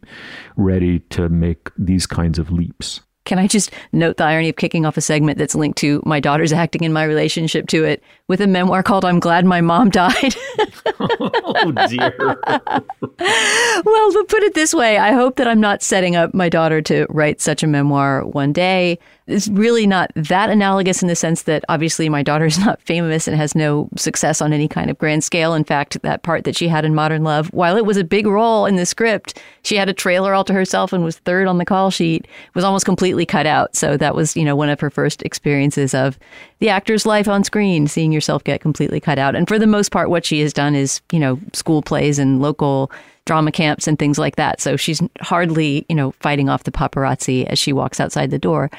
ready 0.57 0.99
to 1.11 1.29
make 1.29 1.69
these 1.77 2.07
kinds 2.07 2.39
of 2.39 2.51
leaps. 2.51 3.01
Can 3.25 3.39
I 3.39 3.47
just 3.47 3.71
note 3.93 4.17
the 4.17 4.25
irony 4.25 4.49
of 4.49 4.57
kicking 4.57 4.85
off 4.85 4.97
a 4.97 5.01
segment 5.01 5.37
that's 5.37 5.55
linked 5.55 5.77
to 5.79 6.01
my 6.05 6.19
daughter's 6.19 6.51
acting 6.51 6.83
and 6.83 6.93
my 6.93 7.03
relationship 7.03 7.67
to 7.67 7.85
it 7.85 8.03
with 8.27 8.41
a 8.41 8.47
memoir 8.47 8.83
called 8.83 9.05
I'm 9.05 9.19
Glad 9.19 9.45
My 9.45 9.61
Mom 9.61 9.89
Died? 9.89 10.35
oh, 10.99 11.71
dear. 11.89 12.13
well, 12.19 14.11
to 14.11 14.25
put 14.27 14.43
it 14.43 14.55
this 14.55 14.73
way, 14.73 14.97
I 14.97 15.13
hope 15.13 15.37
that 15.37 15.47
I'm 15.47 15.61
not 15.61 15.81
setting 15.81 16.15
up 16.15 16.33
my 16.33 16.49
daughter 16.49 16.81
to 16.83 17.05
write 17.09 17.39
such 17.39 17.63
a 17.63 17.67
memoir 17.67 18.25
one 18.25 18.51
day 18.51 18.99
is 19.27 19.49
really 19.49 19.87
not 19.87 20.11
that 20.15 20.49
analogous 20.49 21.01
in 21.01 21.07
the 21.07 21.15
sense 21.15 21.43
that 21.43 21.63
obviously 21.69 22.09
my 22.09 22.21
daughter 22.21 22.45
is 22.45 22.59
not 22.65 22.81
famous 22.81 23.27
and 23.27 23.37
has 23.37 23.55
no 23.55 23.89
success 23.95 24.41
on 24.41 24.53
any 24.53 24.67
kind 24.67 24.89
of 24.89 24.97
grand 24.97 25.23
scale. 25.23 25.53
In 25.53 25.63
fact, 25.63 26.01
that 26.01 26.23
part 26.23 26.43
that 26.43 26.55
she 26.55 26.67
had 26.67 26.85
in 26.85 26.93
Modern 26.93 27.23
Love, 27.23 27.47
while 27.53 27.77
it 27.77 27.85
was 27.85 27.97
a 27.97 28.03
big 28.03 28.27
role 28.27 28.65
in 28.65 28.75
the 28.75 28.85
script, 28.85 29.39
she 29.63 29.75
had 29.75 29.89
a 29.89 29.93
trailer 29.93 30.33
all 30.33 30.43
to 30.43 30.53
herself 30.53 30.91
and 30.91 31.03
was 31.03 31.17
third 31.19 31.47
on 31.47 31.57
the 31.57 31.65
call 31.65 31.89
sheet, 31.89 32.27
was 32.53 32.63
almost 32.63 32.85
completely 32.85 33.25
cut 33.25 33.45
out. 33.45 33.75
So 33.75 33.97
that 33.97 34.15
was, 34.15 34.35
you 34.35 34.43
know, 34.43 34.55
one 34.55 34.69
of 34.69 34.79
her 34.79 34.89
first 34.89 35.21
experiences 35.23 35.93
of 35.93 36.19
the 36.59 36.69
actor's 36.69 37.05
life 37.05 37.27
on 37.27 37.43
screen, 37.43 37.87
seeing 37.87 38.11
yourself 38.11 38.43
get 38.43 38.61
completely 38.61 38.99
cut 38.99 39.17
out. 39.17 39.35
And 39.35 39.47
for 39.47 39.57
the 39.57 39.67
most 39.67 39.91
part, 39.91 40.09
what 40.09 40.25
she 40.25 40.41
has 40.41 40.53
done 40.53 40.75
is, 40.75 41.01
you 41.11 41.19
know, 41.19 41.39
school 41.53 41.81
plays 41.81 42.19
and 42.19 42.41
local 42.41 42.91
drama 43.25 43.51
camps 43.51 43.87
and 43.87 43.97
things 43.97 44.19
like 44.19 44.35
that. 44.35 44.59
So 44.59 44.75
she's 44.75 45.01
hardly, 45.21 45.85
you 45.87 45.95
know, 45.95 46.11
fighting 46.19 46.49
off 46.49 46.63
the 46.63 46.71
paparazzi 46.71 47.45
as 47.45 47.57
she 47.57 47.71
walks 47.71 47.99
outside 47.99 48.31
the 48.31 48.39
door. 48.39 48.69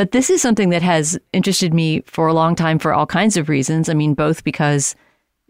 But 0.00 0.12
this 0.12 0.30
is 0.30 0.40
something 0.40 0.70
that 0.70 0.80
has 0.80 1.18
interested 1.34 1.74
me 1.74 2.00
for 2.06 2.26
a 2.26 2.32
long 2.32 2.56
time 2.56 2.78
for 2.78 2.94
all 2.94 3.04
kinds 3.04 3.36
of 3.36 3.50
reasons. 3.50 3.90
I 3.90 3.92
mean, 3.92 4.14
both 4.14 4.44
because 4.44 4.96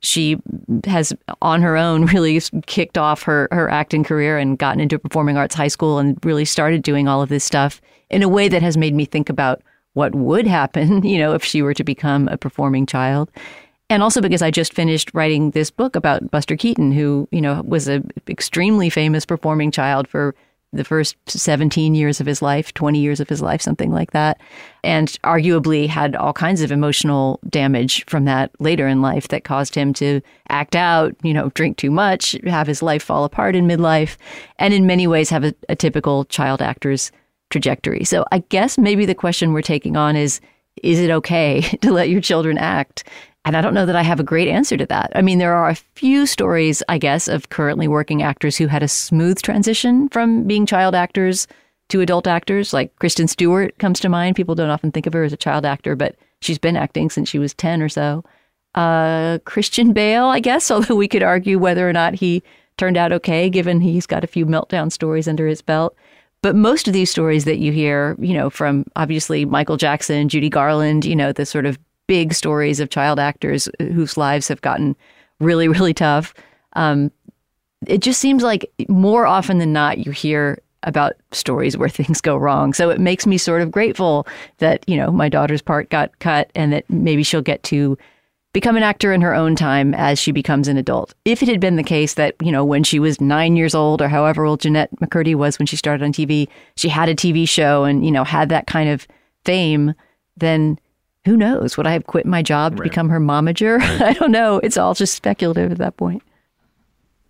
she 0.03 0.39
has 0.87 1.13
on 1.41 1.63
her 1.63 1.77
own 1.77 2.07
really 2.07 2.41
kicked 2.67 2.99
off 2.99 3.23
her 3.23 3.47
her 3.53 3.71
acting 3.71 4.03
career 4.03 4.39
and 4.39 4.59
gotten 4.59 4.81
into 4.81 4.97
a 4.97 4.99
performing 4.99 5.37
arts 5.37 5.55
high 5.55 5.69
school 5.69 6.01
and 6.01 6.19
really 6.25 6.45
started 6.45 6.83
doing 6.83 7.07
all 7.07 7.23
of 7.23 7.29
this 7.29 7.45
stuff 7.45 7.81
in 8.11 8.25
a 8.25 8.29
way 8.29 8.49
that 8.49 8.61
has 8.61 8.77
made 8.77 8.93
me 8.93 9.05
think 9.05 9.29
about 9.29 9.63
what 9.93 10.17
would 10.17 10.49
happen, 10.49 11.05
you 11.07 11.19
know, 11.21 11.33
if 11.33 11.45
she 11.45 11.63
were 11.63 11.75
to 11.75 11.85
become 11.85 12.27
a 12.27 12.37
performing 12.37 12.87
child. 12.87 13.31
And 13.89 14.03
also 14.03 14.21
because 14.21 14.43
I 14.43 14.51
just 14.51 14.75
finished 14.75 15.13
writing 15.15 15.53
this 15.53 15.71
book 15.71 15.95
about 15.95 16.29
Buster 16.29 16.57
Keaton, 16.57 16.91
who, 16.91 17.29
you 17.31 17.41
know, 17.41 17.63
was 17.63 17.87
an 17.87 18.11
extremely 18.29 18.91
famous 18.91 19.25
performing 19.25 19.71
child 19.71 20.09
for 20.09 20.35
the 20.73 20.85
first 20.85 21.17
17 21.27 21.95
years 21.95 22.21
of 22.21 22.27
his 22.27 22.41
life, 22.41 22.73
20 22.75 23.01
years 23.01 23.19
of 23.19 23.29
his 23.29 23.43
life, 23.43 23.61
something 23.61 23.91
like 23.91 24.13
that. 24.13 24.41
And 24.85 25.09
arguably 25.25 25.89
had 25.89 26.15
all 26.15 26.33
kinds 26.33 26.63
of 26.63 26.71
emotional 26.71 27.41
damage 27.49 28.05
from 28.07 28.25
that 28.27 28.53
later 28.61 28.87
in 28.87 29.03
life 29.03 29.29
that 29.29 29.45
caused 29.45 29.75
him 29.75 29.93
to 29.95 30.21
act 30.49 30.77
out, 30.77 31.15
you 31.23 31.35
know, 31.35 31.51
drink 31.51 31.77
too 31.77 31.91
much, 31.91 32.37
have 32.47 32.69
his 32.69 32.83
life 32.83 33.03
fall 33.03 33.25
apart 33.25 33.57
in 33.57 33.67
midlife, 33.67 34.17
and 34.59 34.73
in 34.73 34.87
many 34.87 35.07
ways 35.07 35.29
have 35.31 35.45
a, 35.45 35.55
a 35.69 35.75
typical 35.75 36.25
child 36.27 36.63
actor's 36.63 37.11
trajectory. 37.51 38.05
So 38.05 38.25
I 38.31 38.39
guess 38.49 38.79
maybe 38.79 39.07
the 39.07 39.15
question 39.15 39.53
we're 39.53 39.63
taking 39.63 39.97
on 39.97 40.15
is 40.15 40.41
is 40.83 41.01
it 41.01 41.11
okay 41.11 41.61
to 41.83 41.93
let 41.93 42.09
your 42.09 42.21
children 42.21 42.59
act? 42.59 43.05
And 43.45 43.57
I 43.57 43.63
don't 43.63 43.75
know 43.75 43.87
that 43.87 43.97
I 43.97 44.03
have 44.03 44.21
a 44.21 44.25
great 44.25 44.49
answer 44.49 44.77
to 44.77 44.87
that. 44.87 45.13
I 45.15 45.23
mean, 45.23 45.39
there 45.39 45.55
are 45.55 45.71
a 45.71 45.75
few 45.75 46.27
stories, 46.27 46.83
I 46.89 46.99
guess, 46.99 47.27
of 47.27 47.49
currently 47.49 47.89
working 47.89 48.23
actors 48.23 48.57
who 48.57 48.67
had 48.67 48.83
a 48.83 48.89
smooth 48.89 49.41
transition 49.41 50.09
from 50.11 50.47
being 50.47 50.67
child 50.67 50.95
actors 50.95 51.47
to 51.89 52.03
adult 52.03 52.27
actors. 52.27 52.73
Like 52.73 52.95
Kristen 52.97 53.29
Stewart 53.29 53.77
comes 53.79 53.99
to 54.01 54.09
mind. 54.09 54.37
People 54.37 54.55
don't 54.55 54.71
often 54.71 54.93
think 54.93 55.07
of 55.07 55.15
her 55.15 55.25
as 55.25 55.33
a 55.33 55.39
child 55.39 55.65
actor, 55.65 55.97
but 55.97 56.17
she's 56.41 56.59
been 56.59 56.77
acting 56.77 57.09
since 57.09 57.29
she 57.29 57.39
was 57.39 57.55
10 57.55 57.81
or 57.83 57.89
so. 57.89 58.25
Uh, 58.75 59.39
Christian 59.47 59.93
Bale, 59.93 60.27
I 60.27 60.41
guess, 60.41 60.71
although 60.71 60.97
we 60.97 61.09
could 61.09 61.23
argue 61.23 61.59
whether 61.59 61.89
or 61.89 61.93
not 61.93 62.15
he 62.15 62.43
turned 62.77 62.97
out 62.97 63.13
okay, 63.13 63.49
given 63.49 63.81
he's 63.81 64.07
got 64.07 64.25
a 64.25 64.29
few 64.29 64.47
meltdown 64.47 64.93
stories 64.93 65.29
under 65.29 65.47
his 65.47 65.63
belt. 65.63 65.97
But 66.43 66.57
most 66.57 66.89
of 66.89 66.95
these 66.95 67.11
stories 67.11 67.45
that 67.45 67.59
you 67.59 67.73
hear, 67.73 68.17
you 68.19 68.33
know, 68.33 68.49
from 68.49 68.87
obviously 68.97 69.45
Michael 69.45 69.77
Jackson, 69.77 70.29
Judy 70.29 70.49
Garland, 70.49 71.05
you 71.05 71.15
know, 71.15 71.33
the 71.33 71.45
sort 71.45 71.67
of 71.67 71.79
big 72.11 72.35
stories 72.35 72.81
of 72.81 72.91
child 72.91 73.21
actors 73.21 73.69
whose 73.79 74.17
lives 74.17 74.49
have 74.49 74.61
gotten 74.63 74.97
really, 75.39 75.69
really 75.77 75.95
tough. 75.95 76.35
Um, 76.73 77.13
it 77.87 77.99
just 77.99 78.19
seems 78.19 78.43
like 78.43 78.69
more 78.89 79.27
often 79.27 79.59
than 79.59 79.73
not, 79.73 80.05
you 80.05 80.11
hear 80.11 80.61
about 80.83 81.13
stories 81.31 81.77
where 81.77 81.89
things 82.01 82.21
go 82.21 82.37
wrong. 82.37 82.75
So 82.75 82.91
it 82.91 82.99
makes 82.99 83.29
me 83.29 83.39
sort 83.39 83.63
of 83.63 83.71
grateful 83.71 84.27
that, 84.59 84.83
you 84.89 84.97
know, 84.97 85.13
my 85.13 85.29
daughter's 85.29 85.63
part 85.63 85.89
got 85.89 86.19
cut 86.19 86.51
and 86.57 86.73
that 86.73 86.91
maybe 86.91 87.23
she'll 87.23 87.43
get 87.43 87.63
to 87.65 87.97
become 88.53 88.77
an 88.77 88.83
actor 88.83 89.13
in 89.13 89.21
her 89.21 89.33
own 89.33 89.55
time 89.55 89.95
as 89.95 90.19
she 90.19 90.33
becomes 90.33 90.67
an 90.67 90.77
adult. 90.77 91.15
If 91.25 91.45
it 91.45 91.49
had 91.49 91.61
been 91.61 91.77
the 91.77 91.85
case 91.85 92.15
that, 92.15 92.35
you 92.43 92.51
know, 92.51 92.65
when 92.65 92.83
she 92.83 92.99
was 92.99 93.21
nine 93.21 93.55
years 93.55 93.73
old 93.73 94.03
or 94.03 94.09
however 94.09 94.45
old 94.45 94.63
Jennette 94.63 94.91
McCurdy 94.97 95.37
was 95.37 95.61
when 95.61 95.67
she 95.67 95.77
started 95.77 96.05
on 96.05 96.13
TV, 96.13 96.49
she 96.75 96.89
had 96.89 97.09
a 97.09 97.15
TV 97.15 97.49
show 97.49 97.85
and, 97.85 98.05
you 98.05 98.11
know, 98.11 98.25
had 98.25 98.49
that 98.49 98.67
kind 98.67 98.91
of 98.91 99.07
fame, 99.45 99.95
then 100.37 100.77
who 101.25 101.37
knows? 101.37 101.77
Would 101.77 101.87
I 101.87 101.93
have 101.93 102.07
quit 102.07 102.27
my 102.27 102.43
job 102.43 102.77
to 102.77 102.83
right. 102.83 102.91
become 102.91 103.09
her 103.09 103.21
momager? 103.21 103.79
Right. 103.91 104.03
I 104.03 104.13
don't 104.15 104.33
know. 104.33 104.59
It's 104.59 104.77
all 104.77 104.95
just 104.95 105.15
speculative 105.15 105.73
at 105.73 105.79
that 105.79 105.97
point. 105.97 106.23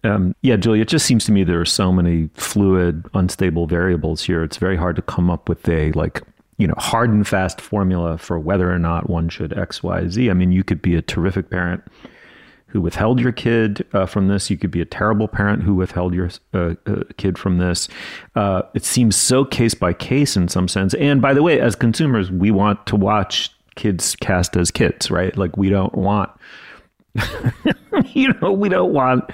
Um, 0.05 0.35
yeah, 0.43 0.57
Julia, 0.57 0.83
it 0.83 0.89
just 0.89 1.07
seems 1.07 1.25
to 1.27 1.33
me 1.33 1.45
there 1.45 1.61
are 1.61 1.67
so 1.67 1.93
many 1.93 2.31
fluid, 2.35 3.07
unstable 3.15 3.67
variables 3.67 4.23
here. 4.23 4.43
It's 4.43 4.57
very 4.57 4.77
hard 4.77 4.97
to 4.97 5.03
come 5.03 5.31
up 5.31 5.49
with 5.49 5.69
a 5.69 5.93
like, 5.93 6.23
you 6.59 6.67
know, 6.67 6.75
hard 6.79 7.11
and 7.11 7.27
fast 7.27 7.61
formula 7.61 8.17
for 8.19 8.39
whether 8.39 8.73
or 8.73 8.79
not 8.79 9.11
one 9.11 9.29
should 9.29 9.57
X, 9.57 9.83
Y, 9.83 10.09
Z. 10.09 10.31
I 10.31 10.35
mean, 10.35 10.53
you 10.53 10.65
could 10.65 10.81
be 10.81 10.95
a 10.95 11.03
terrific 11.03 11.51
parent 11.51 11.83
who 12.71 12.81
withheld 12.81 13.21
your 13.21 13.33
kid 13.33 13.87
uh, 13.93 14.07
from 14.07 14.29
this. 14.29 14.49
You 14.49 14.57
could 14.57 14.71
be 14.71 14.81
a 14.81 14.87
terrible 14.87 15.29
parent 15.29 15.63
who 15.63 15.75
withheld 15.75 16.15
your 16.15 16.31
uh, 16.55 16.75
uh, 16.87 17.03
kid 17.17 17.37
from 17.37 17.59
this. 17.59 17.89
Uh, 18.35 18.63
it 18.75 18.85
seems 18.85 19.17
so 19.17 19.45
case 19.45 19.75
by 19.75 19.93
case 19.93 20.37
in 20.37 20.49
some 20.49 20.69
sense. 20.69 20.95
And 20.95 21.21
by 21.21 21.35
the 21.35 21.43
way, 21.43 21.61
as 21.61 21.75
consumers, 21.75 22.31
we 22.31 22.51
want 22.51 22.87
to 22.87 22.97
watch 22.97 23.51
kids 23.77 24.17
cast 24.17 24.57
as 24.57 24.71
kids, 24.71 25.11
right? 25.11 25.37
Like 25.37 25.57
we 25.57 25.69
don't 25.69 25.95
want, 25.95 26.31
you 28.07 28.33
know, 28.41 28.53
we 28.53 28.69
don't 28.69 28.93
want 28.93 29.31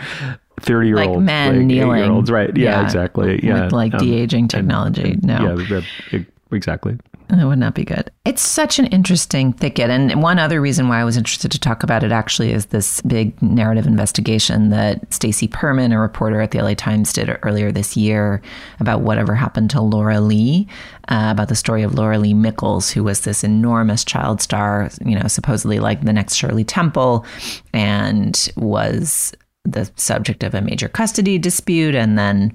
30 0.60 0.86
year 0.88 0.96
like 0.96 1.08
olds, 1.08 1.24
men 1.24 1.56
like 1.56 1.66
kneeling. 1.66 2.24
right? 2.24 2.56
Yeah, 2.56 2.70
yeah, 2.80 2.84
exactly. 2.84 3.40
Yeah. 3.42 3.64
With 3.64 3.72
like 3.72 3.94
um, 3.94 4.00
de 4.00 4.14
aging 4.14 4.48
technology. 4.48 5.12
And, 5.12 5.22
no. 5.24 5.56
Yeah, 5.56 6.22
exactly. 6.52 6.98
It 7.28 7.44
would 7.44 7.58
not 7.58 7.74
be 7.74 7.84
good. 7.84 8.10
It's 8.24 8.42
such 8.42 8.78
an 8.78 8.86
interesting 8.86 9.52
thicket. 9.52 9.90
And 9.90 10.22
one 10.22 10.38
other 10.38 10.60
reason 10.60 10.88
why 10.88 11.00
I 11.00 11.04
was 11.04 11.16
interested 11.16 11.50
to 11.50 11.58
talk 11.58 11.82
about 11.82 12.04
it 12.04 12.12
actually 12.12 12.52
is 12.52 12.66
this 12.66 13.00
big 13.02 13.40
narrative 13.42 13.86
investigation 13.86 14.70
that 14.70 15.12
Stacy 15.12 15.48
Perman, 15.48 15.92
a 15.92 15.98
reporter 15.98 16.40
at 16.40 16.52
the 16.52 16.60
LA 16.62 16.74
Times, 16.74 17.12
did 17.12 17.36
earlier 17.42 17.72
this 17.72 17.96
year 17.96 18.40
about 18.78 19.00
whatever 19.00 19.34
happened 19.34 19.70
to 19.70 19.80
Lora 19.80 20.20
Lee, 20.20 20.68
uh, 21.08 21.28
about 21.32 21.48
the 21.48 21.56
story 21.56 21.82
of 21.82 21.94
Lora 21.94 22.18
Lee 22.18 22.34
Michel, 22.34 22.80
who 22.80 23.02
was 23.02 23.20
this 23.20 23.42
enormous 23.42 24.04
child 24.04 24.40
star, 24.40 24.88
you 25.04 25.18
know, 25.18 25.26
supposedly 25.26 25.80
like 25.80 26.04
the 26.04 26.12
next 26.12 26.36
Shirley 26.36 26.64
Temple, 26.64 27.26
and 27.72 28.48
was 28.56 29.34
the 29.64 29.90
subject 29.96 30.44
of 30.44 30.54
a 30.54 30.60
major 30.60 30.88
custody 30.88 31.38
dispute 31.38 31.94
and 31.94 32.16
then 32.16 32.52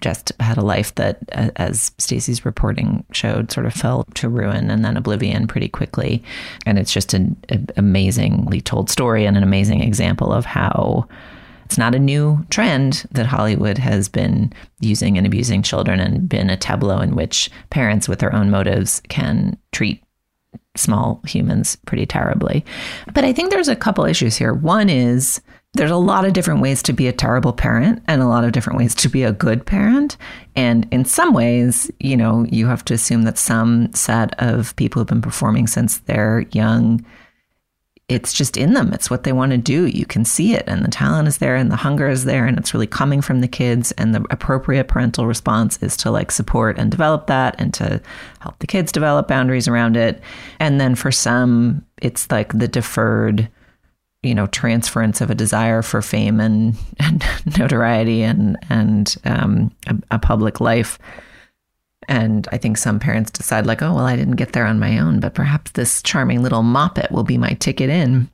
just 0.00 0.32
had 0.40 0.56
a 0.56 0.64
life 0.64 0.94
that, 0.96 1.18
as 1.56 1.92
Stacy's 1.98 2.44
reporting 2.44 3.04
showed, 3.12 3.52
sort 3.52 3.66
of 3.66 3.74
fell 3.74 4.04
to 4.14 4.28
ruin 4.28 4.70
and 4.70 4.84
then 4.84 4.96
oblivion 4.96 5.46
pretty 5.46 5.68
quickly. 5.68 6.22
And 6.66 6.78
it's 6.78 6.92
just 6.92 7.14
an, 7.14 7.36
amazingly 7.76 8.60
told 8.60 8.90
story 8.90 9.26
and 9.26 9.36
an 9.36 9.42
amazing 9.42 9.82
example 9.82 10.32
of 10.32 10.44
how 10.44 11.08
it's 11.64 11.78
not 11.78 11.94
a 11.94 11.98
new 11.98 12.44
trend 12.50 13.06
that 13.12 13.26
Hollywood 13.26 13.78
has 13.78 14.08
been 14.08 14.52
using 14.80 15.16
and 15.16 15.26
abusing 15.26 15.62
children 15.62 15.98
and 15.98 16.28
been 16.28 16.50
a 16.50 16.56
tableau 16.56 17.00
in 17.00 17.16
which 17.16 17.50
parents 17.70 18.08
with 18.08 18.18
their 18.18 18.34
own 18.34 18.50
motives 18.50 19.00
can 19.08 19.56
treat 19.72 20.02
small 20.76 21.20
humans 21.26 21.76
pretty 21.86 22.06
terribly. 22.06 22.64
But 23.12 23.24
I 23.24 23.32
think 23.32 23.50
there's 23.50 23.68
a 23.68 23.76
couple 23.76 24.04
issues 24.04 24.36
here. 24.36 24.52
One 24.52 24.88
is 24.88 25.40
there's 25.74 25.90
a 25.90 25.96
lot 25.96 26.24
of 26.24 26.32
different 26.32 26.60
ways 26.60 26.82
to 26.84 26.92
be 26.92 27.08
a 27.08 27.12
terrible 27.12 27.52
parent 27.52 28.02
and 28.06 28.22
a 28.22 28.26
lot 28.26 28.44
of 28.44 28.52
different 28.52 28.78
ways 28.78 28.94
to 28.94 29.08
be 29.08 29.24
a 29.24 29.32
good 29.32 29.66
parent. 29.66 30.16
And 30.54 30.86
in 30.92 31.04
some 31.04 31.34
ways, 31.34 31.90
you 31.98 32.16
know, 32.16 32.46
you 32.48 32.68
have 32.68 32.84
to 32.86 32.94
assume 32.94 33.22
that 33.22 33.38
some 33.38 33.92
set 33.92 34.40
of 34.40 34.74
people 34.76 35.00
who've 35.00 35.08
been 35.08 35.20
performing 35.20 35.66
since 35.66 35.98
they're 35.98 36.46
young, 36.52 37.04
it's 38.08 38.32
just 38.32 38.56
in 38.56 38.74
them. 38.74 38.92
It's 38.92 39.10
what 39.10 39.24
they 39.24 39.32
want 39.32 39.50
to 39.50 39.58
do. 39.58 39.86
You 39.86 40.06
can 40.06 40.24
see 40.24 40.54
it, 40.54 40.62
and 40.68 40.84
the 40.84 40.90
talent 40.90 41.26
is 41.26 41.38
there, 41.38 41.56
and 41.56 41.72
the 41.72 41.76
hunger 41.76 42.08
is 42.08 42.24
there, 42.24 42.46
and 42.46 42.56
it's 42.56 42.74
really 42.74 42.86
coming 42.86 43.20
from 43.20 43.40
the 43.40 43.48
kids. 43.48 43.90
And 43.92 44.14
the 44.14 44.24
appropriate 44.30 44.86
parental 44.86 45.26
response 45.26 45.82
is 45.82 45.96
to 45.98 46.10
like 46.10 46.30
support 46.30 46.78
and 46.78 46.90
develop 46.90 47.26
that 47.26 47.56
and 47.58 47.74
to 47.74 48.00
help 48.40 48.58
the 48.60 48.66
kids 48.66 48.92
develop 48.92 49.26
boundaries 49.26 49.66
around 49.66 49.96
it. 49.96 50.20
And 50.60 50.80
then 50.80 50.94
for 50.94 51.10
some, 51.10 51.84
it's 52.00 52.30
like 52.30 52.56
the 52.56 52.68
deferred 52.68 53.48
you 54.24 54.34
know 54.34 54.46
transference 54.48 55.20
of 55.20 55.30
a 55.30 55.34
desire 55.34 55.82
for 55.82 56.02
fame 56.02 56.40
and, 56.40 56.74
and 56.98 57.24
notoriety 57.58 58.22
and 58.22 58.56
and 58.70 59.16
um, 59.24 59.70
a, 59.86 59.96
a, 60.12 60.18
public 60.18 60.60
life. 60.60 60.98
And 62.06 62.46
I 62.52 62.58
think 62.58 62.76
some 62.76 63.00
parents 63.00 63.30
decide 63.30 63.66
like, 63.66 63.80
oh 63.82 63.94
well, 63.94 64.04
I 64.04 64.16
didn't 64.16 64.36
get 64.36 64.52
there 64.52 64.66
on 64.66 64.78
my 64.78 64.98
own, 64.98 65.20
but 65.20 65.34
perhaps 65.34 65.70
this 65.72 66.02
charming 66.02 66.42
little 66.42 66.62
moppet 66.62 67.10
will 67.10 67.24
be 67.24 67.38
my 67.38 67.54
ticket 67.54 67.88
in. 67.88 68.30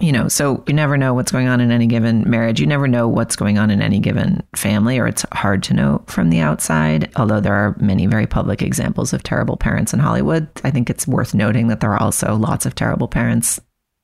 you 0.00 0.12
know, 0.12 0.28
so 0.28 0.62
you 0.68 0.74
never 0.74 0.96
know 0.96 1.12
what's 1.12 1.32
going 1.32 1.48
on 1.48 1.60
in 1.60 1.72
any 1.72 1.88
given 1.88 2.28
marriage. 2.30 2.60
You 2.60 2.68
never 2.68 2.86
know 2.86 3.08
what's 3.08 3.34
going 3.34 3.58
on 3.58 3.70
in 3.70 3.82
any 3.82 3.98
given 3.98 4.44
family, 4.54 4.96
or 4.98 5.08
it's 5.08 5.24
hard 5.32 5.64
to 5.64 5.74
know 5.74 6.04
from 6.06 6.30
the 6.30 6.38
outside. 6.38 7.10
Although 7.16 7.40
there 7.40 7.54
are 7.54 7.76
many 7.80 8.06
very 8.06 8.26
public 8.26 8.62
examples 8.62 9.12
of 9.12 9.24
terrible 9.24 9.56
parents 9.56 9.92
in 9.92 9.98
Hollywood, 9.98 10.48
I 10.62 10.70
think 10.70 10.88
it's 10.88 11.08
worth 11.08 11.34
noting 11.34 11.66
that 11.66 11.80
there 11.80 11.92
are 11.92 12.02
also 12.02 12.36
lots 12.36 12.64
of 12.64 12.76
terrible 12.76 13.08
parents 13.08 13.60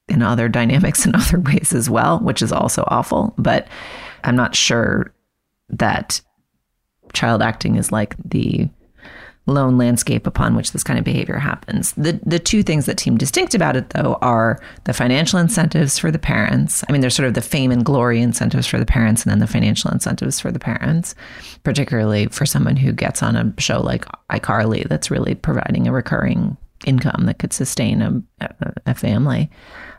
in 0.09 0.23
other 0.23 0.49
dynamics 0.49 1.07
in 1.07 1.15
other 1.15 1.41
ways 1.41 1.73
as 1.73 1.89
well, 1.89 2.19
which 2.21 2.43
is 2.43 2.53
also 2.53 2.85
awful. 2.89 3.35
But 3.39 3.69
I'm 4.23 4.37
not 4.37 4.55
sure 4.55 5.13
that 5.71 6.21
child 7.13 7.43
acting 7.43 7.77
is 7.77 7.93
like 7.93 8.17
the 8.25 8.69
lone 9.47 9.77
landscape 9.77 10.27
upon 10.27 10.57
which 10.57 10.73
this 10.73 10.83
kind 10.83 10.99
of 10.99 11.05
behavior 11.05 11.37
happens. 11.37 11.93
The 11.93 12.19
the 12.25 12.39
two 12.39 12.63
things 12.63 12.87
that 12.87 12.99
seem 12.99 13.19
distinct 13.19 13.55
about 13.55 13.77
it 13.77 13.91
though 13.91 14.15
are 14.23 14.61
the 14.85 14.95
financial 14.95 15.39
incentives 15.39 15.99
for 15.99 16.11
the 16.11 16.19
parents. 16.19 16.83
I 16.89 16.93
mean 16.93 17.03
there's 17.03 17.15
sort 17.15 17.29
of 17.29 17.35
the 17.35 17.43
fame 17.43 17.71
and 17.71 17.85
glory 17.85 18.23
incentives 18.23 18.67
for 18.67 18.79
the 18.79 18.87
parents 18.87 19.23
and 19.23 19.31
then 19.31 19.41
the 19.41 19.47
financial 19.47 19.91
incentives 19.91 20.41
for 20.41 20.51
the 20.51 20.59
parents, 20.59 21.15
particularly 21.63 22.27
for 22.27 22.47
someone 22.47 22.77
who 22.77 22.93
gets 22.93 23.23
on 23.23 23.37
a 23.37 23.53
show 23.61 23.81
like 23.81 24.07
iCarly 24.31 24.89
that's 24.89 25.11
really 25.11 25.35
providing 25.35 25.87
a 25.87 25.93
recurring 25.93 26.57
income 26.87 27.25
that 27.27 27.39
could 27.39 27.53
sustain 27.53 28.03
a, 28.03 28.23
a 28.87 28.95
family 28.95 29.51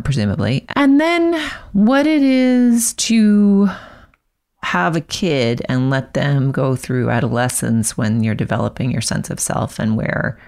presumably. 0.03 0.65
And 0.75 0.99
then 0.99 1.39
what 1.73 2.07
it 2.07 2.21
is 2.21 2.93
to 2.93 3.69
have 4.63 4.95
a 4.95 5.01
kid 5.01 5.61
and 5.69 5.89
let 5.89 6.15
them 6.15 6.51
go 6.51 6.75
through 6.75 7.09
adolescence 7.09 7.95
when 7.95 8.23
you're 8.23 8.33
developing 8.33 8.91
your 8.91 9.01
sense 9.01 9.29
of 9.29 9.39
self 9.39 9.77
and 9.77 9.95
where 9.95 10.39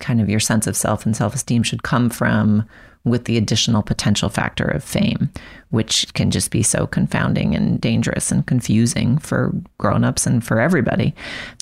kind 0.00 0.20
of 0.20 0.28
your 0.30 0.40
sense 0.40 0.66
of 0.66 0.76
self 0.76 1.04
and 1.04 1.16
self 1.16 1.34
esteem 1.34 1.62
should 1.62 1.82
come 1.82 2.08
from 2.08 2.66
with 3.04 3.26
the 3.26 3.36
additional 3.36 3.82
potential 3.82 4.30
factor 4.30 4.64
of 4.64 4.82
fame, 4.82 5.30
which 5.68 6.12
can 6.14 6.30
just 6.30 6.50
be 6.50 6.62
so 6.62 6.86
confounding 6.86 7.54
and 7.54 7.80
dangerous 7.80 8.32
and 8.32 8.46
confusing 8.46 9.18
for 9.18 9.52
grown-ups 9.76 10.26
and 10.26 10.42
for 10.42 10.58
everybody. 10.58 11.14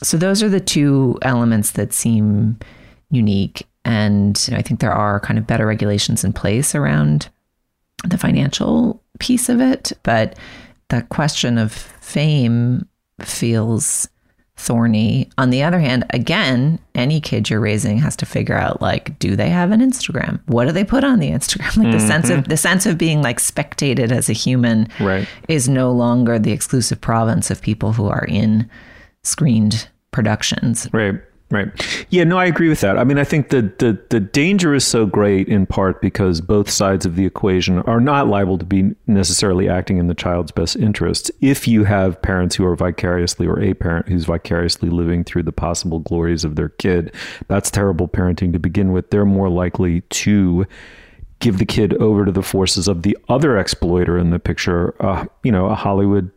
So 0.04 0.16
those 0.16 0.40
are 0.42 0.48
the 0.48 0.60
two 0.60 1.18
elements 1.22 1.72
that 1.72 1.92
seem 1.92 2.58
unique 3.10 3.66
and 3.84 4.48
I 4.52 4.62
think 4.62 4.80
there 4.80 4.92
are 4.92 5.20
kind 5.20 5.38
of 5.38 5.46
better 5.46 5.66
regulations 5.66 6.24
in 6.24 6.32
place 6.32 6.74
around 6.74 7.28
the 8.04 8.18
financial 8.18 9.02
piece 9.18 9.48
of 9.48 9.60
it, 9.60 9.92
but 10.02 10.38
the 10.88 11.02
question 11.02 11.58
of 11.58 11.72
fame 11.72 12.86
feels 13.20 14.08
thorny. 14.56 15.28
On 15.38 15.50
the 15.50 15.62
other 15.62 15.80
hand, 15.80 16.04
again, 16.10 16.78
any 16.94 17.20
kid 17.20 17.50
you're 17.50 17.60
raising 17.60 17.98
has 17.98 18.14
to 18.16 18.26
figure 18.26 18.56
out 18.56 18.80
like, 18.80 19.18
do 19.18 19.34
they 19.34 19.48
have 19.48 19.72
an 19.72 19.80
Instagram? 19.80 20.40
What 20.46 20.66
do 20.66 20.72
they 20.72 20.84
put 20.84 21.04
on 21.04 21.18
the 21.18 21.30
Instagram? 21.30 21.76
Like 21.82 21.88
mm-hmm. 21.88 21.92
the 21.92 22.00
sense 22.00 22.30
of 22.30 22.48
the 22.48 22.56
sense 22.56 22.86
of 22.86 22.98
being 22.98 23.22
like 23.22 23.40
spectated 23.40 24.12
as 24.12 24.28
a 24.28 24.34
human 24.34 24.88
right. 25.00 25.26
is 25.48 25.68
no 25.68 25.90
longer 25.90 26.38
the 26.38 26.52
exclusive 26.52 27.00
province 27.00 27.50
of 27.50 27.62
people 27.62 27.92
who 27.92 28.08
are 28.08 28.26
in 28.28 28.68
screened 29.22 29.88
productions. 30.10 30.88
Right. 30.92 31.20
Right. 31.52 32.06
Yeah, 32.08 32.24
no, 32.24 32.38
I 32.38 32.46
agree 32.46 32.70
with 32.70 32.80
that. 32.80 32.96
I 32.96 33.04
mean, 33.04 33.18
I 33.18 33.24
think 33.24 33.50
the, 33.50 33.70
the, 33.76 34.02
the 34.08 34.20
danger 34.20 34.74
is 34.74 34.86
so 34.86 35.04
great 35.04 35.48
in 35.48 35.66
part 35.66 36.00
because 36.00 36.40
both 36.40 36.70
sides 36.70 37.04
of 37.04 37.14
the 37.14 37.26
equation 37.26 37.80
are 37.80 38.00
not 38.00 38.26
liable 38.26 38.56
to 38.56 38.64
be 38.64 38.94
necessarily 39.06 39.68
acting 39.68 39.98
in 39.98 40.06
the 40.06 40.14
child's 40.14 40.50
best 40.50 40.76
interests. 40.76 41.30
If 41.42 41.68
you 41.68 41.84
have 41.84 42.22
parents 42.22 42.56
who 42.56 42.64
are 42.64 42.74
vicariously, 42.74 43.46
or 43.46 43.60
a 43.60 43.74
parent 43.74 44.08
who's 44.08 44.24
vicariously 44.24 44.88
living 44.88 45.24
through 45.24 45.42
the 45.42 45.52
possible 45.52 45.98
glories 45.98 46.42
of 46.42 46.56
their 46.56 46.70
kid, 46.70 47.14
that's 47.48 47.70
terrible 47.70 48.08
parenting 48.08 48.54
to 48.54 48.58
begin 48.58 48.90
with. 48.90 49.10
They're 49.10 49.26
more 49.26 49.50
likely 49.50 50.00
to 50.00 50.66
give 51.40 51.58
the 51.58 51.66
kid 51.66 51.92
over 52.00 52.24
to 52.24 52.32
the 52.32 52.40
forces 52.42 52.88
of 52.88 53.02
the 53.02 53.18
other 53.28 53.58
exploiter 53.58 54.16
in 54.16 54.30
the 54.30 54.38
picture, 54.38 54.94
uh, 55.04 55.26
you 55.42 55.52
know, 55.52 55.66
a 55.66 55.74
Hollywood 55.74 56.30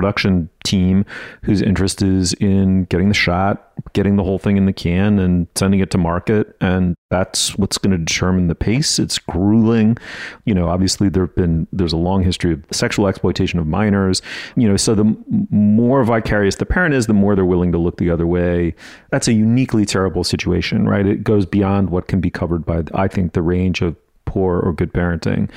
production 0.00 0.48
team 0.64 1.04
whose 1.42 1.60
interest 1.60 2.00
is 2.00 2.32
in 2.34 2.84
getting 2.84 3.08
the 3.08 3.14
shot, 3.14 3.70
getting 3.92 4.16
the 4.16 4.24
whole 4.24 4.38
thing 4.38 4.56
in 4.56 4.64
the 4.64 4.72
can 4.72 5.18
and 5.18 5.46
sending 5.54 5.80
it 5.80 5.90
to 5.90 5.98
market. 5.98 6.56
And 6.58 6.94
that's 7.10 7.54
what's 7.58 7.76
going 7.76 7.90
to 7.90 7.98
determine 7.98 8.48
the 8.48 8.54
pace. 8.54 8.98
It's 8.98 9.18
grueling. 9.18 9.98
You 10.46 10.54
know, 10.54 10.68
obviously 10.68 11.10
there've 11.10 11.34
been, 11.34 11.66
there's 11.70 11.92
a 11.92 11.98
long 11.98 12.22
history 12.22 12.54
of 12.54 12.64
sexual 12.70 13.08
exploitation 13.08 13.58
of 13.58 13.66
minors, 13.66 14.22
you 14.56 14.66
know, 14.66 14.78
so 14.78 14.94
the 14.94 15.14
more 15.50 16.02
vicarious 16.02 16.56
the 16.56 16.64
parent 16.66 16.94
is, 16.94 17.06
the 17.06 17.12
more 17.12 17.36
they're 17.36 17.44
willing 17.44 17.72
to 17.72 17.78
look 17.78 17.98
the 17.98 18.08
other 18.08 18.26
way. 18.26 18.74
That's 19.10 19.28
a 19.28 19.34
uniquely 19.34 19.84
terrible 19.84 20.24
situation, 20.24 20.88
right? 20.88 21.06
It 21.06 21.24
goes 21.24 21.44
beyond 21.44 21.90
what 21.90 22.08
can 22.08 22.22
be 22.22 22.30
covered 22.30 22.64
by, 22.64 22.84
I 22.94 23.08
think, 23.08 23.34
the 23.34 23.42
range 23.42 23.82
of 23.82 23.96
poor 24.30 24.60
or 24.60 24.72
good 24.72 24.92
parenting. 24.92 25.50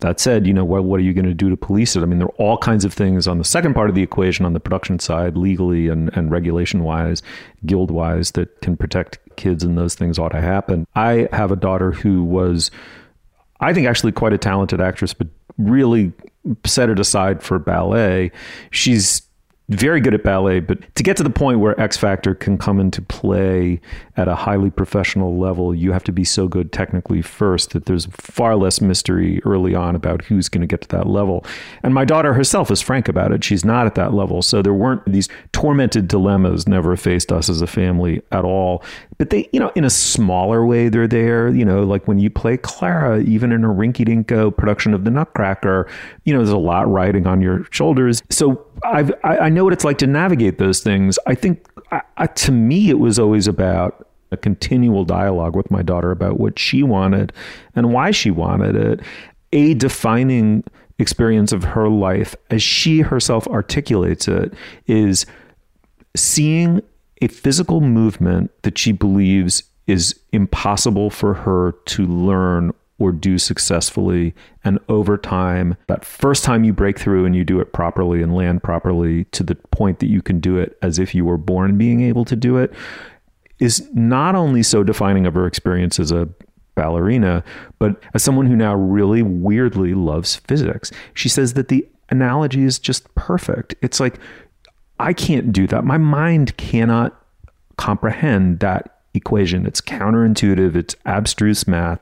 That 0.00 0.18
said, 0.18 0.46
you 0.46 0.52
know, 0.52 0.64
what, 0.64 0.84
what 0.84 0.98
are 0.98 1.04
you 1.04 1.14
going 1.14 1.26
to 1.26 1.32
do 1.32 1.48
to 1.48 1.56
police 1.56 1.94
it? 1.94 2.02
I 2.02 2.06
mean, 2.06 2.18
there 2.18 2.26
are 2.26 2.42
all 2.42 2.58
kinds 2.58 2.84
of 2.84 2.92
things 2.92 3.28
on 3.28 3.38
the 3.38 3.44
second 3.44 3.74
part 3.74 3.88
of 3.88 3.94
the 3.94 4.02
equation 4.02 4.44
on 4.44 4.52
the 4.52 4.60
production 4.60 4.98
side, 4.98 5.36
legally 5.36 5.88
and, 5.88 6.10
and 6.14 6.30
regulation 6.30 6.82
wise, 6.82 7.22
guild 7.64 7.90
wise, 7.90 8.32
that 8.32 8.60
can 8.60 8.76
protect 8.76 9.20
kids 9.36 9.62
and 9.62 9.78
those 9.78 9.94
things 9.94 10.18
ought 10.18 10.30
to 10.30 10.40
happen. 10.40 10.86
I 10.96 11.28
have 11.32 11.52
a 11.52 11.56
daughter 11.56 11.92
who 11.92 12.24
was, 12.24 12.70
I 13.60 13.72
think, 13.72 13.86
actually 13.86 14.12
quite 14.12 14.32
a 14.32 14.38
talented 14.38 14.80
actress, 14.80 15.14
but 15.14 15.28
really 15.56 16.12
set 16.64 16.90
it 16.90 16.98
aside 16.98 17.42
for 17.42 17.58
ballet. 17.58 18.32
She's 18.70 19.22
very 19.68 20.00
good 20.00 20.14
at 20.14 20.22
ballet, 20.22 20.60
but 20.60 20.94
to 20.94 21.02
get 21.02 21.16
to 21.16 21.24
the 21.24 21.30
point 21.30 21.58
where 21.58 21.78
X 21.80 21.96
Factor 21.96 22.34
can 22.36 22.56
come 22.56 22.78
into 22.78 23.02
play 23.02 23.80
at 24.16 24.28
a 24.28 24.34
highly 24.34 24.70
professional 24.70 25.38
level, 25.38 25.74
you 25.74 25.90
have 25.90 26.04
to 26.04 26.12
be 26.12 26.22
so 26.22 26.46
good 26.46 26.72
technically 26.72 27.20
first 27.20 27.70
that 27.70 27.86
there's 27.86 28.06
far 28.12 28.54
less 28.54 28.80
mystery 28.80 29.40
early 29.44 29.74
on 29.74 29.96
about 29.96 30.24
who's 30.24 30.48
going 30.48 30.60
to 30.60 30.68
get 30.68 30.82
to 30.82 30.88
that 30.88 31.08
level. 31.08 31.44
And 31.82 31.92
my 31.92 32.04
daughter 32.04 32.32
herself 32.32 32.70
is 32.70 32.80
frank 32.80 33.08
about 33.08 33.32
it. 33.32 33.42
She's 33.42 33.64
not 33.64 33.86
at 33.86 33.96
that 33.96 34.14
level. 34.14 34.40
So 34.40 34.62
there 34.62 34.72
weren't 34.72 35.04
these 35.04 35.28
tormented 35.52 36.06
dilemmas 36.06 36.68
never 36.68 36.96
faced 36.96 37.32
us 37.32 37.48
as 37.48 37.60
a 37.60 37.66
family 37.66 38.22
at 38.30 38.44
all. 38.44 38.84
But 39.18 39.30
they, 39.30 39.48
you 39.52 39.58
know, 39.58 39.72
in 39.74 39.84
a 39.84 39.90
smaller 39.90 40.64
way, 40.64 40.88
they're 40.88 41.08
there. 41.08 41.48
You 41.48 41.64
know, 41.64 41.82
like 41.82 42.06
when 42.06 42.20
you 42.20 42.30
play 42.30 42.56
Clara, 42.56 43.20
even 43.22 43.50
in 43.50 43.64
a 43.64 43.68
rinky 43.68 44.06
dinko 44.06 44.56
production 44.56 44.94
of 44.94 45.04
The 45.04 45.10
Nutcracker, 45.10 45.88
you 46.24 46.32
know, 46.32 46.38
there's 46.38 46.50
a 46.50 46.56
lot 46.56 46.88
riding 46.88 47.26
on 47.26 47.40
your 47.40 47.66
shoulders. 47.72 48.22
So 48.30 48.64
I've, 48.84 49.12
I, 49.24 49.48
know 49.48 49.64
what 49.64 49.72
it's 49.72 49.84
like 49.84 49.98
to 49.98 50.06
navigate 50.06 50.58
those 50.58 50.80
things. 50.80 51.18
I 51.26 51.34
think 51.34 51.66
I, 51.90 52.02
I, 52.16 52.26
to 52.26 52.52
me, 52.52 52.90
it 52.90 52.98
was 52.98 53.18
always 53.18 53.46
about 53.46 54.06
a 54.30 54.36
continual 54.36 55.04
dialogue 55.04 55.56
with 55.56 55.70
my 55.70 55.82
daughter 55.82 56.10
about 56.10 56.38
what 56.38 56.58
she 56.58 56.82
wanted 56.82 57.32
and 57.74 57.92
why 57.92 58.10
she 58.10 58.30
wanted 58.30 58.76
it. 58.76 59.00
A 59.52 59.74
defining 59.74 60.64
experience 60.98 61.52
of 61.52 61.64
her 61.64 61.88
life, 61.88 62.34
as 62.50 62.62
she 62.62 63.00
herself 63.00 63.46
articulates 63.48 64.28
it, 64.28 64.52
is 64.86 65.26
seeing 66.14 66.82
a 67.22 67.28
physical 67.28 67.80
movement 67.80 68.50
that 68.62 68.78
she 68.78 68.92
believes 68.92 69.62
is 69.86 70.18
impossible 70.32 71.10
for 71.10 71.34
her 71.34 71.72
to 71.86 72.06
learn 72.06 72.72
or 72.98 73.12
do 73.12 73.38
successfully. 73.38 74.34
And 74.64 74.78
over 74.88 75.18
time, 75.18 75.76
that 75.86 76.04
first 76.04 76.44
time 76.44 76.64
you 76.64 76.72
break 76.72 76.98
through 76.98 77.26
and 77.26 77.36
you 77.36 77.44
do 77.44 77.60
it 77.60 77.72
properly 77.72 78.22
and 78.22 78.34
land 78.34 78.62
properly 78.62 79.24
to 79.26 79.42
the 79.42 79.54
point 79.54 79.98
that 79.98 80.08
you 80.08 80.22
can 80.22 80.40
do 80.40 80.58
it 80.58 80.78
as 80.82 80.98
if 80.98 81.14
you 81.14 81.24
were 81.24 81.36
born 81.36 81.76
being 81.76 82.00
able 82.00 82.24
to 82.24 82.36
do 82.36 82.56
it 82.56 82.72
is 83.58 83.88
not 83.94 84.34
only 84.34 84.62
so 84.62 84.82
defining 84.82 85.26
of 85.26 85.34
her 85.34 85.46
experience 85.46 85.98
as 85.98 86.10
a 86.10 86.28
ballerina, 86.74 87.42
but 87.78 88.00
as 88.14 88.22
someone 88.22 88.46
who 88.46 88.56
now 88.56 88.74
really 88.74 89.22
weirdly 89.22 89.94
loves 89.94 90.36
physics. 90.36 90.92
She 91.14 91.28
says 91.28 91.54
that 91.54 91.68
the 91.68 91.86
analogy 92.10 92.64
is 92.64 92.78
just 92.78 93.12
perfect. 93.14 93.74
It's 93.82 93.98
like, 93.98 94.18
I 94.98 95.12
can't 95.12 95.52
do 95.52 95.66
that. 95.68 95.84
My 95.84 95.98
mind 95.98 96.56
cannot 96.56 97.20
comprehend 97.76 98.60
that 98.60 99.00
equation. 99.14 99.66
It's 99.66 99.80
counterintuitive, 99.80 100.76
it's 100.76 100.96
abstruse 101.04 101.66
math. 101.66 102.00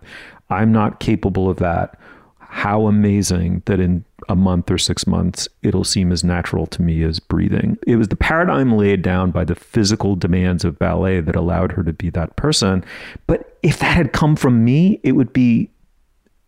I'm 0.51 0.72
not 0.72 1.01
capable 1.01 1.49
of 1.49 1.59
that. 1.59 1.99
How 2.38 2.86
amazing 2.86 3.62
that 3.66 3.80
in 3.80 4.05
a 4.28 4.36
month 4.36 4.70
or 4.70 4.78
six 4.78 5.07
months, 5.07 5.49
it'll 5.62 5.84
seem 5.84 6.12
as 6.12 6.22
natural 6.22 6.66
to 6.68 6.82
me 6.82 7.03
as 7.03 7.18
breathing. 7.18 7.76
It 7.86 7.97
was 7.97 8.09
the 8.09 8.16
paradigm 8.16 8.76
laid 8.76 9.03
down 9.03 9.32
by 9.32 9.45
the 9.45 9.55
physical 9.55 10.16
demands 10.16 10.64
of 10.64 10.78
ballet 10.78 11.20
that 11.20 11.36
allowed 11.36 11.72
her 11.72 11.82
to 11.82 11.92
be 11.92 12.11
that 12.11 12.36
person. 12.36 12.84
But 13.26 13.59
if 13.62 13.80
that 13.80 13.97
had 13.97 14.12
come 14.12 14.36
from 14.36 14.64
me, 14.64 15.01
it 15.03 15.12
would 15.12 15.32
be 15.32 15.70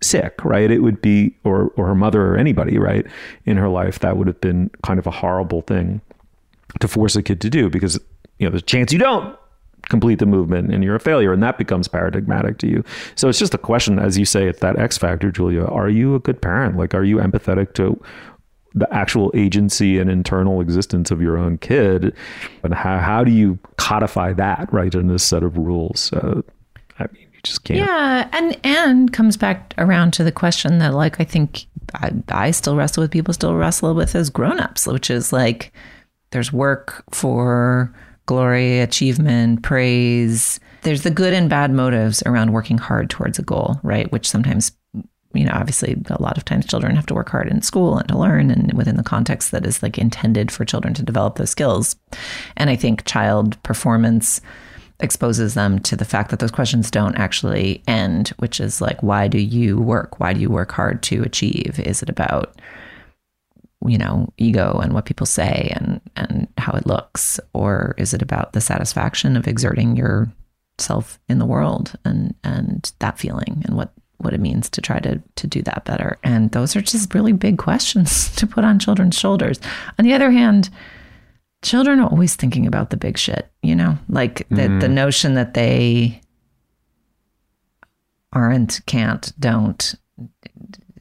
sick, 0.03 0.44
right? 0.44 0.70
It 0.70 0.80
would 0.80 1.03
be, 1.03 1.34
or, 1.44 1.72
or 1.76 1.86
her 1.86 1.94
mother 1.94 2.24
or 2.24 2.36
anybody, 2.36 2.78
right, 2.78 3.07
in 3.44 3.57
her 3.57 3.68
life, 3.68 3.99
that 4.01 4.16
would 4.16 4.26
have 4.26 4.40
been 4.40 4.70
kind 4.84 4.99
of 4.99 5.07
a 5.07 5.11
horrible 5.11 5.62
thing 5.62 6.01
to 6.80 6.88
force 6.88 7.16
a 7.16 7.22
kid 7.22 7.40
to 7.40 7.51
do 7.51 7.70
because, 7.70 7.99
you 8.38 8.47
know, 8.47 8.51
there's 8.51 8.62
a 8.62 8.66
chance 8.66 8.92
you 8.92 8.99
don't 8.99 9.36
complete 9.89 10.18
the 10.18 10.26
movement 10.26 10.72
and 10.72 10.82
you're 10.82 10.97
a 10.97 11.01
failure 11.01 11.32
and 11.32 11.43
that 11.43 11.59
becomes 11.59 11.89
paradigmatic 11.89 12.59
to 12.59 12.68
you. 12.68 12.84
So 13.14 13.28
it's 13.28 13.39
just 13.39 13.55
a 13.55 13.59
question 13.59 13.99
as 13.99 14.18
you 14.18 14.24
say 14.24 14.49
it's 14.49 14.61
that 14.61 14.78
x 14.78 14.99
factor 14.99 15.30
julia. 15.30 15.64
Are 15.64 15.89
you 15.89 16.14
a 16.14 16.18
good 16.18 16.41
parent? 16.41 16.76
Like 16.76 16.95
are 16.95 17.05
you 17.05 17.16
empathetic 17.16 17.74
to 17.74 18.01
the 18.74 18.93
actual 18.93 19.30
agency 19.34 19.99
and 19.99 20.11
internal 20.11 20.61
existence 20.61 21.11
of 21.11 21.22
your 21.22 21.39
own 21.39 21.59
kid? 21.59 22.14
And 22.62 22.74
how, 22.74 22.99
how 22.99 23.24
do 23.24 23.30
you 23.30 23.59
codify 23.76 24.32
that 24.34 24.72
right 24.72 24.95
in 24.95 25.09
this 25.09 25.24
set 25.24 25.43
of 25.43 25.57
rules? 25.57 26.12
Uh, 26.12 26.43
i 26.99 27.05
mean 27.12 27.26
you 27.32 27.41
just 27.43 27.64
can't. 27.64 27.78
Yeah, 27.78 28.28
and 28.32 28.59
and 28.64 29.12
comes 29.12 29.37
back 29.37 29.74
around 29.78 30.12
to 30.14 30.24
the 30.24 30.32
question 30.32 30.78
that 30.78 30.95
like 30.95 31.20
I 31.20 31.24
think 31.24 31.66
I, 31.95 32.12
I 32.28 32.51
still 32.51 32.76
wrestle 32.76 33.03
with 33.03 33.11
people 33.11 33.32
still 33.34 33.55
wrestle 33.55 33.95
with 33.95 34.14
as 34.14 34.30
grown-ups, 34.30 34.87
which 34.87 35.11
is 35.11 35.32
like 35.32 35.72
there's 36.30 36.53
work 36.53 37.05
for 37.12 37.95
glory, 38.26 38.80
achievement, 38.80 39.62
praise. 39.62 40.60
There's 40.82 41.02
the 41.02 41.10
good 41.10 41.32
and 41.32 41.48
bad 41.48 41.70
motives 41.72 42.22
around 42.26 42.52
working 42.52 42.78
hard 42.78 43.10
towards 43.10 43.38
a 43.38 43.42
goal, 43.42 43.80
right? 43.82 44.10
Which 44.12 44.28
sometimes 44.28 44.72
you 45.34 45.44
know, 45.44 45.52
obviously 45.52 45.96
a 46.08 46.22
lot 46.22 46.38
of 46.38 46.44
times 46.44 46.66
children 46.66 46.96
have 46.96 47.06
to 47.06 47.14
work 47.14 47.28
hard 47.28 47.48
in 47.48 47.60
school 47.60 47.98
and 47.98 48.08
to 48.08 48.16
learn 48.16 48.50
and 48.50 48.72
within 48.72 48.96
the 48.96 49.02
context 49.02 49.50
that 49.50 49.66
is 49.66 49.82
like 49.82 49.98
intended 49.98 50.50
for 50.50 50.64
children 50.64 50.94
to 50.94 51.02
develop 51.02 51.36
those 51.36 51.50
skills. 51.50 51.96
And 52.56 52.70
I 52.70 52.76
think 52.76 53.04
child 53.04 53.62
performance 53.62 54.40
exposes 55.00 55.54
them 55.54 55.78
to 55.80 55.94
the 55.94 56.06
fact 56.06 56.30
that 56.30 56.38
those 56.38 56.50
questions 56.50 56.90
don't 56.90 57.16
actually 57.16 57.82
end, 57.86 58.28
which 58.38 58.60
is 58.60 58.80
like, 58.80 59.02
why 59.02 59.28
do 59.28 59.38
you 59.38 59.78
work? 59.78 60.18
Why 60.18 60.32
do 60.32 60.40
you 60.40 60.48
work 60.48 60.72
hard 60.72 61.02
to 61.04 61.22
achieve? 61.22 61.78
Is 61.84 62.02
it 62.02 62.08
about, 62.08 62.58
you 63.84 63.98
know, 63.98 64.32
ego 64.38 64.78
and 64.82 64.92
what 64.92 65.04
people 65.04 65.26
say 65.26 65.72
and, 65.76 66.00
and 66.16 66.48
how 66.58 66.72
it 66.72 66.86
looks? 66.86 67.38
Or 67.52 67.94
is 67.98 68.14
it 68.14 68.22
about 68.22 68.52
the 68.52 68.60
satisfaction 68.60 69.36
of 69.36 69.46
exerting 69.46 69.96
yourself 69.96 71.18
in 71.28 71.38
the 71.38 71.46
world 71.46 71.92
and, 72.04 72.34
and 72.42 72.90
that 73.00 73.18
feeling 73.18 73.62
and 73.66 73.76
what, 73.76 73.92
what 74.18 74.32
it 74.32 74.40
means 74.40 74.70
to 74.70 74.80
try 74.80 74.98
to, 75.00 75.22
to 75.36 75.46
do 75.46 75.62
that 75.62 75.84
better? 75.84 76.18
And 76.24 76.50
those 76.52 76.74
are 76.74 76.80
just 76.80 77.14
really 77.14 77.32
big 77.32 77.58
questions 77.58 78.30
to 78.36 78.46
put 78.46 78.64
on 78.64 78.78
children's 78.78 79.18
shoulders. 79.18 79.60
On 79.98 80.04
the 80.04 80.14
other 80.14 80.30
hand, 80.30 80.70
children 81.62 82.00
are 82.00 82.08
always 82.08 82.34
thinking 82.34 82.66
about 82.66 82.90
the 82.90 82.96
big 82.96 83.18
shit, 83.18 83.50
you 83.62 83.74
know, 83.74 83.98
like 84.08 84.48
the, 84.48 84.62
mm. 84.62 84.80
the 84.80 84.88
notion 84.88 85.34
that 85.34 85.54
they 85.54 86.20
aren't, 88.32 88.80
can't, 88.86 89.32
don't 89.38 89.94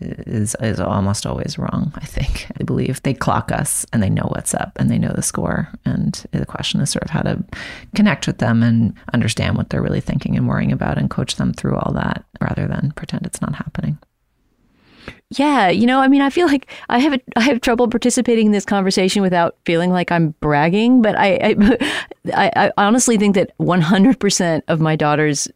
is 0.01 0.55
is 0.61 0.79
almost 0.79 1.25
always 1.25 1.57
wrong. 1.57 1.91
I 1.95 2.05
think 2.05 2.47
I 2.59 2.63
believe 2.63 3.01
they 3.03 3.13
clock 3.13 3.51
us 3.51 3.85
and 3.93 4.03
they 4.03 4.09
know 4.09 4.27
what's 4.29 4.53
up 4.53 4.73
and 4.75 4.89
they 4.89 4.97
know 4.97 5.13
the 5.13 5.21
score. 5.21 5.69
And 5.85 6.25
the 6.31 6.45
question 6.45 6.81
is 6.81 6.89
sort 6.89 7.03
of 7.03 7.11
how 7.11 7.21
to 7.21 7.43
connect 7.95 8.27
with 8.27 8.39
them 8.39 8.63
and 8.63 8.93
understand 9.13 9.57
what 9.57 9.69
they're 9.69 9.81
really 9.81 10.01
thinking 10.01 10.35
and 10.35 10.47
worrying 10.47 10.71
about 10.71 10.97
and 10.97 11.09
coach 11.09 11.35
them 11.35 11.53
through 11.53 11.75
all 11.75 11.93
that 11.93 12.25
rather 12.41 12.67
than 12.67 12.91
pretend 12.95 13.25
it's 13.25 13.41
not 13.41 13.55
happening. 13.55 13.97
Yeah, 15.31 15.69
you 15.69 15.87
know, 15.87 16.01
I 16.01 16.07
mean, 16.07 16.21
I 16.21 16.29
feel 16.29 16.47
like 16.47 16.71
I 16.89 16.99
have 16.99 17.13
a, 17.13 17.19
I 17.35 17.41
have 17.41 17.61
trouble 17.61 17.87
participating 17.87 18.47
in 18.47 18.51
this 18.51 18.65
conversation 18.65 19.21
without 19.21 19.57
feeling 19.65 19.91
like 19.91 20.11
I'm 20.11 20.29
bragging. 20.39 21.01
But 21.01 21.15
I 21.17 21.55
I, 22.33 22.51
I 22.55 22.71
honestly 22.77 23.17
think 23.17 23.35
that 23.35 23.57
100% 23.59 24.61
of 24.67 24.81
my 24.81 24.95
daughter's 24.95 25.47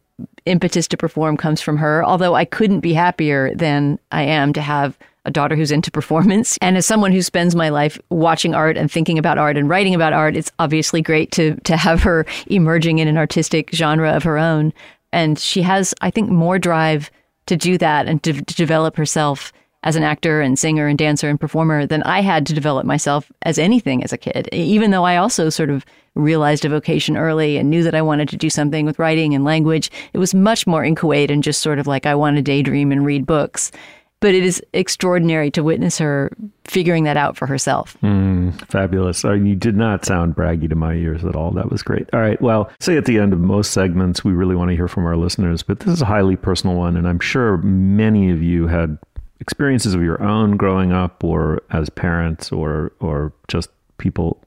impetus 0.50 0.86
to 0.88 0.96
perform 0.96 1.36
comes 1.36 1.60
from 1.60 1.76
her. 1.78 2.04
Although 2.04 2.34
I 2.34 2.44
couldn't 2.44 2.80
be 2.80 2.92
happier 2.92 3.54
than 3.54 3.98
I 4.12 4.22
am 4.22 4.52
to 4.52 4.60
have 4.60 4.98
a 5.24 5.30
daughter 5.30 5.56
who's 5.56 5.70
into 5.70 5.90
performance. 6.00 6.58
And 6.60 6.76
as 6.76 6.86
someone 6.86 7.12
who 7.12 7.22
spends 7.22 7.54
my 7.54 7.68
life 7.68 7.98
watching 8.10 8.54
art 8.54 8.76
and 8.76 8.90
thinking 8.90 9.18
about 9.18 9.38
art 9.38 9.56
and 9.56 9.68
writing 9.68 9.94
about 9.94 10.12
art, 10.12 10.36
it's 10.36 10.52
obviously 10.58 11.02
great 11.02 11.30
to 11.32 11.54
to 11.64 11.76
have 11.76 12.02
her 12.02 12.26
emerging 12.46 12.98
in 12.98 13.08
an 13.08 13.16
artistic 13.16 13.70
genre 13.72 14.10
of 14.10 14.22
her 14.24 14.38
own. 14.38 14.72
And 15.12 15.38
she 15.38 15.62
has, 15.62 15.94
I 16.00 16.10
think, 16.10 16.30
more 16.30 16.58
drive 16.58 17.10
to 17.46 17.56
do 17.56 17.76
that 17.78 18.06
and 18.06 18.22
to, 18.22 18.32
to 18.32 18.54
develop 18.54 18.96
herself 18.96 19.52
as 19.82 19.96
an 19.96 20.02
actor 20.02 20.40
and 20.40 20.58
singer 20.58 20.86
and 20.86 20.98
dancer 20.98 21.28
and 21.28 21.40
performer 21.40 21.86
than 21.86 22.02
I 22.02 22.20
had 22.20 22.46
to 22.46 22.54
develop 22.54 22.84
myself 22.84 23.32
as 23.42 23.58
anything 23.58 24.04
as 24.04 24.12
a 24.12 24.18
kid. 24.18 24.48
Even 24.52 24.90
though 24.90 25.04
I 25.04 25.16
also 25.16 25.48
sort 25.48 25.70
of 25.70 25.86
realized 26.14 26.64
a 26.64 26.68
vocation 26.68 27.16
early 27.16 27.56
and 27.56 27.70
knew 27.70 27.82
that 27.82 27.94
I 27.94 28.02
wanted 28.02 28.28
to 28.30 28.36
do 28.36 28.50
something 28.50 28.84
with 28.84 28.98
writing 28.98 29.34
and 29.34 29.44
language, 29.44 29.90
it 30.12 30.18
was 30.18 30.34
much 30.34 30.66
more 30.66 30.84
inchoate 30.84 31.30
and 31.30 31.42
just 31.42 31.62
sort 31.62 31.78
of 31.78 31.86
like 31.86 32.04
I 32.04 32.14
want 32.14 32.36
to 32.36 32.42
daydream 32.42 32.92
and 32.92 33.06
read 33.06 33.26
books. 33.26 33.72
But 34.20 34.34
it 34.34 34.44
is 34.44 34.62
extraordinary 34.74 35.50
to 35.52 35.62
witness 35.62 35.96
her 35.96 36.30
figuring 36.66 37.04
that 37.04 37.16
out 37.16 37.38
for 37.38 37.46
herself. 37.46 37.96
Mm, 38.02 38.52
fabulous. 38.70 39.24
Uh, 39.24 39.32
you 39.32 39.56
did 39.56 39.76
not 39.76 40.04
sound 40.04 40.36
braggy 40.36 40.68
to 40.68 40.74
my 40.74 40.92
ears 40.92 41.24
at 41.24 41.34
all. 41.34 41.52
That 41.52 41.70
was 41.70 41.82
great. 41.82 42.06
All 42.12 42.20
right. 42.20 42.38
Well, 42.42 42.70
say 42.80 42.98
at 42.98 43.06
the 43.06 43.18
end 43.18 43.32
of 43.32 43.40
most 43.40 43.70
segments, 43.70 44.22
we 44.22 44.32
really 44.32 44.54
want 44.54 44.68
to 44.68 44.76
hear 44.76 44.88
from 44.88 45.06
our 45.06 45.16
listeners, 45.16 45.62
but 45.62 45.80
this 45.80 45.94
is 45.94 46.02
a 46.02 46.04
highly 46.04 46.36
personal 46.36 46.76
one. 46.76 46.98
And 46.98 47.08
I'm 47.08 47.18
sure 47.18 47.56
many 47.58 48.30
of 48.30 48.42
you 48.42 48.66
had 48.66 48.98
experiences 49.40 49.94
of 49.94 50.02
your 50.02 50.22
own 50.22 50.56
growing 50.56 50.92
up 50.92 51.24
or 51.24 51.62
as 51.70 51.90
parents 51.90 52.52
or 52.52 52.92
or 53.00 53.32
just 53.48 53.70
people 53.98 54.42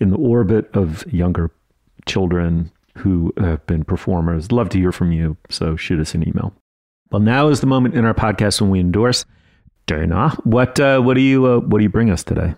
in 0.00 0.10
the 0.10 0.16
orbit 0.16 0.68
of 0.74 1.10
younger 1.12 1.50
children 2.06 2.70
who 2.96 3.32
have 3.38 3.64
been 3.66 3.84
performers. 3.84 4.50
Love 4.52 4.68
to 4.70 4.78
hear 4.78 4.92
from 4.92 5.12
you. 5.12 5.36
So 5.50 5.76
shoot 5.76 6.00
us 6.00 6.14
an 6.14 6.26
email. 6.26 6.52
Well, 7.10 7.20
now 7.20 7.48
is 7.48 7.60
the 7.60 7.66
moment 7.66 7.94
in 7.94 8.04
our 8.04 8.14
podcast 8.14 8.60
when 8.60 8.70
we 8.70 8.80
endorse 8.80 9.24
Dana. 9.86 10.30
What 10.44 10.80
uh, 10.80 11.00
what 11.00 11.14
do 11.14 11.20
you 11.20 11.46
uh, 11.46 11.58
what 11.60 11.78
do 11.78 11.84
you 11.84 11.90
bring 11.90 12.10
us 12.10 12.24
today? 12.24 12.54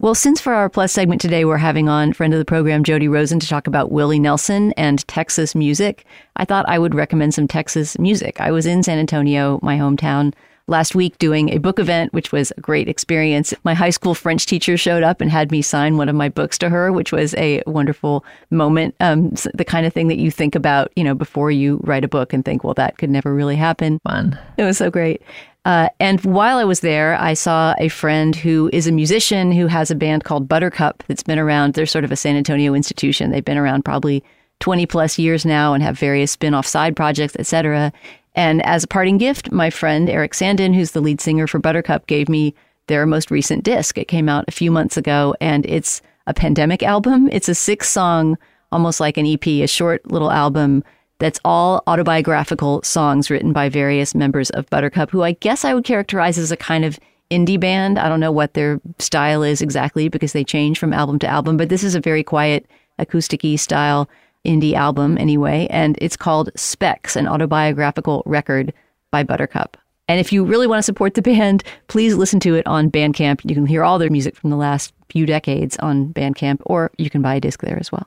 Well, 0.00 0.14
since 0.14 0.40
for 0.40 0.54
our 0.54 0.70
plus 0.70 0.92
segment 0.92 1.20
today 1.20 1.44
we're 1.44 1.58
having 1.58 1.88
on 1.88 2.14
friend 2.14 2.32
of 2.32 2.38
the 2.38 2.44
program 2.46 2.84
Jody 2.84 3.06
Rosen 3.06 3.38
to 3.38 3.46
talk 3.46 3.66
about 3.66 3.92
Willie 3.92 4.18
Nelson 4.18 4.72
and 4.72 5.06
Texas 5.06 5.54
music, 5.54 6.06
I 6.36 6.46
thought 6.46 6.64
I 6.68 6.78
would 6.78 6.94
recommend 6.94 7.34
some 7.34 7.46
Texas 7.46 7.98
music. 7.98 8.40
I 8.40 8.50
was 8.50 8.64
in 8.64 8.82
San 8.82 8.98
Antonio, 8.98 9.60
my 9.62 9.76
hometown, 9.76 10.32
last 10.70 10.94
week 10.94 11.18
doing 11.18 11.50
a 11.50 11.58
book 11.58 11.78
event, 11.78 12.12
which 12.12 12.32
was 12.32 12.52
a 12.56 12.60
great 12.60 12.88
experience. 12.88 13.52
My 13.64 13.74
high 13.74 13.90
school 13.90 14.14
French 14.14 14.46
teacher 14.46 14.76
showed 14.76 15.02
up 15.02 15.20
and 15.20 15.30
had 15.30 15.50
me 15.50 15.60
sign 15.60 15.96
one 15.96 16.08
of 16.08 16.14
my 16.14 16.28
books 16.28 16.56
to 16.58 16.68
her, 16.68 16.92
which 16.92 17.12
was 17.12 17.34
a 17.34 17.62
wonderful 17.66 18.24
moment. 18.50 18.94
Um, 19.00 19.30
the 19.52 19.64
kind 19.66 19.84
of 19.84 19.92
thing 19.92 20.08
that 20.08 20.18
you 20.18 20.30
think 20.30 20.54
about, 20.54 20.90
you 20.96 21.04
know, 21.04 21.14
before 21.14 21.50
you 21.50 21.80
write 21.82 22.04
a 22.04 22.08
book 22.08 22.32
and 22.32 22.44
think, 22.44 22.64
well, 22.64 22.74
that 22.74 22.96
could 22.96 23.10
never 23.10 23.34
really 23.34 23.56
happen. 23.56 23.98
Fun. 24.04 24.38
It 24.56 24.64
was 24.64 24.78
so 24.78 24.90
great. 24.90 25.20
Uh, 25.64 25.90
and 25.98 26.24
while 26.24 26.56
I 26.56 26.64
was 26.64 26.80
there, 26.80 27.20
I 27.20 27.34
saw 27.34 27.74
a 27.78 27.88
friend 27.88 28.34
who 28.34 28.70
is 28.72 28.86
a 28.86 28.92
musician 28.92 29.52
who 29.52 29.66
has 29.66 29.90
a 29.90 29.94
band 29.94 30.24
called 30.24 30.48
Buttercup 30.48 31.04
that's 31.06 31.22
been 31.22 31.38
around. 31.38 31.74
They're 31.74 31.84
sort 31.84 32.04
of 32.04 32.12
a 32.12 32.16
San 32.16 32.36
Antonio 32.36 32.72
institution. 32.72 33.30
They've 33.30 33.44
been 33.44 33.58
around 33.58 33.84
probably 33.84 34.24
20 34.60 34.86
plus 34.86 35.18
years 35.18 35.44
now 35.44 35.74
and 35.74 35.82
have 35.82 35.98
various 35.98 36.32
spin 36.32 36.54
off 36.54 36.66
side 36.66 36.94
projects, 36.94 37.34
etc. 37.38 37.92
And 38.34 38.64
as 38.64 38.84
a 38.84 38.88
parting 38.88 39.18
gift, 39.18 39.50
my 39.50 39.70
friend 39.70 40.08
Eric 40.08 40.32
Sandin, 40.32 40.74
who's 40.74 40.92
the 40.92 41.00
lead 41.00 41.20
singer 41.20 41.46
for 41.46 41.58
Buttercup, 41.58 42.06
gave 42.06 42.28
me 42.28 42.54
their 42.86 43.06
most 43.06 43.30
recent 43.30 43.64
disc. 43.64 43.98
It 43.98 44.08
came 44.08 44.28
out 44.28 44.44
a 44.48 44.52
few 44.52 44.70
months 44.70 44.96
ago 44.96 45.34
and 45.40 45.66
it's 45.66 46.02
a 46.26 46.34
pandemic 46.34 46.82
album. 46.82 47.28
It's 47.32 47.48
a 47.48 47.54
six 47.54 47.88
song, 47.88 48.38
almost 48.72 49.00
like 49.00 49.16
an 49.16 49.26
EP, 49.26 49.46
a 49.46 49.66
short 49.66 50.10
little 50.10 50.30
album 50.30 50.84
that's 51.18 51.40
all 51.44 51.82
autobiographical 51.86 52.82
songs 52.82 53.30
written 53.30 53.52
by 53.52 53.68
various 53.68 54.14
members 54.14 54.50
of 54.50 54.68
Buttercup, 54.70 55.10
who 55.10 55.22
I 55.22 55.32
guess 55.32 55.64
I 55.64 55.74
would 55.74 55.84
characterize 55.84 56.38
as 56.38 56.50
a 56.50 56.56
kind 56.56 56.84
of 56.84 56.98
indie 57.30 57.60
band. 57.60 57.98
I 57.98 58.08
don't 58.08 58.20
know 58.20 58.32
what 58.32 58.54
their 58.54 58.80
style 58.98 59.42
is 59.42 59.60
exactly 59.60 60.08
because 60.08 60.32
they 60.32 60.44
change 60.44 60.78
from 60.78 60.92
album 60.92 61.18
to 61.20 61.28
album, 61.28 61.56
but 61.56 61.68
this 61.68 61.84
is 61.84 61.94
a 61.94 62.00
very 62.00 62.24
quiet 62.24 62.66
acoustic 62.98 63.42
style 63.58 64.08
indie 64.46 64.74
album 64.74 65.18
anyway, 65.18 65.66
and 65.70 65.96
it's 66.00 66.16
called 66.16 66.50
Specks, 66.56 67.16
an 67.16 67.26
autobiographical 67.26 68.22
record 68.26 68.72
by 69.10 69.22
Buttercup. 69.22 69.76
And 70.08 70.18
if 70.18 70.32
you 70.32 70.44
really 70.44 70.66
want 70.66 70.78
to 70.78 70.82
support 70.82 71.14
the 71.14 71.22
band, 71.30 71.62
please 71.88 72.14
listen 72.14 72.40
to 72.40 72.54
it 72.54 72.66
on 72.66 72.90
Bandcamp. 72.90 73.48
You 73.48 73.54
can 73.54 73.66
hear 73.66 73.84
all 73.84 73.98
their 73.98 74.10
music 74.10 74.36
from 74.36 74.50
the 74.50 74.56
last 74.56 74.92
few 75.08 75.26
decades 75.26 75.76
on 75.78 76.12
Bandcamp, 76.12 76.62
or 76.66 76.90
you 76.98 77.10
can 77.10 77.22
buy 77.22 77.36
a 77.36 77.40
disc 77.40 77.60
there 77.62 77.78
as 77.78 77.92
well. 77.92 78.06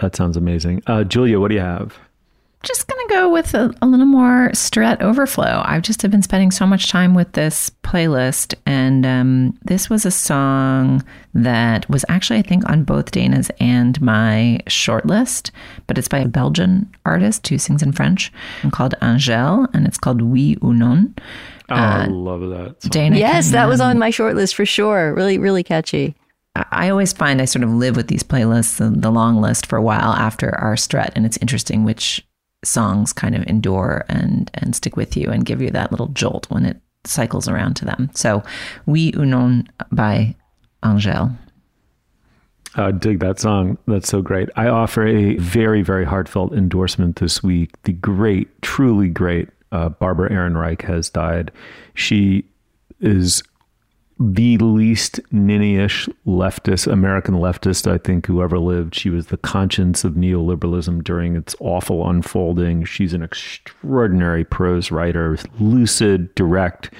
That 0.00 0.14
sounds 0.14 0.36
amazing. 0.36 0.82
Uh, 0.86 1.04
Julia, 1.04 1.40
what 1.40 1.48
do 1.48 1.54
you 1.54 1.60
have? 1.60 1.98
Just 2.66 2.88
going 2.88 3.06
to 3.06 3.14
go 3.14 3.30
with 3.30 3.54
a, 3.54 3.72
a, 3.80 3.86
little 3.86 4.06
more 4.06 4.50
Strut 4.52 5.00
Overflow. 5.00 5.62
I've 5.64 5.82
just 5.82 6.02
have 6.02 6.10
been 6.10 6.22
spending 6.22 6.50
so 6.50 6.66
much 6.66 6.88
time 6.88 7.14
with 7.14 7.30
this 7.30 7.70
playlist, 7.84 8.56
and 8.66 9.06
um, 9.06 9.56
this 9.62 9.88
was 9.88 10.04
a 10.04 10.10
song 10.10 11.04
that 11.32 11.88
was 11.88 12.04
actually, 12.08 12.40
I 12.40 12.42
think, 12.42 12.68
on 12.68 12.82
both 12.82 13.12
Dana's 13.12 13.52
and 13.60 14.00
my 14.02 14.58
shortlist, 14.66 15.52
but 15.86 15.96
it's 15.96 16.08
by 16.08 16.18
a 16.18 16.26
Belgian 16.26 16.92
artist 17.04 17.46
who 17.46 17.56
sings 17.56 17.84
in 17.84 17.92
French 17.92 18.32
and 18.64 18.72
called 18.72 18.94
Angèle, 19.00 19.72
and 19.72 19.86
it's 19.86 19.98
called 19.98 20.20
Oui 20.20 20.56
ou 20.60 20.74
Non. 20.74 21.14
Oh, 21.70 21.74
uh, 21.76 21.78
I 21.78 22.06
love 22.06 22.40
that. 22.40 22.82
Song. 22.82 22.90
Dana 22.90 23.16
yes, 23.16 23.52
that 23.52 23.68
was 23.68 23.80
on 23.80 23.96
my 23.96 24.10
shortlist 24.10 24.54
for 24.54 24.66
sure. 24.66 25.14
Really, 25.14 25.38
really 25.38 25.62
catchy. 25.62 26.16
I 26.72 26.88
always 26.88 27.12
find 27.12 27.40
I 27.40 27.44
sort 27.44 27.62
of 27.62 27.70
live 27.70 27.94
with 27.94 28.08
these 28.08 28.24
playlists, 28.24 28.78
the, 28.78 28.90
the 28.90 29.12
long 29.12 29.40
list, 29.40 29.66
for 29.66 29.76
a 29.76 29.82
while 29.82 30.14
after 30.14 30.52
our 30.58 30.76
strut, 30.76 31.12
and 31.14 31.24
it's 31.24 31.36
interesting 31.36 31.84
which 31.84 32.26
songs 32.64 33.12
kind 33.12 33.34
of 33.34 33.46
endure 33.46 34.04
and 34.08 34.50
and 34.54 34.74
stick 34.74 34.96
with 34.96 35.16
you 35.16 35.28
and 35.30 35.44
give 35.44 35.62
you 35.62 35.70
that 35.70 35.90
little 35.90 36.08
jolt 36.08 36.46
when 36.50 36.64
it 36.64 36.80
cycles 37.04 37.48
around 37.48 37.74
to 37.74 37.84
them. 37.84 38.10
So, 38.14 38.42
Oui 38.86 39.12
ou 39.16 39.24
Non 39.24 39.68
by 39.92 40.34
Angèle. 40.82 41.36
I 42.74 42.90
dig 42.90 43.20
that 43.20 43.40
song. 43.40 43.78
That's 43.86 44.08
so 44.08 44.20
great. 44.20 44.50
I 44.54 44.68
offer 44.68 45.06
a 45.06 45.36
very, 45.36 45.82
very 45.82 46.04
heartfelt 46.04 46.52
endorsement 46.52 47.16
this 47.16 47.42
week. 47.42 47.70
The 47.84 47.92
great, 47.92 48.60
truly 48.60 49.08
great 49.08 49.48
uh, 49.72 49.88
Barbara 49.88 50.30
Ehrenreich 50.30 50.82
has 50.82 51.08
died. 51.08 51.50
She 51.94 52.44
is 53.00 53.42
the 54.18 54.56
least 54.58 55.20
ninny-ish 55.30 56.08
leftist, 56.26 56.90
American 56.90 57.34
leftist, 57.34 57.90
I 57.90 57.98
think, 57.98 58.26
who 58.26 58.42
ever 58.42 58.58
lived. 58.58 58.94
She 58.94 59.10
was 59.10 59.26
the 59.26 59.36
conscience 59.36 60.04
of 60.04 60.14
neoliberalism 60.14 61.04
during 61.04 61.36
its 61.36 61.54
awful 61.60 62.08
unfolding. 62.08 62.84
She's 62.84 63.12
an 63.12 63.22
extraordinary 63.22 64.44
prose 64.44 64.90
writer, 64.90 65.36
lucid, 65.60 66.34
direct, 66.34 66.90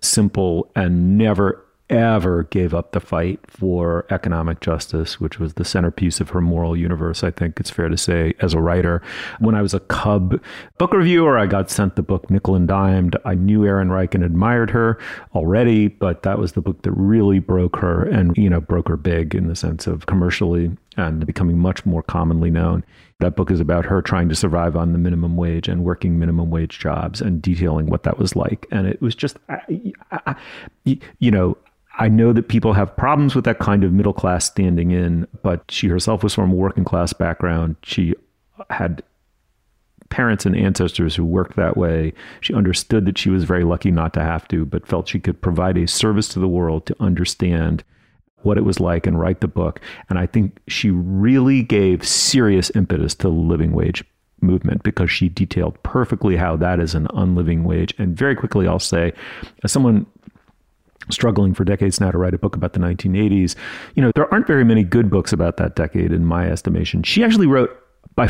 simple, 0.00 0.70
and 0.76 1.18
never 1.18 1.63
ever 1.90 2.44
gave 2.44 2.72
up 2.72 2.92
the 2.92 3.00
fight 3.00 3.40
for 3.46 4.06
economic 4.10 4.60
justice, 4.60 5.20
which 5.20 5.38
was 5.38 5.54
the 5.54 5.64
centerpiece 5.64 6.20
of 6.20 6.30
her 6.30 6.40
moral 6.40 6.76
universe, 6.76 7.22
I 7.22 7.30
think 7.30 7.60
it's 7.60 7.70
fair 7.70 7.88
to 7.88 7.96
say, 7.96 8.34
as 8.40 8.54
a 8.54 8.60
writer. 8.60 9.02
When 9.38 9.54
I 9.54 9.62
was 9.62 9.74
a 9.74 9.80
Cub 9.80 10.40
book 10.78 10.92
reviewer, 10.92 11.38
I 11.38 11.46
got 11.46 11.70
sent 11.70 11.96
the 11.96 12.02
book 12.02 12.30
Nickel 12.30 12.54
and 12.54 12.66
Dimed. 12.66 13.16
I 13.24 13.34
knew 13.34 13.60
Ehrenreich 13.60 14.14
and 14.14 14.24
admired 14.24 14.70
her 14.70 14.98
already, 15.34 15.88
but 15.88 16.22
that 16.22 16.38
was 16.38 16.52
the 16.52 16.62
book 16.62 16.82
that 16.82 16.92
really 16.92 17.38
broke 17.38 17.76
her 17.76 18.02
and, 18.02 18.36
you 18.36 18.48
know, 18.48 18.60
broke 18.60 18.88
her 18.88 18.96
big 18.96 19.34
in 19.34 19.48
the 19.48 19.56
sense 19.56 19.86
of 19.86 20.06
commercially 20.06 20.76
and 20.96 21.26
becoming 21.26 21.58
much 21.58 21.84
more 21.84 22.02
commonly 22.02 22.50
known. 22.50 22.84
That 23.20 23.36
book 23.36 23.50
is 23.50 23.60
about 23.60 23.84
her 23.84 24.02
trying 24.02 24.28
to 24.28 24.34
survive 24.34 24.76
on 24.76 24.92
the 24.92 24.98
minimum 24.98 25.36
wage 25.36 25.68
and 25.68 25.84
working 25.84 26.18
minimum 26.18 26.50
wage 26.50 26.78
jobs 26.78 27.20
and 27.20 27.40
detailing 27.40 27.86
what 27.86 28.02
that 28.02 28.18
was 28.18 28.34
like. 28.36 28.66
And 28.70 28.86
it 28.86 29.00
was 29.00 29.14
just, 29.14 29.36
I, 29.48 29.92
I, 30.10 30.36
you 30.84 31.30
know, 31.30 31.56
I 31.98 32.08
know 32.08 32.32
that 32.32 32.48
people 32.48 32.72
have 32.72 32.96
problems 32.96 33.34
with 33.34 33.44
that 33.44 33.60
kind 33.60 33.84
of 33.84 33.92
middle 33.92 34.12
class 34.12 34.44
standing 34.44 34.90
in, 34.90 35.28
but 35.42 35.62
she 35.70 35.86
herself 35.88 36.22
was 36.24 36.34
from 36.34 36.50
a 36.50 36.54
working 36.54 36.84
class 36.84 37.12
background. 37.12 37.76
She 37.84 38.14
had 38.68 39.02
parents 40.10 40.44
and 40.44 40.56
ancestors 40.56 41.14
who 41.14 41.24
worked 41.24 41.56
that 41.56 41.76
way. 41.76 42.12
She 42.40 42.54
understood 42.54 43.04
that 43.06 43.18
she 43.18 43.30
was 43.30 43.44
very 43.44 43.64
lucky 43.64 43.90
not 43.90 44.12
to 44.14 44.20
have 44.20 44.46
to, 44.48 44.64
but 44.64 44.86
felt 44.86 45.08
she 45.08 45.20
could 45.20 45.40
provide 45.40 45.76
a 45.76 45.86
service 45.86 46.28
to 46.28 46.40
the 46.40 46.48
world 46.48 46.86
to 46.86 46.96
understand 47.00 47.84
what 48.44 48.58
it 48.58 48.64
was 48.64 48.80
like 48.80 49.06
and 49.06 49.18
write 49.18 49.40
the 49.40 49.48
book. 49.48 49.80
And 50.08 50.18
I 50.18 50.26
think 50.26 50.58
she 50.68 50.90
really 50.90 51.62
gave 51.62 52.06
serious 52.06 52.70
impetus 52.74 53.14
to 53.16 53.28
the 53.28 53.34
living 53.34 53.72
wage 53.72 54.04
movement 54.40 54.82
because 54.82 55.10
she 55.10 55.28
detailed 55.28 55.82
perfectly 55.82 56.36
how 56.36 56.56
that 56.56 56.80
is 56.80 56.94
an 56.94 57.08
unliving 57.14 57.64
wage. 57.64 57.94
And 57.98 58.16
very 58.16 58.36
quickly, 58.36 58.68
I'll 58.68 58.78
say, 58.78 59.12
as 59.62 59.72
someone 59.72 60.06
struggling 61.10 61.54
for 61.54 61.64
decades 61.64 62.00
now 62.00 62.10
to 62.10 62.18
write 62.18 62.34
a 62.34 62.38
book 62.38 62.56
about 62.56 62.72
the 62.72 62.80
1980s. 62.80 63.56
You 63.94 64.02
know, 64.02 64.12
there 64.14 64.32
aren't 64.32 64.46
very 64.46 64.64
many 64.64 64.82
good 64.82 65.10
books 65.10 65.32
about 65.32 65.56
that 65.58 65.76
decade 65.76 66.12
in 66.12 66.24
my 66.24 66.50
estimation. 66.50 67.02
She 67.02 67.22
actually 67.24 67.46
wrote 67.46 67.76
by 68.14 68.26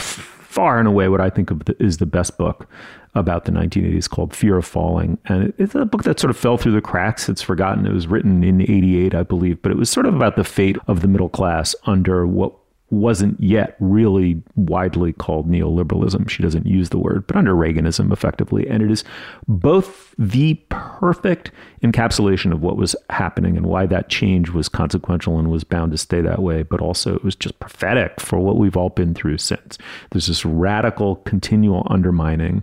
far 0.55 0.79
and 0.79 0.87
away 0.87 1.09
what 1.09 1.21
I 1.21 1.31
think 1.31 1.51
of 1.51 1.65
the, 1.65 1.77
is 1.83 1.99
the 1.99 2.07
best 2.07 2.39
book 2.39 2.69
about 3.17 3.45
the 3.45 3.53
1980s 3.53 4.09
called 4.09 4.35
Fear 4.35 4.59
of 4.59 4.67
Falling. 4.67 5.19
And 5.27 5.53
it's 5.59 5.75
a 5.75 5.85
book 5.85 6.05
that 6.05 6.21
sort 6.21 6.31
of 6.31 6.37
fell 6.37 6.57
through 6.57 6.73
the 6.73 6.81
cracks. 6.81 7.29
It's 7.29 7.43
forgotten. 7.43 7.87
It 7.87 7.93
was 7.93 8.07
written 8.07 8.45
in 8.45 8.61
88, 8.61 9.15
I 9.15 9.25
believe, 9.25 9.61
but 9.63 9.73
it 9.73 9.79
was 9.79 9.91
sort 9.91 10.07
of 10.07 10.15
about 10.15 10.37
the 10.37 10.45
fate 10.45 10.77
of 10.87 11.01
the 11.01 11.09
middle 11.09 11.29
class 11.29 11.75
under 11.87 12.25
what 12.27 12.55
wasn't 12.91 13.41
yet 13.41 13.77
really 13.81 14.43
widely 14.57 15.13
called 15.13 15.51
neoliberalism. 15.51 16.29
She 16.29 16.43
doesn't 16.43 16.67
use 16.67 16.91
the 16.91 16.99
word, 16.99 17.27
but 17.27 17.37
under 17.37 17.55
Reaganism 17.55 18.13
effectively. 18.13 18.69
And 18.69 18.83
it 18.83 18.91
is 18.91 19.05
both 19.49 20.15
the 20.19 20.55
perfect 20.69 21.51
encapsulation 21.83 22.53
of 22.53 22.63
what 22.63 22.77
was 22.77 22.95
happening 23.11 23.57
and 23.57 23.67
why 23.67 23.87
that 23.87 24.11
change 24.11 24.51
was 24.51 24.69
consequential 24.69 25.39
and 25.39 25.51
was 25.51 25.65
bound 25.65 25.93
to 25.93 25.99
stay 25.99 26.21
that 26.21 26.43
way, 26.43 26.63
but 26.63 26.81
also 26.81 27.15
it 27.15 27.25
was 27.25 27.35
just 27.35 27.59
prophetic 27.59 28.21
for 28.21 28.39
what 28.39 28.59
we've 28.59 28.77
all 28.77 28.91
been 28.91 29.15
through 29.15 29.39
since. 29.39 29.79
There's 30.11 30.27
this 30.27 30.45
radical, 30.45 31.17
continual 31.17 31.87
undermining 31.91 32.63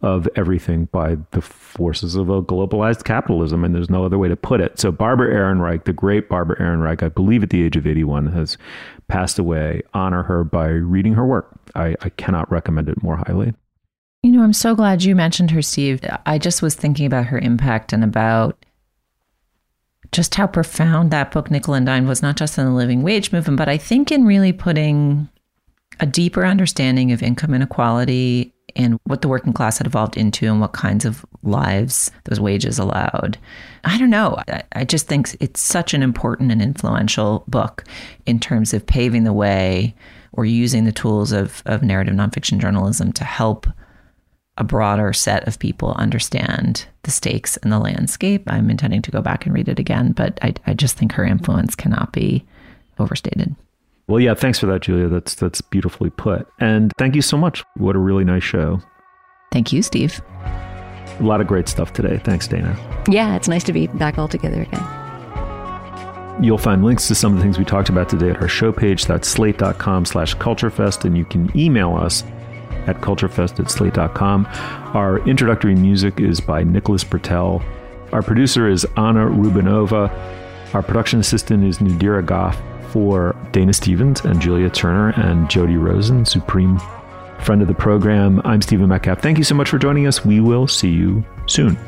of 0.00 0.28
everything 0.36 0.84
by 0.86 1.16
the 1.32 1.40
forces 1.40 2.14
of 2.14 2.30
a 2.30 2.40
globalized 2.40 3.04
capitalism, 3.04 3.64
and 3.64 3.74
there's 3.74 3.90
no 3.90 4.04
other 4.04 4.18
way 4.18 4.28
to 4.28 4.36
put 4.36 4.60
it. 4.60 4.78
So 4.78 4.92
Barbara 4.92 5.34
Ehrenreich, 5.34 5.84
the 5.84 5.92
great 5.92 6.28
Barbara 6.28 6.56
Ehrenreich, 6.60 7.02
I 7.02 7.08
believe 7.08 7.42
at 7.42 7.50
the 7.50 7.64
age 7.64 7.76
of 7.76 7.86
81, 7.86 8.28
has 8.28 8.56
passed 9.08 9.38
away. 9.38 9.82
Honor 9.94 10.22
her 10.22 10.44
by 10.44 10.68
reading 10.68 11.14
her 11.14 11.26
work. 11.26 11.48
I, 11.74 11.96
I 12.00 12.10
cannot 12.10 12.50
recommend 12.50 12.88
it 12.88 13.02
more 13.02 13.16
highly. 13.16 13.54
You 14.22 14.32
know, 14.32 14.42
I'm 14.42 14.52
so 14.52 14.74
glad 14.74 15.02
you 15.02 15.16
mentioned 15.16 15.50
her, 15.50 15.62
Steve. 15.62 16.00
I 16.26 16.38
just 16.38 16.62
was 16.62 16.74
thinking 16.74 17.06
about 17.06 17.26
her 17.26 17.38
impact 17.38 17.92
and 17.92 18.04
about 18.04 18.64
just 20.12 20.34
how 20.36 20.46
profound 20.46 21.10
that 21.10 21.32
book, 21.32 21.50
Nickel 21.50 21.74
and 21.74 21.86
Dime, 21.86 22.06
was 22.06 22.22
not 22.22 22.36
just 22.36 22.56
in 22.56 22.64
the 22.64 22.72
living 22.72 23.02
wage 23.02 23.32
movement, 23.32 23.58
but 23.58 23.68
I 23.68 23.78
think 23.78 24.12
in 24.12 24.24
really 24.24 24.52
putting 24.52 25.28
a 26.00 26.06
deeper 26.06 26.44
understanding 26.46 27.10
of 27.12 27.22
income 27.22 27.54
inequality 27.54 28.54
and 28.78 28.98
what 29.04 29.20
the 29.20 29.28
working 29.28 29.52
class 29.52 29.78
had 29.78 29.86
evolved 29.86 30.16
into 30.16 30.46
and 30.46 30.60
what 30.60 30.72
kinds 30.72 31.04
of 31.04 31.26
lives 31.42 32.12
those 32.24 32.38
wages 32.38 32.78
allowed. 32.78 33.36
I 33.84 33.98
don't 33.98 34.08
know. 34.08 34.38
I 34.72 34.84
just 34.84 35.08
think 35.08 35.36
it's 35.40 35.60
such 35.60 35.92
an 35.92 36.02
important 36.02 36.52
and 36.52 36.62
influential 36.62 37.44
book 37.48 37.84
in 38.24 38.38
terms 38.38 38.72
of 38.72 38.86
paving 38.86 39.24
the 39.24 39.32
way 39.32 39.94
or 40.32 40.44
using 40.44 40.84
the 40.84 40.92
tools 40.92 41.32
of, 41.32 41.62
of 41.66 41.82
narrative 41.82 42.14
nonfiction 42.14 42.60
journalism 42.60 43.12
to 43.14 43.24
help 43.24 43.66
a 44.56 44.64
broader 44.64 45.12
set 45.12 45.46
of 45.46 45.58
people 45.58 45.92
understand 45.94 46.86
the 47.02 47.10
stakes 47.10 47.56
and 47.58 47.72
the 47.72 47.78
landscape. 47.78 48.42
I'm 48.46 48.70
intending 48.70 49.02
to 49.02 49.10
go 49.10 49.20
back 49.20 49.44
and 49.44 49.54
read 49.54 49.68
it 49.68 49.78
again, 49.78 50.12
but 50.12 50.38
I, 50.42 50.54
I 50.66 50.74
just 50.74 50.96
think 50.96 51.12
her 51.12 51.24
influence 51.24 51.74
cannot 51.74 52.12
be 52.12 52.44
overstated. 52.98 53.54
Well, 54.08 54.20
yeah, 54.20 54.32
thanks 54.32 54.58
for 54.58 54.66
that, 54.66 54.80
Julia. 54.80 55.08
That's 55.08 55.34
that's 55.34 55.60
beautifully 55.60 56.08
put. 56.08 56.48
And 56.58 56.92
thank 56.96 57.14
you 57.14 57.22
so 57.22 57.36
much. 57.36 57.62
What 57.76 57.94
a 57.94 57.98
really 57.98 58.24
nice 58.24 58.42
show. 58.42 58.80
Thank 59.52 59.72
you, 59.72 59.82
Steve. 59.82 60.20
A 60.44 61.22
lot 61.22 61.40
of 61.40 61.46
great 61.46 61.68
stuff 61.68 61.92
today. 61.92 62.18
Thanks, 62.24 62.48
Dana. 62.48 62.76
Yeah, 63.08 63.36
it's 63.36 63.48
nice 63.48 63.64
to 63.64 63.72
be 63.72 63.86
back 63.86 64.18
all 64.18 64.28
together 64.28 64.62
again. 64.62 66.42
You'll 66.42 66.58
find 66.58 66.84
links 66.84 67.08
to 67.08 67.14
some 67.14 67.32
of 67.32 67.38
the 67.38 67.42
things 67.42 67.58
we 67.58 67.64
talked 67.64 67.88
about 67.88 68.08
today 68.08 68.30
at 68.30 68.40
our 68.40 68.48
show 68.48 68.72
page. 68.72 69.04
That's 69.06 69.28
slate.com 69.28 70.06
slash 70.06 70.36
culturefest, 70.36 71.04
and 71.04 71.16
you 71.16 71.24
can 71.24 71.54
email 71.58 71.94
us 71.96 72.22
at 72.86 73.00
culturefest 73.00 73.60
at 73.60 73.70
slate.com. 73.70 74.46
Our 74.94 75.18
introductory 75.28 75.74
music 75.74 76.20
is 76.20 76.40
by 76.40 76.62
Nicholas 76.62 77.04
Britell. 77.04 77.62
Our 78.12 78.22
producer 78.22 78.68
is 78.68 78.86
Anna 78.96 79.26
Rubanova. 79.26 80.74
Our 80.74 80.82
production 80.82 81.18
assistant 81.18 81.64
is 81.64 81.78
Nadira 81.78 82.24
Goffe 82.24 82.67
for 82.88 83.36
Dana 83.52 83.72
Stevens 83.72 84.20
and 84.22 84.40
Julia 84.40 84.70
Turner 84.70 85.10
and 85.16 85.48
Jody 85.48 85.76
Rosen, 85.76 86.24
supreme 86.24 86.80
friend 87.40 87.62
of 87.62 87.68
the 87.68 87.74
program. 87.74 88.40
I'm 88.44 88.62
Stephen 88.62 88.88
Metcalf. 88.88 89.20
Thank 89.20 89.38
you 89.38 89.44
so 89.44 89.54
much 89.54 89.68
for 89.68 89.78
joining 89.78 90.06
us. 90.06 90.24
We 90.24 90.40
will 90.40 90.66
see 90.66 90.90
you 90.90 91.24
soon. 91.46 91.78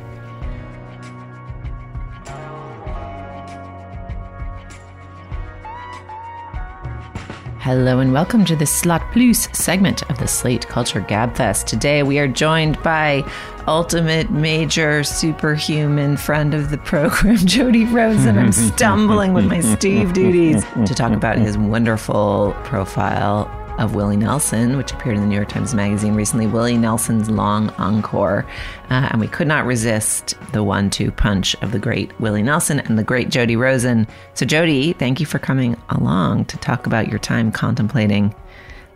Hello 7.71 8.01
and 8.01 8.13
welcome 8.13 8.45
to 8.47 8.57
the 8.57 8.67
Slate 8.67 9.01
Plus 9.13 9.49
segment 9.57 10.03
of 10.11 10.19
the 10.19 10.27
Slate 10.27 10.67
Culture 10.67 11.01
Gabfest. 11.01 11.67
Today 11.67 12.03
we 12.03 12.19
are 12.19 12.27
joined 12.27 12.83
by 12.83 13.23
ultimate 13.69 14.29
major 14.29 15.05
superhuman 15.05 16.17
friend 16.17 16.53
of 16.53 16.71
the 16.71 16.79
program, 16.79 17.37
Jody 17.47 17.85
Rosen. 17.85 18.31
And 18.31 18.41
I'm 18.41 18.53
stumbling 18.75 19.35
with 19.35 19.45
my 19.45 19.61
Steve 19.61 20.15
duties 20.15 20.65
to 20.85 20.95
talk 20.97 21.13
about 21.13 21.39
his 21.39 21.57
wonderful 21.57 22.57
profile 22.65 23.47
of 23.81 23.95
Willie 23.95 24.17
Nelson, 24.17 24.77
which 24.77 24.93
appeared 24.93 25.17
in 25.17 25.23
the 25.23 25.27
New 25.27 25.35
York 25.35 25.49
Times 25.49 25.75
Magazine 25.75 26.15
recently, 26.15 26.47
Willie 26.47 26.77
Nelson's 26.77 27.29
Long 27.29 27.71
Encore. 27.71 28.47
Uh, 28.91 29.09
and 29.11 29.21
we 29.21 29.27
could 29.27 29.49
not 29.49 29.67
resist 29.67 30.37
the 30.53 30.63
one 30.63 30.91
two 30.91 31.11
punch 31.11 31.57
of 31.63 31.73
the 31.73 31.79
great 31.79 32.19
Willie 32.21 32.43
Nelson 32.43 32.79
and 32.81 32.99
the 32.99 33.03
great 33.03 33.31
Jody 33.31 33.57
Rosen. 33.57 34.07
So, 34.35 34.47
Jody, 34.47 34.93
thank 34.93 35.19
you 35.19 35.27
for 35.27 35.39
coming 35.39 35.77
along 35.89 36.45
to 36.47 36.59
talk 36.59 36.87
about 36.87 37.09
your 37.09 37.19
time 37.19 37.51
contemplating 37.51 38.35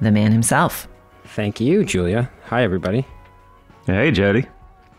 the 0.01 0.13
man 0.13 0.31
himself. 0.31 0.87
Thank 1.25 1.61
you, 1.61 1.85
Julia. 1.85 2.31
Hi, 2.47 2.63
everybody. 2.63 3.07
Hey, 3.87 4.11
Jody. 4.11 4.47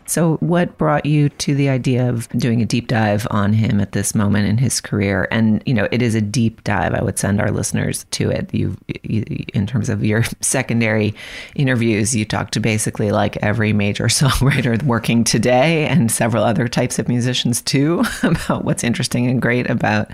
So, 0.06 0.36
what 0.36 0.78
brought 0.78 1.04
you 1.04 1.28
to 1.28 1.54
the 1.54 1.68
idea 1.68 2.08
of 2.08 2.28
doing 2.30 2.62
a 2.62 2.64
deep 2.64 2.86
dive 2.86 3.26
on 3.30 3.52
him 3.52 3.80
at 3.80 3.92
this 3.92 4.14
moment 4.14 4.48
in 4.48 4.58
his 4.58 4.80
career? 4.80 5.26
And 5.30 5.62
you 5.66 5.74
know, 5.74 5.88
it 5.90 6.00
is 6.00 6.14
a 6.14 6.20
deep 6.20 6.62
dive. 6.64 6.94
I 6.94 7.02
would 7.02 7.18
send 7.18 7.40
our 7.40 7.50
listeners 7.50 8.04
to 8.12 8.30
it. 8.30 8.52
You, 8.54 8.76
you 9.02 9.24
in 9.52 9.66
terms 9.66 9.88
of 9.88 10.04
your 10.04 10.22
secondary 10.40 11.14
interviews, 11.56 12.14
you 12.14 12.24
talked 12.24 12.54
to 12.54 12.60
basically 12.60 13.10
like 13.10 13.36
every 13.38 13.72
major 13.72 14.04
songwriter 14.06 14.80
working 14.84 15.24
today, 15.24 15.86
and 15.86 16.10
several 16.10 16.44
other 16.44 16.68
types 16.68 16.98
of 16.98 17.08
musicians 17.08 17.60
too, 17.60 18.04
about 18.22 18.64
what's 18.64 18.84
interesting 18.84 19.26
and 19.26 19.42
great 19.42 19.68
about 19.68 20.10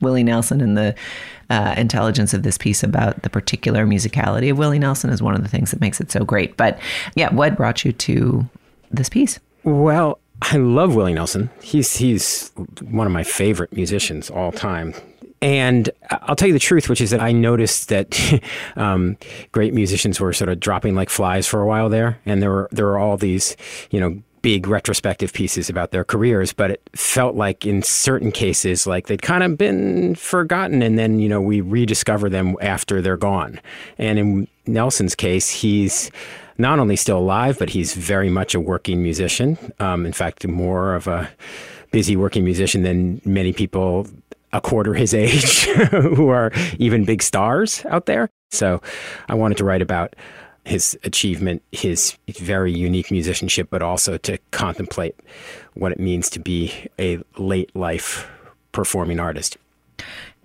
Willie 0.00 0.24
Nelson 0.24 0.60
and 0.60 0.76
the 0.76 0.94
uh, 1.50 1.74
intelligence 1.76 2.32
of 2.32 2.44
this 2.44 2.56
piece 2.56 2.82
about 2.82 3.22
the 3.22 3.30
particular 3.30 3.86
musicality 3.86 4.50
of 4.50 4.56
Willie 4.56 4.78
Nelson 4.78 5.10
is 5.10 5.20
one 5.20 5.34
of 5.34 5.42
the 5.42 5.48
things 5.48 5.70
that 5.70 5.80
makes 5.80 6.00
it 6.00 6.10
so 6.10 6.24
great. 6.24 6.56
But 6.56 6.78
yeah, 7.14 7.32
what 7.34 7.56
brought 7.56 7.84
you 7.84 7.92
to 7.92 8.48
this 8.92 9.08
piece? 9.08 9.38
Well, 9.64 10.18
I 10.42 10.56
love 10.56 10.94
Willie 10.94 11.14
Nelson. 11.14 11.50
He's 11.62 11.96
he's 11.96 12.50
one 12.80 13.06
of 13.06 13.12
my 13.12 13.22
favorite 13.22 13.72
musicians 13.72 14.30
all 14.30 14.52
time. 14.52 14.94
And 15.40 15.90
I'll 16.10 16.36
tell 16.36 16.46
you 16.46 16.54
the 16.54 16.60
truth, 16.60 16.88
which 16.88 17.00
is 17.00 17.10
that 17.10 17.20
I 17.20 17.32
noticed 17.32 17.88
that 17.88 18.42
um, 18.76 19.16
great 19.50 19.74
musicians 19.74 20.20
were 20.20 20.32
sort 20.32 20.48
of 20.48 20.60
dropping 20.60 20.94
like 20.94 21.10
flies 21.10 21.48
for 21.48 21.60
a 21.60 21.66
while 21.66 21.88
there, 21.88 22.18
and 22.24 22.40
there 22.40 22.50
were 22.50 22.68
there 22.70 22.86
were 22.86 22.98
all 22.98 23.16
these, 23.16 23.56
you 23.90 24.00
know, 24.00 24.22
big 24.42 24.66
retrospective 24.66 25.32
pieces 25.32 25.70
about 25.70 25.92
their 25.92 26.04
careers, 26.04 26.52
but 26.52 26.72
it 26.72 26.90
felt 26.94 27.36
like 27.36 27.64
in 27.64 27.82
certain 27.82 28.32
cases, 28.32 28.86
like 28.86 29.06
they'd 29.06 29.22
kind 29.22 29.42
of 29.42 29.56
been 29.56 30.14
forgotten, 30.14 30.82
and 30.82 30.98
then 30.98 31.18
you 31.18 31.28
know 31.28 31.40
we 31.40 31.60
rediscover 31.60 32.28
them 32.28 32.56
after 32.60 33.00
they're 33.00 33.16
gone. 33.16 33.60
And 33.98 34.18
in 34.18 34.48
Nelson's 34.66 35.14
case, 35.14 35.48
he's 35.48 36.10
not 36.58 36.78
only 36.78 36.96
still 36.96 37.18
alive, 37.18 37.58
but 37.58 37.70
he's 37.70 37.94
very 37.94 38.30
much 38.30 38.54
a 38.54 38.60
working 38.60 39.02
musician. 39.02 39.58
Um, 39.78 40.06
in 40.06 40.12
fact, 40.12 40.46
more 40.46 40.94
of 40.94 41.06
a 41.06 41.30
busy 41.90 42.16
working 42.16 42.44
musician 42.44 42.82
than 42.82 43.20
many 43.24 43.52
people 43.52 44.06
a 44.52 44.60
quarter 44.60 44.94
his 44.94 45.14
age 45.14 45.64
who 45.64 46.28
are 46.28 46.52
even 46.78 47.04
big 47.04 47.22
stars 47.22 47.84
out 47.86 48.06
there. 48.06 48.28
So 48.50 48.82
I 49.28 49.34
wanted 49.34 49.58
to 49.58 49.64
write 49.64 49.82
about 49.82 50.14
his 50.64 50.96
achievement, 51.02 51.62
his 51.72 52.16
very 52.28 52.72
unique 52.72 53.10
musicianship, 53.10 53.68
but 53.70 53.82
also 53.82 54.16
to 54.18 54.38
contemplate 54.52 55.18
what 55.74 55.90
it 55.90 55.98
means 55.98 56.30
to 56.30 56.38
be 56.38 56.72
a 56.98 57.18
late 57.36 57.74
life 57.74 58.28
performing 58.70 59.18
artist. 59.18 59.56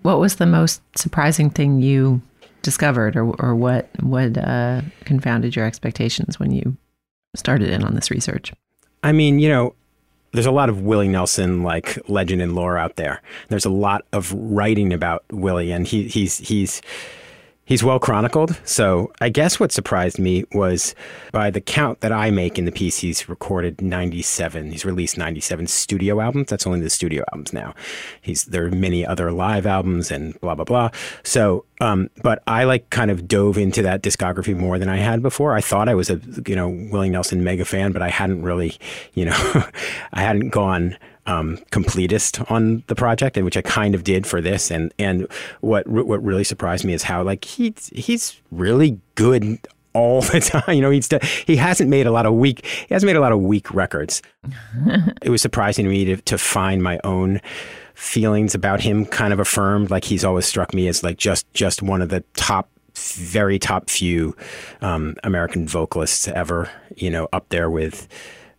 What 0.02 0.18
was 0.18 0.36
the 0.36 0.46
most 0.46 0.80
surprising 0.96 1.50
thing 1.50 1.80
you 1.80 2.20
discovered, 2.62 3.16
or, 3.16 3.24
or 3.40 3.54
what 3.54 3.88
what 4.00 4.36
uh, 4.36 4.82
confounded 5.04 5.56
your 5.56 5.64
expectations 5.66 6.38
when 6.38 6.50
you 6.50 6.76
started 7.34 7.70
in 7.70 7.84
on 7.84 7.94
this 7.94 8.10
research? 8.10 8.52
I 9.02 9.12
mean, 9.12 9.38
you 9.38 9.48
know, 9.48 9.74
there's 10.32 10.46
a 10.46 10.50
lot 10.50 10.68
of 10.68 10.82
Willie 10.82 11.08
Nelson 11.08 11.62
like 11.62 11.98
legend 12.08 12.42
and 12.42 12.54
lore 12.54 12.76
out 12.76 12.96
there. 12.96 13.22
There's 13.48 13.64
a 13.64 13.70
lot 13.70 14.04
of 14.12 14.32
writing 14.32 14.92
about 14.92 15.24
Willie, 15.30 15.72
and 15.72 15.86
he, 15.86 16.08
he's 16.08 16.38
he's 16.38 16.82
he's 17.68 17.84
well 17.84 17.98
chronicled. 17.98 18.58
So 18.64 19.12
I 19.20 19.28
guess 19.28 19.60
what 19.60 19.70
surprised 19.70 20.18
me 20.18 20.44
was 20.52 20.94
by 21.32 21.50
the 21.50 21.60
count 21.60 22.00
that 22.00 22.12
I 22.12 22.30
make 22.30 22.58
in 22.58 22.64
the 22.64 22.72
piece, 22.72 22.98
he's 22.98 23.28
recorded 23.28 23.82
97. 23.82 24.72
He's 24.72 24.86
released 24.86 25.18
97 25.18 25.66
studio 25.66 26.20
albums. 26.20 26.48
That's 26.48 26.66
only 26.66 26.80
the 26.80 26.90
studio 26.90 27.24
albums 27.30 27.52
now. 27.52 27.74
He's 28.20 28.44
there 28.46 28.64
are 28.64 28.70
many 28.70 29.06
other 29.06 29.30
live 29.30 29.66
albums 29.66 30.10
and 30.10 30.40
blah 30.40 30.54
blah 30.54 30.64
blah. 30.64 30.90
So, 31.22 31.66
um, 31.80 32.08
but 32.22 32.42
I 32.46 32.64
like 32.64 32.88
kind 32.90 33.10
of 33.10 33.28
dove 33.28 33.58
into 33.58 33.82
that 33.82 34.02
discography 34.02 34.56
more 34.56 34.78
than 34.78 34.88
I 34.88 34.96
had 34.96 35.22
before. 35.22 35.54
I 35.54 35.60
thought 35.60 35.88
I 35.88 35.94
was 35.94 36.08
a 36.08 36.20
you 36.46 36.56
know 36.56 36.68
Willie 36.90 37.10
Nelson 37.10 37.44
mega 37.44 37.66
fan, 37.66 37.92
but 37.92 38.00
I 38.00 38.08
hadn't 38.08 38.42
really 38.42 38.78
you 39.12 39.26
know 39.26 39.64
I 40.12 40.22
hadn't 40.22 40.48
gone 40.48 40.96
um, 41.28 41.58
completist 41.70 42.50
on 42.50 42.82
the 42.86 42.94
project, 42.94 43.36
and 43.36 43.44
which 43.44 43.56
I 43.56 43.62
kind 43.62 43.94
of 43.94 44.02
did 44.02 44.26
for 44.26 44.40
this. 44.40 44.70
And 44.70 44.92
and 44.98 45.28
what 45.60 45.86
what 45.86 46.22
really 46.24 46.44
surprised 46.44 46.84
me 46.84 46.94
is 46.94 47.04
how 47.04 47.22
like 47.22 47.44
he's 47.44 47.90
he's 47.94 48.40
really 48.50 48.98
good 49.14 49.60
all 49.92 50.22
the 50.22 50.40
time. 50.64 50.74
You 50.74 50.80
know, 50.80 50.90
he's 50.90 51.08
he 51.46 51.56
hasn't 51.56 51.90
made 51.90 52.06
a 52.06 52.10
lot 52.10 52.26
of 52.26 52.34
weak 52.34 52.64
he 52.64 52.94
hasn't 52.94 53.06
made 53.06 53.16
a 53.16 53.20
lot 53.20 53.32
of 53.32 53.40
weak 53.40 53.72
records. 53.72 54.22
it 55.22 55.28
was 55.28 55.42
surprising 55.42 55.84
to 55.84 55.90
me 55.90 56.04
to, 56.06 56.16
to 56.16 56.38
find 56.38 56.82
my 56.82 56.98
own 57.04 57.40
feelings 57.94 58.54
about 58.54 58.80
him 58.80 59.04
kind 59.04 59.32
of 59.32 59.38
affirmed. 59.38 59.90
Like 59.90 60.04
he's 60.04 60.24
always 60.24 60.46
struck 60.46 60.72
me 60.72 60.88
as 60.88 61.02
like 61.02 61.18
just 61.18 61.52
just 61.52 61.82
one 61.82 62.00
of 62.00 62.08
the 62.08 62.24
top 62.34 62.70
very 62.94 63.60
top 63.60 63.90
few 63.90 64.34
um, 64.80 65.14
American 65.22 65.68
vocalists 65.68 66.26
ever. 66.26 66.70
You 66.96 67.10
know, 67.10 67.28
up 67.34 67.50
there 67.50 67.68
with 67.68 68.08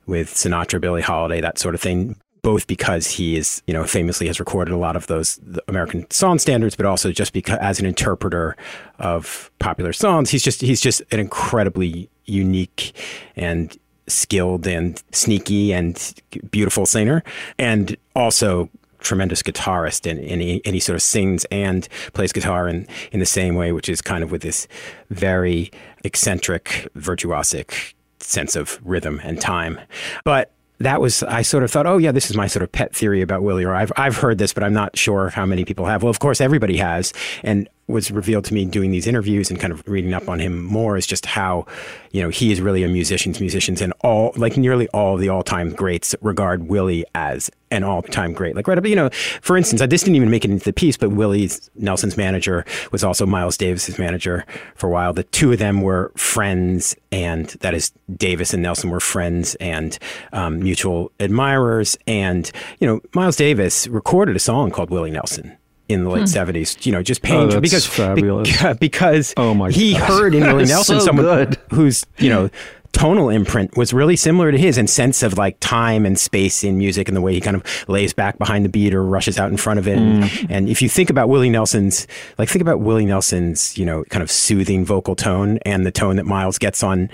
with 0.05 0.29
Sinatra, 0.33 0.79
Billie 0.79 1.01
Holiday, 1.01 1.41
that 1.41 1.57
sort 1.57 1.73
of 1.73 1.81
thing 1.81 2.15
both 2.41 2.67
because 2.67 3.07
he 3.07 3.37
is, 3.37 3.61
you 3.67 3.73
know, 3.73 3.83
famously 3.83 4.27
has 4.27 4.39
recorded 4.39 4.73
a 4.73 4.77
lot 4.77 4.95
of 4.95 5.07
those 5.07 5.39
American 5.67 6.09
song 6.09 6.39
standards, 6.39 6.75
but 6.75 6.85
also 6.85 7.11
just 7.11 7.33
because 7.33 7.57
as 7.59 7.79
an 7.79 7.85
interpreter 7.85 8.55
of 8.99 9.51
popular 9.59 9.93
songs, 9.93 10.29
he's 10.29 10.43
just 10.43 10.61
he's 10.61 10.81
just 10.81 11.01
an 11.11 11.19
incredibly 11.19 12.09
unique 12.25 12.93
and 13.35 13.77
skilled 14.07 14.67
and 14.67 15.03
sneaky 15.11 15.73
and 15.73 16.15
beautiful 16.51 16.85
singer, 16.85 17.23
and 17.57 17.95
also 18.15 18.69
tremendous 18.99 19.41
guitarist 19.41 20.09
and, 20.09 20.19
and, 20.19 20.41
he, 20.41 20.61
and 20.65 20.73
he 20.73 20.79
sort 20.79 20.95
of 20.95 21.01
sings 21.01 21.45
and 21.45 21.87
plays 22.13 22.33
guitar 22.33 22.67
in, 22.67 22.85
in 23.13 23.19
the 23.21 23.25
same 23.25 23.55
way, 23.55 23.71
which 23.71 23.87
is 23.87 24.01
kind 24.01 24.23
of 24.23 24.31
with 24.31 24.41
this 24.41 24.67
very 25.09 25.71
eccentric, 26.03 26.87
virtuosic 26.97 27.93
sense 28.19 28.55
of 28.55 28.79
rhythm 28.83 29.21
and 29.23 29.39
time. 29.39 29.79
But 30.23 30.51
that 30.79 31.01
was 31.01 31.23
I 31.23 31.41
sort 31.41 31.63
of 31.63 31.71
thought, 31.71 31.85
oh 31.85 31.97
yeah, 31.97 32.11
this 32.11 32.29
is 32.29 32.37
my 32.37 32.47
sort 32.47 32.63
of 32.63 32.71
pet 32.71 32.95
theory 32.95 33.21
about 33.21 33.43
Willie, 33.43 33.65
or 33.65 33.75
I've 33.75 33.91
I've 33.97 34.17
heard 34.17 34.37
this, 34.37 34.53
but 34.53 34.63
I'm 34.63 34.73
not 34.73 34.97
sure 34.97 35.29
how 35.29 35.45
many 35.45 35.65
people 35.65 35.85
have. 35.85 36.03
Well, 36.03 36.09
of 36.09 36.19
course, 36.19 36.41
everybody 36.41 36.77
has, 36.77 37.13
and 37.43 37.69
was 37.89 38.11
revealed 38.11 38.45
to 38.45 38.53
me 38.53 38.65
doing 38.65 38.91
these 38.91 39.07
interviews 39.07 39.49
and 39.49 39.59
kind 39.59 39.73
of 39.73 39.85
reading 39.87 40.13
up 40.13 40.29
on 40.29 40.39
him 40.39 40.63
more 40.63 40.95
is 40.95 41.07
just 41.07 41.25
how, 41.25 41.65
you 42.11 42.21
know, 42.21 42.29
he 42.29 42.51
is 42.51 42.61
really 42.61 42.83
a 42.83 42.87
musician's 42.87 43.39
musicians 43.39 43.81
and 43.81 43.91
all 44.01 44.31
like 44.35 44.57
nearly 44.57 44.87
all 44.89 45.17
the 45.17 45.27
all 45.27 45.41
time 45.41 45.71
greats 45.71 46.15
regard 46.21 46.69
Willie 46.69 47.03
as 47.15 47.49
an 47.71 47.83
all 47.83 48.03
time 48.03 48.33
great. 48.33 48.55
Like 48.55 48.67
right 48.67 48.77
up, 48.77 48.85
you 48.85 48.95
know, 48.95 49.09
for 49.41 49.57
instance, 49.57 49.81
I 49.81 49.87
this 49.87 50.03
didn't 50.03 50.17
even 50.17 50.29
make 50.29 50.45
it 50.45 50.51
into 50.51 50.65
the 50.65 50.73
piece, 50.73 50.97
but 50.97 51.09
Willie's 51.09 51.69
Nelson's 51.75 52.15
manager 52.15 52.63
was 52.91 53.03
also 53.03 53.25
Miles 53.25 53.57
Davis's 53.57 53.97
manager 53.97 54.45
for 54.75 54.87
a 54.87 54.91
while. 54.91 55.11
The 55.11 55.23
two 55.23 55.51
of 55.51 55.59
them 55.59 55.81
were 55.81 56.11
friends, 56.15 56.95
and 57.11 57.47
that 57.61 57.73
is 57.73 57.91
Davis 58.15 58.53
and 58.53 58.61
Nelson 58.61 58.91
were 58.91 58.99
friends 58.99 59.55
and 59.55 59.97
um, 60.31 60.59
mutual 60.59 61.11
admirers. 61.19 61.97
And 62.05 62.51
you 62.79 62.87
know, 62.87 63.01
Miles 63.15 63.35
Davis 63.35 63.87
recorded 63.87 64.35
a 64.35 64.39
song 64.39 64.69
called 64.69 64.91
Willie 64.91 65.11
Nelson 65.11 65.58
in 65.89 66.03
the 66.03 66.09
late 66.09 66.21
hmm. 66.21 66.25
seventies. 66.27 66.77
You 66.85 66.93
know, 66.93 67.03
just 67.03 67.21
paying 67.21 67.53
oh, 67.53 67.59
because 67.59 67.85
fabulous. 67.85 68.49
because 68.79 69.33
oh 69.35 69.53
my 69.53 69.71
he 69.71 69.93
gosh. 69.93 70.07
heard 70.07 70.35
in 70.35 70.43
Willie 70.47 70.65
Nelson 70.65 70.99
so 70.99 71.05
someone 71.05 71.25
good. 71.25 71.57
who's 71.71 72.05
you 72.17 72.29
know 72.29 72.49
tonal 72.91 73.29
imprint 73.29 73.77
was 73.77 73.93
really 73.93 74.15
similar 74.15 74.51
to 74.51 74.57
his 74.57 74.77
and 74.77 74.89
sense 74.89 75.21
of 75.21 75.37
like 75.37 75.59
time 75.59 76.05
and 76.05 76.19
space 76.19 76.63
in 76.63 76.77
music 76.77 77.07
and 77.07 77.15
the 77.15 77.21
way 77.21 77.33
he 77.33 77.41
kind 77.41 77.55
of 77.55 77.63
lays 77.87 78.13
back 78.13 78.37
behind 78.39 78.65
the 78.65 78.69
beat 78.69 78.95
or 78.95 79.03
rushes 79.03 79.37
out 79.37 79.51
in 79.51 79.57
front 79.57 79.77
of 79.77 79.87
it. 79.87 79.99
Mm. 79.99 80.41
And, 80.41 80.51
and, 80.51 80.69
if 80.69 80.81
you 80.81 80.89
think 80.89 81.11
about 81.11 81.29
Willie 81.29 81.51
Nelson's, 81.51 82.07
like 82.39 82.49
think 82.49 82.63
about 82.63 82.79
Willie 82.79 83.05
Nelson's, 83.05 83.77
you 83.77 83.85
know, 83.85 84.03
kind 84.05 84.23
of 84.23 84.31
soothing 84.31 84.85
vocal 84.85 85.15
tone 85.15 85.59
and 85.65 85.85
the 85.85 85.91
tone 85.91 86.15
that 86.15 86.25
Miles 86.25 86.57
gets 86.57 86.81
on 86.81 87.09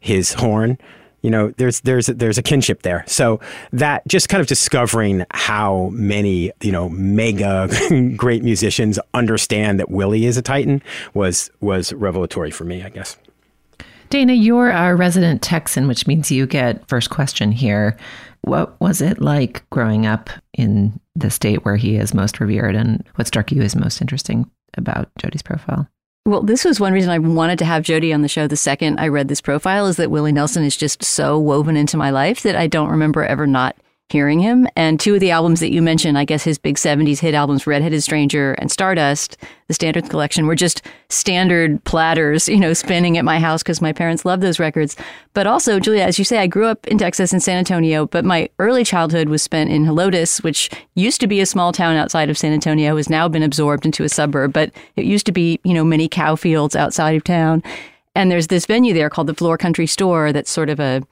his 0.00 0.32
horn 0.32 0.78
you 1.22 1.30
know 1.30 1.52
there's 1.56 1.80
there's 1.80 2.06
there's 2.06 2.38
a 2.38 2.42
kinship 2.42 2.82
there. 2.82 3.04
So 3.06 3.40
that 3.72 4.06
just 4.08 4.28
kind 4.28 4.40
of 4.40 4.46
discovering 4.46 5.24
how 5.32 5.90
many 5.92 6.52
you 6.60 6.72
know 6.72 6.88
mega 6.88 7.68
great 8.16 8.42
musicians 8.42 8.98
understand 9.14 9.78
that 9.80 9.90
willie 9.90 10.26
is 10.26 10.36
a 10.36 10.42
titan 10.42 10.82
was 11.14 11.50
was 11.60 11.92
revelatory 11.92 12.50
for 12.50 12.64
me 12.64 12.82
i 12.82 12.88
guess. 12.88 13.16
Dana 14.08 14.32
you're 14.32 14.72
our 14.72 14.96
resident 14.96 15.42
texan 15.42 15.88
which 15.88 16.06
means 16.06 16.30
you 16.30 16.46
get 16.46 16.86
first 16.88 17.10
question 17.10 17.52
here. 17.52 17.96
What 18.42 18.80
was 18.80 19.02
it 19.02 19.20
like 19.20 19.68
growing 19.68 20.06
up 20.06 20.30
in 20.54 20.98
the 21.14 21.30
state 21.30 21.64
where 21.64 21.76
he 21.76 21.96
is 21.96 22.14
most 22.14 22.40
revered 22.40 22.74
and 22.74 23.06
what 23.16 23.26
struck 23.26 23.52
you 23.52 23.62
as 23.62 23.76
most 23.76 24.00
interesting 24.00 24.50
about 24.76 25.10
jody's 25.18 25.42
profile 25.42 25.88
well, 26.30 26.42
this 26.42 26.64
was 26.64 26.78
one 26.78 26.92
reason 26.92 27.10
I 27.10 27.18
wanted 27.18 27.58
to 27.58 27.64
have 27.64 27.82
Jody 27.82 28.12
on 28.12 28.22
the 28.22 28.28
show 28.28 28.46
the 28.46 28.56
second 28.56 29.00
I 29.00 29.08
read 29.08 29.26
this 29.26 29.40
profile 29.40 29.86
is 29.88 29.96
that 29.96 30.12
Willie 30.12 30.30
Nelson 30.30 30.62
is 30.62 30.76
just 30.76 31.02
so 31.02 31.36
woven 31.38 31.76
into 31.76 31.96
my 31.96 32.10
life 32.10 32.42
that 32.42 32.54
I 32.54 32.68
don't 32.68 32.88
remember 32.88 33.24
ever 33.24 33.48
not 33.48 33.76
hearing 34.12 34.40
him. 34.40 34.66
And 34.76 34.98
two 34.98 35.14
of 35.14 35.20
the 35.20 35.30
albums 35.30 35.60
that 35.60 35.72
you 35.72 35.82
mentioned, 35.82 36.18
I 36.18 36.24
guess 36.24 36.42
his 36.42 36.58
big 36.58 36.76
70s 36.76 37.20
hit 37.20 37.34
albums, 37.34 37.66
Redheaded 37.66 38.02
Stranger 38.02 38.52
and 38.54 38.70
Stardust, 38.70 39.36
the 39.68 39.74
Standards 39.74 40.08
Collection, 40.08 40.46
were 40.46 40.54
just 40.54 40.82
standard 41.08 41.82
platters, 41.84 42.48
you 42.48 42.58
know, 42.58 42.72
spinning 42.72 43.16
at 43.18 43.24
my 43.24 43.38
house 43.38 43.62
because 43.62 43.80
my 43.80 43.92
parents 43.92 44.24
loved 44.24 44.42
those 44.42 44.58
records. 44.58 44.96
But 45.32 45.46
also, 45.46 45.78
Julia, 45.78 46.02
as 46.02 46.18
you 46.18 46.24
say, 46.24 46.38
I 46.38 46.46
grew 46.46 46.66
up 46.66 46.86
in 46.88 46.98
Texas 46.98 47.32
in 47.32 47.40
San 47.40 47.58
Antonio, 47.58 48.06
but 48.06 48.24
my 48.24 48.48
early 48.58 48.84
childhood 48.84 49.28
was 49.28 49.42
spent 49.42 49.70
in 49.70 49.84
Helotes, 49.84 50.42
which 50.42 50.70
used 50.94 51.20
to 51.20 51.26
be 51.26 51.40
a 51.40 51.46
small 51.46 51.72
town 51.72 51.96
outside 51.96 52.30
of 52.30 52.38
San 52.38 52.52
Antonio, 52.52 52.96
has 52.96 53.08
now 53.08 53.28
been 53.28 53.42
absorbed 53.42 53.86
into 53.86 54.04
a 54.04 54.08
suburb, 54.08 54.52
but 54.52 54.72
it 54.96 55.04
used 55.04 55.26
to 55.26 55.32
be, 55.32 55.60
you 55.64 55.74
know, 55.74 55.84
many 55.84 56.08
cow 56.08 56.36
fields 56.36 56.74
outside 56.74 57.14
of 57.14 57.24
town. 57.24 57.62
And 58.14 58.30
there's 58.30 58.48
this 58.48 58.66
venue 58.66 58.92
there 58.92 59.08
called 59.08 59.28
the 59.28 59.34
Floore 59.34 59.58
Country 59.58 59.86
Store 59.86 60.32
that's 60.32 60.50
sort 60.50 60.68
of 60.68 60.80
a 60.80 61.02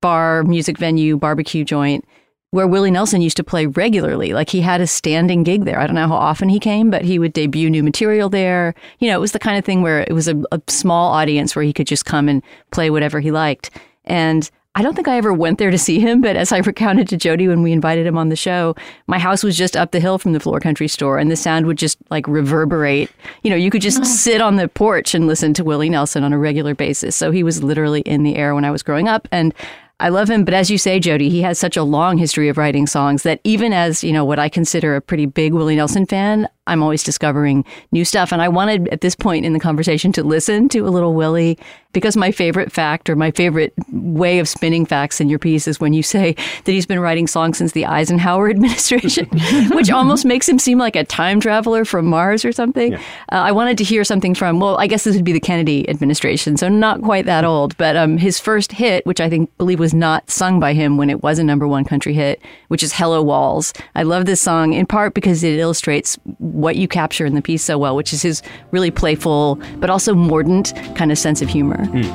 bar, 0.00 0.42
music 0.44 0.78
venue, 0.78 1.16
barbecue 1.16 1.64
joint 1.64 2.04
where 2.50 2.66
Willie 2.66 2.90
Nelson 2.90 3.20
used 3.20 3.36
to 3.36 3.44
play 3.44 3.66
regularly. 3.66 4.32
Like 4.32 4.48
he 4.48 4.60
had 4.60 4.80
a 4.80 4.86
standing 4.86 5.42
gig 5.42 5.64
there. 5.64 5.78
I 5.78 5.86
don't 5.86 5.96
know 5.96 6.08
how 6.08 6.16
often 6.16 6.48
he 6.48 6.58
came, 6.58 6.90
but 6.90 7.02
he 7.02 7.18
would 7.18 7.32
debut 7.32 7.68
new 7.68 7.82
material 7.82 8.28
there. 8.30 8.74
You 9.00 9.08
know, 9.08 9.16
it 9.16 9.20
was 9.20 9.32
the 9.32 9.38
kind 9.38 9.58
of 9.58 9.64
thing 9.64 9.82
where 9.82 10.00
it 10.00 10.12
was 10.12 10.28
a, 10.28 10.42
a 10.50 10.60
small 10.66 11.12
audience 11.12 11.54
where 11.54 11.64
he 11.64 11.72
could 11.72 11.86
just 11.86 12.06
come 12.06 12.28
and 12.28 12.42
play 12.70 12.90
whatever 12.90 13.20
he 13.20 13.30
liked. 13.30 13.70
And 14.06 14.50
I 14.74 14.82
don't 14.82 14.94
think 14.94 15.08
I 15.08 15.16
ever 15.16 15.32
went 15.32 15.58
there 15.58 15.72
to 15.72 15.76
see 15.76 15.98
him, 15.98 16.20
but 16.20 16.36
as 16.36 16.52
I 16.52 16.58
recounted 16.64 17.08
to 17.08 17.16
Jody 17.16 17.48
when 17.48 17.62
we 17.62 17.72
invited 17.72 18.06
him 18.06 18.16
on 18.16 18.28
the 18.28 18.36
show, 18.36 18.76
my 19.08 19.18
house 19.18 19.42
was 19.42 19.56
just 19.56 19.76
up 19.76 19.90
the 19.90 20.00
hill 20.00 20.18
from 20.18 20.32
the 20.32 20.38
Floore 20.38 20.60
Country 20.60 20.88
store 20.88 21.18
and 21.18 21.30
the 21.30 21.36
sound 21.36 21.66
would 21.66 21.78
just 21.78 21.98
like 22.10 22.26
reverberate. 22.28 23.10
You 23.42 23.50
know, 23.50 23.56
you 23.56 23.70
could 23.70 23.82
just 23.82 24.00
oh. 24.00 24.04
sit 24.04 24.40
on 24.40 24.56
the 24.56 24.68
porch 24.68 25.14
and 25.14 25.26
listen 25.26 25.52
to 25.54 25.64
Willie 25.64 25.90
Nelson 25.90 26.22
on 26.22 26.32
a 26.32 26.38
regular 26.38 26.74
basis. 26.74 27.16
So 27.16 27.30
he 27.30 27.42
was 27.42 27.62
literally 27.62 28.00
in 28.02 28.22
the 28.22 28.36
air 28.36 28.54
when 28.54 28.64
I 28.64 28.70
was 28.70 28.82
growing 28.82 29.08
up. 29.08 29.28
And 29.32 29.52
I 30.00 30.10
love 30.10 30.30
him, 30.30 30.44
but 30.44 30.54
as 30.54 30.70
you 30.70 30.78
say, 30.78 31.00
Jody, 31.00 31.28
he 31.28 31.42
has 31.42 31.58
such 31.58 31.76
a 31.76 31.82
long 31.82 32.18
history 32.18 32.48
of 32.48 32.56
writing 32.56 32.86
songs 32.86 33.24
that 33.24 33.40
even 33.42 33.72
as, 33.72 34.04
you 34.04 34.12
know, 34.12 34.24
what 34.24 34.38
I 34.38 34.48
consider 34.48 34.94
a 34.94 35.00
pretty 35.00 35.26
big 35.26 35.52
Willie 35.52 35.74
Nelson 35.74 36.06
fan, 36.06 36.48
I'm 36.68 36.84
always 36.84 37.02
discovering 37.02 37.64
new 37.90 38.04
stuff. 38.04 38.32
And 38.32 38.40
I 38.40 38.48
wanted 38.48 38.86
at 38.90 39.00
this 39.00 39.16
point 39.16 39.44
in 39.44 39.54
the 39.54 39.58
conversation 39.58 40.12
to 40.12 40.22
listen 40.22 40.68
to 40.68 40.86
a 40.86 40.90
little 40.90 41.14
Willie 41.14 41.58
because 41.92 42.16
my 42.16 42.30
favorite 42.30 42.70
fact 42.70 43.08
or 43.08 43.16
my 43.16 43.30
favorite 43.30 43.72
way 43.92 44.38
of 44.38 44.48
spinning 44.48 44.84
facts 44.84 45.20
in 45.20 45.28
your 45.28 45.38
piece 45.38 45.66
is 45.66 45.80
when 45.80 45.94
you 45.94 46.02
say 46.02 46.34
that 46.64 46.72
he's 46.72 46.84
been 46.84 47.00
writing 47.00 47.26
songs 47.26 47.56
since 47.56 47.72
the 47.72 47.86
Eisenhower 47.86 48.50
administration, 48.50 49.26
which 49.70 49.90
almost 49.90 50.24
makes 50.24 50.48
him 50.48 50.58
seem 50.58 50.78
like 50.78 50.96
a 50.96 51.04
time 51.04 51.40
traveler 51.40 51.84
from 51.84 52.06
Mars 52.06 52.44
or 52.44 52.52
something. 52.52 52.92
Yeah. 52.92 52.98
Uh, 53.32 53.36
I 53.36 53.52
wanted 53.52 53.78
to 53.78 53.84
hear 53.84 54.04
something 54.04 54.34
from, 54.34 54.60
well, 54.60 54.76
I 54.78 54.86
guess 54.86 55.04
this 55.04 55.16
would 55.16 55.24
be 55.24 55.32
the 55.32 55.40
Kennedy 55.40 55.88
administration, 55.88 56.56
so 56.56 56.68
not 56.68 57.02
quite 57.02 57.24
that 57.24 57.44
old, 57.44 57.76
but 57.78 57.96
um, 57.96 58.18
his 58.18 58.38
first 58.38 58.72
hit, 58.72 59.06
which 59.06 59.20
I 59.20 59.30
think 59.30 59.56
believe 59.56 59.80
was 59.80 59.94
not 59.94 60.28
sung 60.30 60.60
by 60.60 60.74
him 60.74 60.98
when 60.98 61.08
it 61.08 61.22
was 61.22 61.38
a 61.38 61.44
number 61.44 61.66
one 61.66 61.84
country 61.84 62.12
hit, 62.12 62.40
which 62.68 62.82
is 62.82 62.92
Hello 62.92 63.22
Walls. 63.22 63.72
I 63.94 64.02
love 64.02 64.26
this 64.26 64.42
song 64.42 64.74
in 64.74 64.84
part 64.84 65.14
because 65.14 65.42
it 65.42 65.58
illustrates 65.58 66.16
what 66.38 66.76
you 66.76 66.86
capture 66.86 67.24
in 67.24 67.34
the 67.34 67.42
piece 67.42 67.64
so 67.64 67.78
well, 67.78 67.96
which 67.96 68.12
is 68.12 68.20
his 68.20 68.42
really 68.72 68.90
playful 68.90 69.58
but 69.76 69.88
also 69.88 70.14
mordant 70.14 70.74
kind 70.94 71.10
of 71.10 71.18
sense 71.18 71.40
of 71.40 71.48
humor. 71.48 71.77
Mm. 71.78 72.10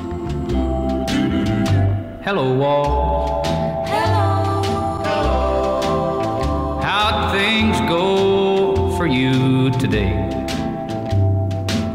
Hello, 2.22 2.52
wall. 2.52 3.42
Hello. 3.86 4.62
Hello. 5.02 6.80
How'd 6.82 7.34
things 7.34 7.80
go 7.88 8.94
for 8.98 9.06
you 9.06 9.70
today? 9.80 10.28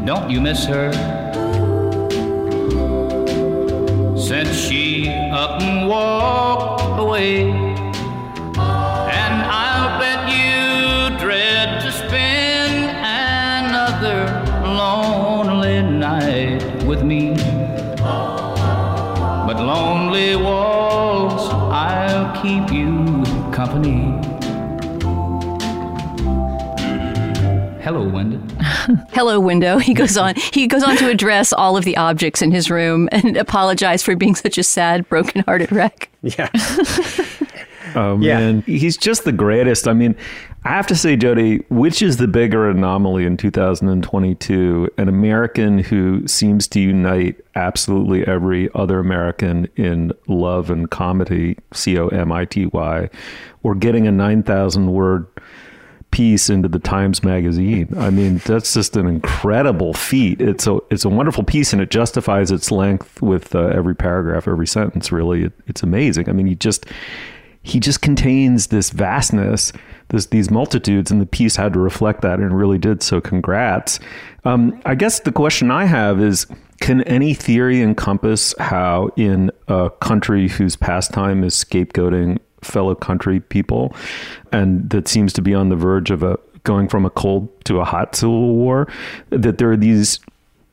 Don't 0.04 0.28
you 0.28 0.40
miss 0.40 0.64
her? 0.64 0.90
Since 4.16 4.52
she 4.56 5.08
up 5.30 5.62
and 5.62 5.88
walked 5.88 6.98
away. 6.98 7.52
And 7.52 9.34
I'll 9.46 10.00
bet 10.00 10.28
you 10.28 11.16
dread 11.20 11.80
to 11.82 11.92
spend 11.92 12.90
another 12.98 14.26
lonely 14.66 15.82
night 15.82 16.64
with 16.84 17.04
me. 17.04 17.49
But 19.70 19.76
lonely 19.76 20.34
walls, 20.34 21.48
I'll 21.48 22.34
keep 22.42 22.72
you 22.72 23.22
company. 23.52 24.18
Hello, 27.80 28.02
window. 28.08 28.40
Hello, 29.12 29.38
window. 29.38 29.78
He 29.78 29.94
goes 29.94 30.16
on. 30.16 30.34
He 30.52 30.66
goes 30.66 30.82
on 30.82 30.96
to 30.96 31.08
address 31.08 31.52
all 31.52 31.76
of 31.76 31.84
the 31.84 31.96
objects 31.96 32.42
in 32.42 32.50
his 32.50 32.68
room 32.68 33.08
and 33.12 33.36
apologize 33.36 34.02
for 34.02 34.16
being 34.16 34.34
such 34.34 34.58
a 34.58 34.64
sad, 34.64 35.08
broken-hearted 35.08 35.70
wreck. 35.70 36.10
Yeah. 36.22 36.48
oh 37.94 38.16
man, 38.16 38.62
yeah. 38.66 38.78
he's 38.78 38.96
just 38.96 39.24
the 39.24 39.32
greatest. 39.32 39.88
I 39.88 39.92
mean, 39.92 40.16
I 40.64 40.70
have 40.70 40.86
to 40.88 40.96
say, 40.96 41.16
Jody, 41.16 41.64
which 41.70 42.02
is 42.02 42.18
the 42.18 42.28
bigger 42.28 42.68
anomaly 42.68 43.24
in 43.24 43.36
2022? 43.36 44.90
An 44.98 45.08
American 45.08 45.78
who 45.78 46.26
seems 46.26 46.68
to 46.68 46.80
unite 46.80 47.40
absolutely 47.54 48.26
every 48.26 48.68
other 48.74 48.98
American 48.98 49.68
in 49.76 50.12
love 50.26 50.70
and 50.70 50.90
comedy, 50.90 51.56
C 51.72 51.98
O 51.98 52.08
M 52.08 52.30
I 52.30 52.44
T 52.44 52.66
Y, 52.66 53.08
or 53.62 53.74
getting 53.74 54.06
a 54.06 54.12
9,000 54.12 54.92
word 54.92 55.26
piece 56.10 56.50
into 56.50 56.68
the 56.68 56.78
Times 56.78 57.22
Magazine. 57.22 57.88
I 57.96 58.10
mean, 58.10 58.38
that's 58.38 58.74
just 58.74 58.96
an 58.96 59.06
incredible 59.06 59.94
feat. 59.94 60.40
It's 60.40 60.66
a 60.66 60.78
it's 60.90 61.04
a 61.04 61.08
wonderful 61.08 61.44
piece, 61.44 61.72
and 61.72 61.80
it 61.80 61.90
justifies 61.90 62.50
its 62.50 62.70
length 62.70 63.22
with 63.22 63.54
uh, 63.54 63.66
every 63.66 63.94
paragraph, 63.94 64.48
every 64.48 64.66
sentence. 64.66 65.12
Really, 65.12 65.44
it, 65.44 65.52
it's 65.66 65.82
amazing. 65.82 66.28
I 66.28 66.32
mean, 66.32 66.46
he 66.46 66.54
just 66.54 66.86
he 67.62 67.80
just 67.80 68.00
contains 68.00 68.68
this 68.68 68.90
vastness 68.90 69.72
this, 70.10 70.26
these 70.26 70.50
multitudes, 70.50 71.10
and 71.10 71.20
the 71.20 71.26
piece 71.26 71.56
had 71.56 71.72
to 71.72 71.80
reflect 71.80 72.22
that, 72.22 72.38
and 72.38 72.56
really 72.56 72.78
did. 72.78 73.02
So, 73.02 73.20
congrats. 73.20 73.98
Um, 74.44 74.80
I 74.84 74.94
guess 74.94 75.20
the 75.20 75.32
question 75.32 75.70
I 75.70 75.86
have 75.86 76.20
is 76.20 76.46
can 76.80 77.02
any 77.02 77.34
theory 77.34 77.80
encompass 77.80 78.54
how, 78.58 79.10
in 79.16 79.50
a 79.68 79.90
country 80.00 80.48
whose 80.48 80.76
pastime 80.76 81.44
is 81.44 81.54
scapegoating 81.54 82.38
fellow 82.62 82.94
country 82.94 83.40
people, 83.40 83.94
and 84.52 84.88
that 84.90 85.08
seems 85.08 85.32
to 85.34 85.42
be 85.42 85.54
on 85.54 85.68
the 85.68 85.76
verge 85.76 86.10
of 86.10 86.22
a 86.22 86.38
going 86.64 86.88
from 86.88 87.06
a 87.06 87.10
cold 87.10 87.48
to 87.64 87.80
a 87.80 87.84
hot 87.84 88.14
civil 88.14 88.54
war, 88.54 88.86
that 89.30 89.58
there 89.58 89.70
are 89.70 89.76
these 89.76 90.20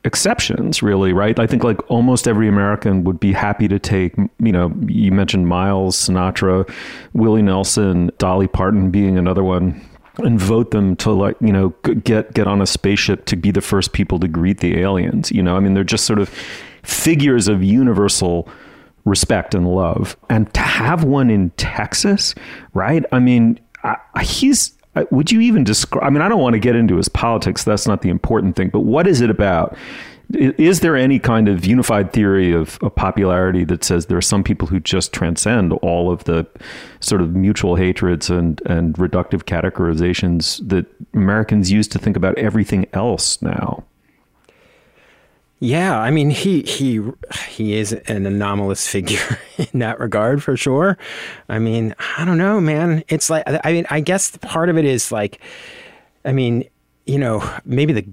exceptions 0.04 0.82
really 0.82 1.12
right? 1.12 1.38
I 1.38 1.46
think 1.46 1.64
like 1.64 1.78
almost 1.90 2.28
every 2.28 2.48
american 2.48 3.04
would 3.04 3.20
be 3.20 3.32
happy 3.32 3.68
to 3.68 3.78
take 3.78 4.14
you 4.16 4.52
know 4.52 4.72
you 4.86 5.12
mentioned 5.12 5.48
miles 5.48 5.96
sinatra 5.96 6.68
willie 7.12 7.42
nelson 7.42 8.10
dolly 8.18 8.46
parton 8.46 8.90
being 8.90 9.18
another 9.18 9.42
one 9.42 9.80
and 10.18 10.40
vote 10.40 10.70
them 10.70 10.96
to 10.96 11.10
like 11.10 11.36
you 11.40 11.52
know 11.52 11.68
get 12.04 12.34
get 12.34 12.46
on 12.46 12.60
a 12.60 12.66
spaceship 12.66 13.24
to 13.26 13.36
be 13.36 13.50
the 13.50 13.60
first 13.60 13.92
people 13.92 14.18
to 14.18 14.28
greet 14.28 14.58
the 14.58 14.78
aliens 14.78 15.30
you 15.30 15.42
know? 15.42 15.56
I 15.56 15.60
mean 15.60 15.74
they're 15.74 15.84
just 15.84 16.06
sort 16.06 16.18
of 16.18 16.28
figures 16.82 17.48
of 17.48 17.62
universal 17.62 18.48
respect 19.04 19.54
and 19.54 19.66
love. 19.66 20.16
And 20.28 20.52
to 20.54 20.60
have 20.60 21.04
one 21.04 21.30
in 21.30 21.50
texas 21.50 22.34
right? 22.74 23.04
I 23.12 23.18
mean 23.18 23.60
I, 23.84 23.96
he's 24.22 24.77
would 25.10 25.30
you 25.32 25.40
even 25.40 25.64
describe? 25.64 26.04
I 26.04 26.10
mean, 26.10 26.22
I 26.22 26.28
don't 26.28 26.40
want 26.40 26.54
to 26.54 26.58
get 26.58 26.76
into 26.76 26.96
his 26.96 27.08
politics. 27.08 27.64
That's 27.64 27.86
not 27.86 28.02
the 28.02 28.08
important 28.08 28.56
thing. 28.56 28.68
But 28.70 28.80
what 28.80 29.06
is 29.06 29.20
it 29.20 29.30
about? 29.30 29.76
Is 30.34 30.80
there 30.80 30.94
any 30.94 31.18
kind 31.18 31.48
of 31.48 31.64
unified 31.64 32.12
theory 32.12 32.52
of, 32.52 32.78
of 32.82 32.94
popularity 32.94 33.64
that 33.64 33.82
says 33.82 34.06
there 34.06 34.18
are 34.18 34.22
some 34.22 34.44
people 34.44 34.68
who 34.68 34.78
just 34.78 35.14
transcend 35.14 35.72
all 35.74 36.12
of 36.12 36.24
the 36.24 36.46
sort 37.00 37.22
of 37.22 37.34
mutual 37.34 37.76
hatreds 37.76 38.28
and, 38.28 38.60
and 38.66 38.94
reductive 38.96 39.44
categorizations 39.44 40.66
that 40.68 40.84
Americans 41.14 41.72
use 41.72 41.88
to 41.88 41.98
think 41.98 42.14
about 42.14 42.36
everything 42.36 42.86
else 42.92 43.40
now? 43.40 43.84
Yeah, 45.60 45.98
I 45.98 46.10
mean 46.10 46.30
he 46.30 46.62
he 46.62 47.02
he 47.48 47.74
is 47.74 47.92
an 47.92 48.26
anomalous 48.26 48.86
figure 48.86 49.38
in 49.58 49.80
that 49.80 49.98
regard 49.98 50.42
for 50.42 50.56
sure. 50.56 50.96
I 51.48 51.58
mean, 51.58 51.94
I 52.16 52.24
don't 52.24 52.38
know, 52.38 52.60
man. 52.60 53.02
It's 53.08 53.28
like 53.28 53.42
I 53.46 53.72
mean, 53.72 53.86
I 53.90 54.00
guess 54.00 54.36
part 54.36 54.68
of 54.68 54.78
it 54.78 54.84
is 54.84 55.10
like 55.10 55.40
I 56.24 56.32
mean, 56.32 56.64
you 57.06 57.18
know, 57.18 57.48
maybe 57.64 57.92
the 57.92 58.06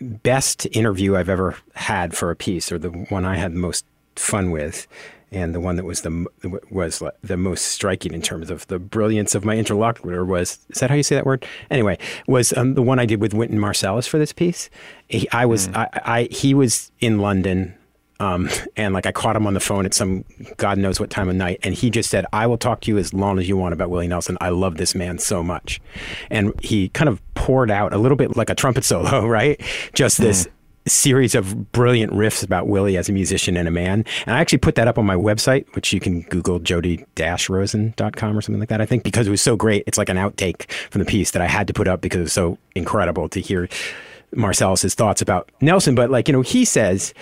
best 0.00 0.66
interview 0.72 1.16
I've 1.16 1.28
ever 1.28 1.56
had 1.74 2.14
for 2.14 2.30
a 2.30 2.36
piece 2.36 2.70
or 2.70 2.78
the 2.78 2.90
one 2.90 3.24
I 3.24 3.36
had 3.36 3.52
the 3.52 3.58
most 3.58 3.86
fun 4.16 4.50
with 4.50 4.86
and 5.32 5.54
the 5.54 5.60
one 5.60 5.76
that 5.76 5.84
was 5.84 6.02
the 6.02 6.26
was 6.70 7.02
the 7.22 7.36
most 7.36 7.66
striking 7.66 8.12
in 8.12 8.22
terms 8.22 8.50
of 8.50 8.66
the 8.66 8.78
brilliance 8.78 9.34
of 9.34 9.44
my 9.44 9.56
interlocutor 9.56 10.24
was 10.24 10.58
is 10.70 10.80
that 10.80 10.90
how 10.90 10.96
you 10.96 11.02
say 11.02 11.14
that 11.14 11.26
word 11.26 11.46
anyway 11.70 11.96
was 12.26 12.52
um, 12.56 12.74
the 12.74 12.82
one 12.82 12.98
I 12.98 13.06
did 13.06 13.20
with 13.20 13.32
Wynton 13.32 13.58
Marsalis 13.58 14.08
for 14.08 14.18
this 14.18 14.32
piece. 14.32 14.70
He, 15.08 15.28
I 15.30 15.46
was 15.46 15.68
mm. 15.68 15.76
I, 15.76 16.00
I, 16.04 16.22
he 16.30 16.54
was 16.54 16.90
in 17.00 17.18
London. 17.18 17.74
Um, 18.18 18.50
and 18.76 18.92
like 18.92 19.06
I 19.06 19.12
caught 19.12 19.34
him 19.34 19.46
on 19.46 19.54
the 19.54 19.60
phone 19.60 19.86
at 19.86 19.94
some 19.94 20.26
God 20.58 20.76
knows 20.76 21.00
what 21.00 21.08
time 21.08 21.30
of 21.30 21.36
night, 21.36 21.58
and 21.62 21.74
he 21.74 21.88
just 21.88 22.10
said, 22.10 22.26
"I 22.34 22.46
will 22.46 22.58
talk 22.58 22.82
to 22.82 22.90
you 22.90 22.98
as 22.98 23.14
long 23.14 23.38
as 23.38 23.48
you 23.48 23.56
want 23.56 23.72
about 23.72 23.88
Willie 23.88 24.08
Nelson. 24.08 24.36
I 24.42 24.50
love 24.50 24.76
this 24.76 24.94
man 24.94 25.18
so 25.18 25.42
much," 25.42 25.80
and 26.28 26.52
he 26.62 26.90
kind 26.90 27.08
of 27.08 27.22
poured 27.32 27.70
out 27.70 27.94
a 27.94 27.96
little 27.96 28.18
bit 28.18 28.36
like 28.36 28.50
a 28.50 28.54
trumpet 28.54 28.84
solo, 28.84 29.26
right? 29.26 29.58
Just 29.94 30.18
this 30.18 30.44
mm 30.44 30.50
series 30.86 31.34
of 31.34 31.72
brilliant 31.72 32.12
riffs 32.12 32.42
about 32.42 32.66
Willie 32.66 32.96
as 32.96 33.08
a 33.08 33.12
musician 33.12 33.56
and 33.56 33.68
a 33.68 33.70
man. 33.70 34.04
And 34.26 34.36
I 34.36 34.40
actually 34.40 34.58
put 34.58 34.74
that 34.76 34.88
up 34.88 34.98
on 34.98 35.06
my 35.06 35.14
website, 35.14 35.72
which 35.74 35.92
you 35.92 36.00
can 36.00 36.22
Google 36.22 36.58
jody-rosen.com 36.58 38.36
or 38.36 38.40
something 38.40 38.60
like 38.60 38.68
that, 38.70 38.80
I 38.80 38.86
think, 38.86 39.04
because 39.04 39.26
it 39.26 39.30
was 39.30 39.42
so 39.42 39.56
great. 39.56 39.84
It's 39.86 39.98
like 39.98 40.08
an 40.08 40.16
outtake 40.16 40.70
from 40.90 41.00
the 41.00 41.04
piece 41.04 41.32
that 41.32 41.42
I 41.42 41.46
had 41.46 41.66
to 41.66 41.72
put 41.72 41.86
up 41.86 42.00
because 42.00 42.18
it 42.18 42.24
was 42.24 42.32
so 42.32 42.58
incredible 42.74 43.28
to 43.28 43.40
hear 43.40 43.68
Marsalis' 44.34 44.94
thoughts 44.94 45.20
about 45.20 45.50
Nelson. 45.60 45.94
But 45.94 46.10
like, 46.10 46.28
you 46.28 46.32
know, 46.32 46.42
he 46.42 46.64
says, 46.64 47.12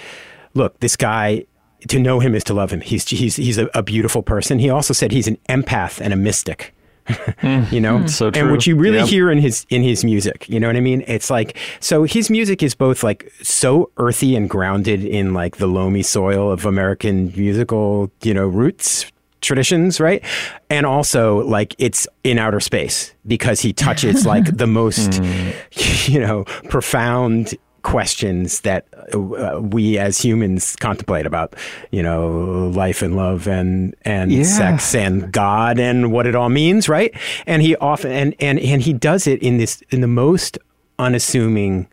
look, 0.55 0.79
this 0.81 0.97
guy, 0.97 1.45
to 1.89 1.99
know 1.99 2.21
him 2.21 2.35
is 2.35 2.45
to 2.45 2.55
love 2.55 2.73
him. 2.73 2.81
He's, 2.81 3.09
he's, 3.09 3.37
he's 3.37 3.59
a, 3.59 3.69
a 3.75 3.83
beautiful 3.83 4.23
person. 4.23 4.59
He 4.59 4.71
also 4.71 4.93
said 4.93 5.13
he's 5.13 5.29
an 5.29 5.39
empath 5.49 6.01
and 6.01 6.13
a 6.13 6.17
mystic. 6.17 6.75
you 7.71 7.81
know, 7.81 7.99
mm. 7.99 8.11
so 8.11 8.31
true. 8.31 8.43
and 8.43 8.51
what 8.51 8.67
you 8.67 8.77
really 8.77 8.99
yep. 8.99 9.09
hear 9.09 9.31
in 9.31 9.39
his 9.39 9.67
in 9.71 9.83
his 9.83 10.05
music, 10.05 10.49
you 10.49 10.61
know 10.61 10.67
what 10.67 10.77
I 10.77 10.81
mean? 10.81 11.05
It's 11.07 11.31
like 11.31 11.57
so 11.81 12.05
his 12.05 12.31
music 12.31 12.63
is 12.63 12.75
both 12.75 13.03
like 13.03 13.33
so 13.43 13.91
earthy 13.97 14.37
and 14.37 14.49
grounded 14.49 15.05
in 15.05 15.33
like 15.33 15.57
the 15.57 15.67
loamy 15.67 16.03
soil 16.03 16.51
of 16.51 16.67
American 16.67 17.33
musical, 17.37 18.11
you 18.23 18.35
know, 18.35 18.47
roots 18.47 19.11
traditions, 19.41 20.01
right? 20.01 20.25
And 20.71 20.85
also 20.87 21.45
like 21.47 21.75
it's 21.79 22.07
in 22.25 22.39
outer 22.39 22.61
space 22.61 23.15
because 23.27 23.61
he 23.61 23.73
touches 23.73 24.27
like 24.27 24.57
the 24.57 24.67
most, 24.81 25.11
mm. 25.11 26.09
you 26.09 26.21
know, 26.21 26.45
profound 26.69 27.55
questions 27.83 28.61
that 28.63 28.87
uh, 29.15 29.61
we 29.61 29.99
as 29.99 30.19
humans 30.19 30.77
contemplate 30.77 31.27
about 31.27 31.55
you 31.91 32.03
know 32.03 32.69
life 32.75 33.03
and 33.03 33.17
love 33.17 33.47
and 33.47 33.95
and 34.03 34.33
yeah. 34.33 34.43
sex 34.43 34.95
and 34.95 35.33
god 35.33 35.79
and 35.79 36.13
what 36.13 36.27
it 36.27 36.35
all 36.35 36.49
means 36.49 36.89
right 36.89 37.15
and 37.47 37.63
he 37.63 37.77
often 37.77 38.11
and 38.11 38.35
and 38.41 38.59
and 38.59 38.83
he 38.83 38.93
does 38.93 39.27
it 39.27 39.41
in 39.43 39.59
this 39.59 39.83
in 39.91 40.01
the 40.01 40.09
most 40.09 40.59
unassuming 40.99 41.87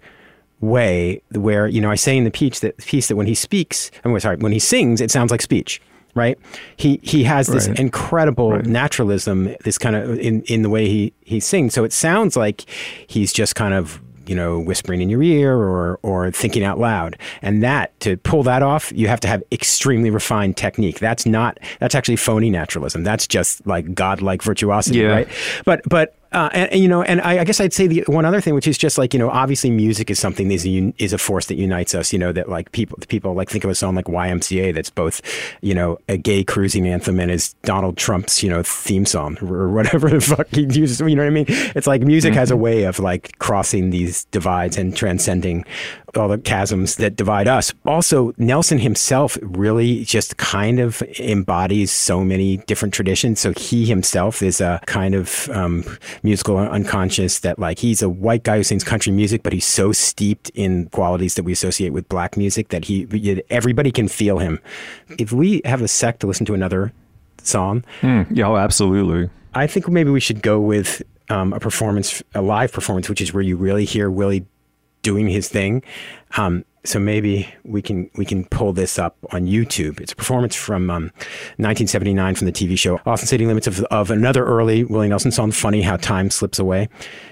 way 0.60 1.22
where 1.32 1.68
you 1.68 1.80
know 1.80 1.92
I 1.92 1.96
say 1.96 2.18
in 2.18 2.24
the 2.24 2.32
piece 2.32 2.60
that 2.62 2.78
piece 2.78 3.08
that 3.08 3.16
when 3.16 3.28
he 3.28 3.36
speaks 3.36 3.92
I'm 4.04 4.20
sorry 4.20 4.38
when 4.38 4.52
he 4.52 4.60
sings 4.60 5.02
it 5.02 5.12
sounds 5.12 5.32
like 5.32 5.42
speech 5.42 5.82
right? 6.16 6.40
He 6.78 7.00
he 7.04 7.26
has 7.26 7.48
this 7.48 7.68
right. 7.68 7.78
incredible 7.78 8.52
right. 8.52 8.66
naturalism, 8.66 9.54
this 9.64 9.78
kind 9.78 9.96
of 9.96 10.18
in 10.18 10.42
in 10.44 10.62
the 10.64 10.70
way 10.70 10.88
he 10.88 11.14
he 11.22 11.40
sings. 11.40 11.74
So 11.74 11.84
it 11.84 11.94
sounds 11.94 12.36
like 12.36 12.64
he's 13.06 13.32
just 13.32 13.56
kind 13.56 13.74
of 13.74 14.02
you 14.30 14.36
know, 14.36 14.60
whispering 14.60 15.02
in 15.02 15.10
your 15.10 15.22
ear 15.24 15.56
or 15.56 16.00
or 16.04 16.32
thinking 16.32 16.64
out 16.64 16.80
loud. 16.80 17.18
And 17.42 17.64
that 17.64 17.98
to 18.02 18.18
pull 18.18 18.44
that 18.44 18.64
off, 18.64 18.92
you 18.96 19.08
have 19.08 19.20
to 19.22 19.28
have 19.28 19.44
extremely 19.52 20.10
refined 20.10 20.58
technique. 20.58 21.00
That's 21.00 21.26
not 21.26 21.60
that's 21.80 21.96
actually 21.96 22.18
phony 22.18 22.50
naturalism. 22.50 23.04
That's 23.04 23.28
just 23.28 23.66
like 23.66 23.94
godlike 23.94 24.42
virtuosity, 24.42 25.00
yeah. 25.00 25.08
right? 25.08 25.28
But 25.66 25.82
but 25.88 26.16
uh, 26.32 26.50
and, 26.54 26.72
and, 26.72 26.82
you 26.82 26.88
know, 26.88 27.02
and 27.02 27.22
I, 27.22 27.40
I, 27.40 27.44
guess 27.44 27.60
I'd 27.60 27.74
say 27.74 27.88
the 27.88 28.04
one 28.08 28.26
other 28.26 28.42
thing, 28.42 28.54
which 28.54 28.68
is 28.68 28.78
just 28.78 28.98
like 28.98 29.14
you 29.14 29.20
know, 29.20 29.30
obviously 29.30 29.72
music 29.72 30.10
is 30.10 30.20
something 30.20 30.48
that 30.50 30.56
is 30.56 30.66
a, 30.66 30.94
is 30.98 31.14
a 31.14 31.18
force 31.18 31.46
that 31.48 31.56
unites 31.56 31.96
us. 31.96 32.12
You 32.12 32.20
know, 32.20 32.32
that 32.32 32.50
like 32.50 32.72
people 32.72 32.98
people 33.08 33.34
like 33.34 33.50
think 33.50 33.64
of 33.64 33.70
a 33.70 33.76
song 33.76 33.96
like 33.96 34.06
YMCA 34.06 34.74
that's 34.74 34.90
both 34.90 35.22
you 35.62 35.74
know 35.74 35.98
a 36.10 36.18
gay 36.18 36.44
cruising 36.44 36.88
anthem 36.88 37.20
and 37.20 37.32
is 37.32 37.54
Donald 37.64 37.98
Trump's 37.98 38.44
you 38.44 38.50
know 38.50 38.64
theme 38.64 39.06
song 39.06 39.38
or 39.42 39.70
whatever 39.70 40.10
the 40.10 40.22
fuck 40.22 40.48
he 40.52 40.64
uses. 40.64 41.00
You 41.00 41.16
know 41.16 41.24
what 41.24 41.28
I 41.28 41.32
mean? 41.32 41.46
It's 41.48 41.88
like 41.88 42.02
music 42.02 42.32
mm-hmm. 42.32 42.40
has 42.40 42.52
a 42.52 42.54
mm-hmm. 42.54 42.64
way 42.64 42.84
of 42.84 43.00
like 43.00 43.38
crossing 43.40 43.92
these 43.92 44.26
divides 44.26 44.78
and 44.78 44.96
transcending 44.96 45.66
all 46.18 46.28
the 46.28 46.38
chasms 46.38 46.96
that 46.98 47.16
divide 47.16 47.48
us. 47.48 47.74
Also, 47.86 48.34
Nelson 48.38 48.80
himself 48.80 49.38
really 49.42 50.04
just 50.04 50.38
kind 50.38 50.80
of 50.80 51.02
embodies 51.20 51.92
so 51.92 52.24
many 52.24 52.58
different 52.58 52.94
traditions. 52.94 53.40
So 53.40 53.54
he 53.54 53.86
himself 53.86 54.42
is 54.42 54.62
a 54.62 54.82
kind 54.86 55.16
of 55.16 55.50
um, 55.50 55.84
musical 56.24 56.58
unconscious 56.58 57.40
that 57.40 57.60
like 57.60 57.80
he's 57.80 58.02
a 58.02 58.10
white 58.10 58.44
guy 58.44 58.58
who 58.58 58.64
sings 58.64 58.84
country 58.84 59.12
music, 59.12 59.44
but 59.44 59.54
he's 59.54 59.66
so 59.66 59.92
steeped 59.92 60.50
in 60.56 60.88
qualities 60.90 61.36
that 61.36 61.44
we 61.44 61.52
associate 61.52 61.90
with 61.90 62.08
black 62.10 62.38
music 62.38 62.70
that 62.70 62.86
he 62.86 63.06
everybody 63.50 63.92
can 63.92 64.08
feel 64.08 64.40
him. 64.40 64.60
If 65.20 65.32
we 65.32 65.62
have 65.66 65.82
a 65.82 65.88
sec 65.88 66.20
to 66.20 66.28
listen 66.28 66.46
to 66.48 66.54
another 66.54 66.94
song, 67.42 67.84
mm, 68.02 68.28
yeah, 68.32 68.48
oh, 68.48 68.58
absolutely. 68.58 69.30
I 69.54 69.68
think 69.68 69.88
maybe 69.88 70.10
we 70.10 70.20
should 70.20 70.42
go 70.42 70.60
with 70.60 71.02
um, 71.30 71.54
a 71.54 71.60
performance, 71.60 72.22
a 72.34 72.42
live 72.42 72.72
performance, 72.72 73.10
which 73.10 73.22
is 73.22 73.34
where 73.34 73.44
you 73.44 73.56
really 73.56 73.86
hear 73.86 74.10
Willie 74.10 74.46
doing 75.06 75.28
his 75.30 75.48
thing. 75.48 75.84
Um, 76.36 76.66
so 76.84 77.00
maybe 77.00 77.48
we 77.64 77.82
can 77.82 78.10
we 78.16 78.26
can 78.26 78.44
pull 78.46 78.74
this 78.74 78.98
up 78.98 79.16
on 79.32 79.46
YouTube. 79.46 80.00
It's 80.02 80.12
a 80.12 80.16
performance 80.16 80.56
from 80.56 80.90
um, 80.90 81.04
1979 81.58 82.36
from 82.36 82.46
the 82.46 82.52
TV 82.52 82.78
show 82.78 83.00
the 83.06 83.18
City 83.18 83.46
Limits 83.46 83.68
of, 83.68 83.84
of 83.86 84.12
another 84.12 84.44
early 84.44 84.84
Willie 84.84 85.08
Nelson 85.08 85.32
song, 85.32 85.52
"Funny 85.52 85.84
How 85.84 85.98
Time 85.98 86.30
Slips 86.30 86.60
Away." 86.60 86.90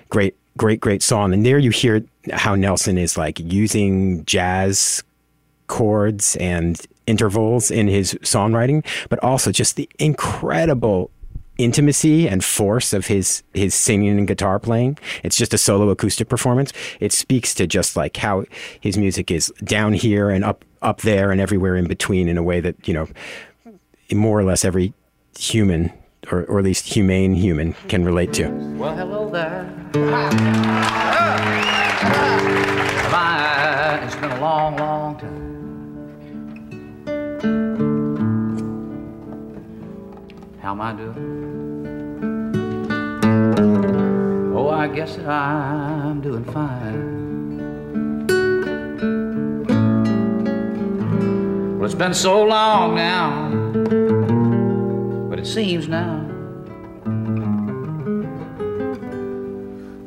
Great, 0.09 0.35
great, 0.55 0.79
great 0.79 1.01
song. 1.01 1.33
And 1.33 1.45
there 1.45 1.57
you 1.57 1.71
hear 1.71 2.03
how 2.31 2.55
Nelson 2.55 2.97
is 2.97 3.17
like 3.17 3.39
using 3.39 4.23
jazz 4.25 5.03
chords 5.67 6.35
and 6.37 6.79
intervals 7.07 7.71
in 7.71 7.87
his 7.87 8.13
songwriting, 8.21 8.85
but 9.09 9.19
also 9.23 9.51
just 9.51 9.75
the 9.75 9.89
incredible 9.99 11.09
intimacy 11.57 12.27
and 12.27 12.43
force 12.43 12.93
of 12.93 13.07
his 13.07 13.43
his 13.53 13.73
singing 13.75 14.17
and 14.17 14.27
guitar 14.27 14.59
playing. 14.59 14.97
It's 15.23 15.37
just 15.37 15.53
a 15.53 15.57
solo 15.57 15.89
acoustic 15.89 16.29
performance. 16.29 16.73
It 16.99 17.11
speaks 17.11 17.53
to 17.55 17.67
just 17.67 17.95
like 17.95 18.17
how 18.17 18.45
his 18.79 18.97
music 18.97 19.31
is 19.31 19.53
down 19.63 19.93
here 19.93 20.29
and 20.29 20.43
up 20.43 20.65
up 20.81 21.01
there 21.01 21.31
and 21.31 21.39
everywhere 21.39 21.75
in 21.75 21.87
between 21.87 22.27
in 22.27 22.37
a 22.37 22.43
way 22.43 22.59
that, 22.59 22.87
you 22.87 22.93
know, 22.93 23.07
more 24.11 24.39
or 24.39 24.43
less 24.43 24.65
every 24.65 24.93
human 25.37 25.91
or, 26.31 26.43
or 26.45 26.59
at 26.59 26.65
least 26.65 26.85
humane 26.85 27.33
human 27.33 27.73
can 27.87 28.05
relate 28.05 28.33
to. 28.33 28.47
Well, 28.77 28.95
hello 28.95 29.29
there. 29.29 29.63
Bye. 33.11 33.99
It's 34.03 34.15
been 34.15 34.31
a 34.31 34.41
long, 34.41 34.77
long 34.77 35.17
time. 35.17 35.53
How 40.63 40.71
am 40.71 40.79
I 40.79 40.93
doing? 40.93 41.17
Oh, 44.55 44.69
I 44.69 44.87
guess 44.87 45.17
that 45.17 45.27
I'm 45.27 46.21
doing 46.21 46.45
fine. 46.45 47.19
Well, 51.75 51.85
it's 51.85 51.95
been 51.95 52.13
so 52.13 52.45
long 52.45 52.95
now, 52.95 53.49
but 55.29 55.37
it 55.37 55.45
seems 55.45 55.89
now 55.89 56.25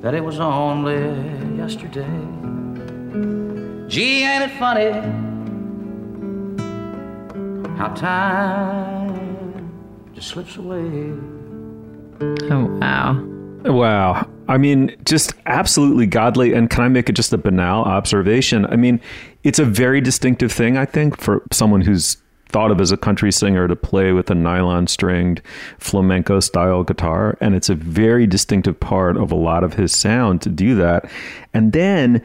that 0.01 0.15
it 0.15 0.25
was 0.25 0.41
only 0.41 1.03
yesterday. 1.55 2.19
Gee, 3.89 4.23
ain't 4.23 4.45
it 4.45 4.53
funny 4.59 5.03
how 7.77 7.89
time 7.89 9.16
slips 10.37 10.57
away? 10.59 11.15
Oh, 12.51 12.67
wow. 12.79 13.25
Wow. 13.65 14.29
I 14.49 14.59
mean, 14.59 14.95
just 15.07 15.33
absolutely 15.47 16.05
godly. 16.05 16.53
And 16.53 16.69
can 16.69 16.85
I 16.85 16.89
make 16.89 17.09
it 17.09 17.15
just 17.15 17.33
a 17.33 17.39
banal 17.39 17.85
observation? 17.85 18.67
I 18.67 18.77
mean, 18.77 19.01
it's 19.45 19.59
a 19.59 19.65
very 19.65 20.03
distinctive 20.03 20.53
thing, 20.53 20.77
I 20.77 20.85
think, 20.85 21.19
for 21.19 21.43
someone 21.53 21.81
who's 21.81 22.19
thought 22.51 22.71
of 22.71 22.83
as 22.83 22.93
a 22.93 22.99
country 22.99 23.33
singer 23.33 23.67
to 23.67 23.75
play 23.75 24.13
with 24.13 24.31
a 24.31 24.35
nylon 24.35 24.89
stringed 24.89 25.41
flamenco 25.79 26.39
style 26.41 26.85
guitar. 26.85 27.39
And 27.41 27.55
it's 27.55 27.71
a 27.71 27.75
very 27.75 28.27
distinctive 28.27 28.79
part 28.79 29.17
of 29.17 29.33
a 29.33 29.37
lot 29.37 29.65
of 29.65 29.73
his 29.73 29.97
sound 29.97 30.43
to 30.43 30.51
do 30.51 30.75
that. 30.75 31.11
And 31.55 31.73
then 31.73 32.23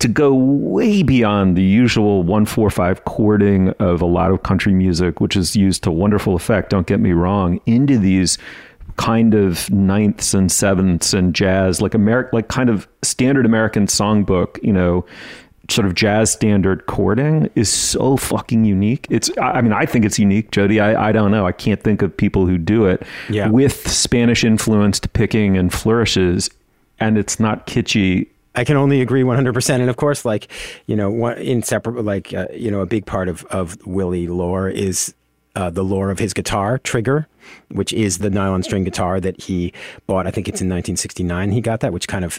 to 0.00 0.08
go 0.08 0.34
way 0.34 1.02
beyond 1.02 1.56
the 1.56 1.62
usual 1.62 2.22
145 2.22 3.04
chording 3.04 3.68
of 3.78 4.00
a 4.00 4.06
lot 4.06 4.30
of 4.30 4.42
country 4.42 4.72
music, 4.72 5.20
which 5.20 5.36
is 5.36 5.54
used 5.54 5.82
to 5.84 5.90
wonderful 5.90 6.34
effect, 6.34 6.70
don't 6.70 6.86
get 6.86 7.00
me 7.00 7.12
wrong, 7.12 7.60
into 7.66 7.98
these 7.98 8.38
kind 8.96 9.34
of 9.34 9.70
ninths 9.70 10.34
and 10.34 10.50
sevenths 10.50 11.12
and 11.12 11.34
jazz, 11.34 11.80
like 11.80 11.94
American, 11.94 12.30
like 12.32 12.48
kind 12.48 12.70
of 12.70 12.88
standard 13.02 13.44
American 13.44 13.86
songbook, 13.86 14.62
you 14.62 14.72
know, 14.72 15.04
sort 15.70 15.86
of 15.86 15.94
jazz 15.94 16.32
standard 16.32 16.86
chording 16.86 17.50
is 17.54 17.70
so 17.70 18.16
fucking 18.16 18.64
unique. 18.64 19.06
It's, 19.10 19.30
I 19.38 19.60
mean, 19.60 19.72
I 19.72 19.84
think 19.84 20.04
it's 20.06 20.18
unique, 20.18 20.50
Jody. 20.50 20.80
I, 20.80 21.10
I 21.10 21.12
don't 21.12 21.30
know. 21.30 21.46
I 21.46 21.52
can't 21.52 21.82
think 21.82 22.00
of 22.00 22.16
people 22.16 22.46
who 22.46 22.58
do 22.58 22.86
it 22.86 23.02
yeah. 23.28 23.48
with 23.48 23.86
Spanish 23.88 24.44
influenced 24.44 25.12
picking 25.12 25.56
and 25.58 25.72
flourishes, 25.72 26.50
and 26.98 27.18
it's 27.18 27.38
not 27.38 27.66
kitschy 27.66 28.28
I 28.60 28.64
can 28.64 28.76
only 28.76 29.00
agree 29.00 29.22
100%. 29.22 29.70
And 29.80 29.88
of 29.88 29.96
course, 29.96 30.26
like, 30.26 30.48
you 30.84 30.94
know, 30.94 31.28
inseparable, 31.28 32.02
like, 32.02 32.34
uh, 32.34 32.46
you 32.52 32.70
know, 32.70 32.82
a 32.82 32.86
big 32.86 33.06
part 33.06 33.26
of, 33.30 33.42
of 33.46 33.78
Willie 33.86 34.26
lore 34.26 34.68
is 34.68 35.14
uh, 35.56 35.70
the 35.70 35.82
lore 35.82 36.10
of 36.10 36.18
his 36.18 36.34
guitar, 36.34 36.76
Trigger, 36.76 37.26
which 37.70 37.90
is 37.94 38.18
the 38.18 38.28
nylon 38.28 38.62
string 38.62 38.84
guitar 38.84 39.18
that 39.18 39.40
he 39.40 39.72
bought. 40.06 40.26
I 40.26 40.30
think 40.30 40.46
it's 40.46 40.60
in 40.60 40.68
1969 40.68 41.52
he 41.52 41.62
got 41.62 41.80
that, 41.80 41.94
which 41.94 42.06
kind 42.06 42.22
of, 42.22 42.38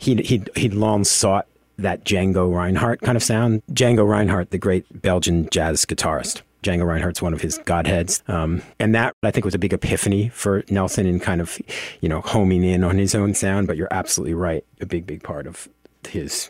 he'd, 0.00 0.26
he'd, 0.26 0.50
he'd 0.56 0.74
long 0.74 1.04
sought 1.04 1.46
that 1.78 2.04
Django 2.04 2.52
Reinhardt 2.52 3.00
kind 3.00 3.14
of 3.14 3.22
sound. 3.22 3.62
Django 3.70 4.04
Reinhardt, 4.04 4.50
the 4.50 4.58
great 4.58 5.00
Belgian 5.00 5.48
jazz 5.50 5.84
guitarist. 5.84 6.42
Django 6.62 6.86
Reinhardt's 6.86 7.22
one 7.22 7.32
of 7.32 7.40
his 7.40 7.58
godheads. 7.58 8.22
Um, 8.28 8.62
and 8.78 8.94
that, 8.94 9.14
I 9.22 9.30
think, 9.30 9.44
was 9.44 9.54
a 9.54 9.58
big 9.58 9.72
epiphany 9.72 10.28
for 10.28 10.64
Nelson 10.70 11.06
in 11.06 11.20
kind 11.20 11.40
of, 11.40 11.58
you 12.00 12.08
know, 12.08 12.20
homing 12.20 12.64
in 12.64 12.84
on 12.84 12.98
his 12.98 13.14
own 13.14 13.34
sound. 13.34 13.66
But 13.66 13.76
you're 13.76 13.88
absolutely 13.90 14.34
right. 14.34 14.64
A 14.80 14.86
big, 14.86 15.06
big 15.06 15.22
part 15.22 15.46
of 15.46 15.68
his 16.08 16.48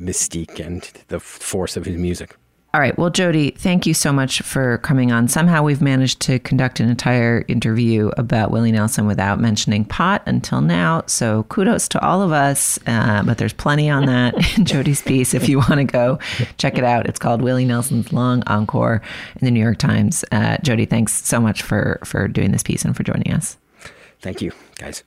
mystique 0.00 0.64
and 0.64 0.82
the 1.08 1.20
force 1.20 1.76
of 1.76 1.84
his 1.84 1.96
music. 1.96 2.36
All 2.74 2.80
right. 2.80 2.96
Well, 2.96 3.10
Jody, 3.10 3.50
thank 3.50 3.84
you 3.84 3.92
so 3.92 4.14
much 4.14 4.40
for 4.40 4.78
coming 4.78 5.12
on. 5.12 5.28
Somehow 5.28 5.62
we've 5.62 5.82
managed 5.82 6.20
to 6.20 6.38
conduct 6.38 6.80
an 6.80 6.88
entire 6.88 7.44
interview 7.46 8.10
about 8.16 8.50
Willie 8.50 8.72
Nelson 8.72 9.06
without 9.06 9.38
mentioning 9.38 9.84
pot 9.84 10.22
until 10.24 10.62
now. 10.62 11.02
So 11.06 11.42
kudos 11.44 11.86
to 11.88 12.02
all 12.02 12.22
of 12.22 12.32
us. 12.32 12.78
Uh, 12.86 13.24
but 13.24 13.36
there's 13.36 13.52
plenty 13.52 13.90
on 13.90 14.06
that 14.06 14.56
in 14.58 14.64
Jody's 14.64 15.02
piece 15.02 15.34
if 15.34 15.50
you 15.50 15.58
want 15.58 15.74
to 15.74 15.84
go 15.84 16.18
check 16.56 16.78
it 16.78 16.84
out. 16.84 17.06
It's 17.06 17.18
called 17.18 17.42
Willie 17.42 17.66
Nelson's 17.66 18.10
Long 18.10 18.42
Encore 18.46 19.02
in 19.38 19.44
the 19.44 19.50
New 19.50 19.60
York 19.60 19.76
Times. 19.76 20.24
Uh, 20.32 20.56
Jody, 20.62 20.86
thanks 20.86 21.12
so 21.26 21.40
much 21.40 21.60
for 21.60 22.00
for 22.04 22.26
doing 22.26 22.52
this 22.52 22.62
piece 22.62 22.86
and 22.86 22.96
for 22.96 23.02
joining 23.02 23.34
us. 23.34 23.58
Thank 24.20 24.40
you, 24.40 24.52
guys. 24.78 25.04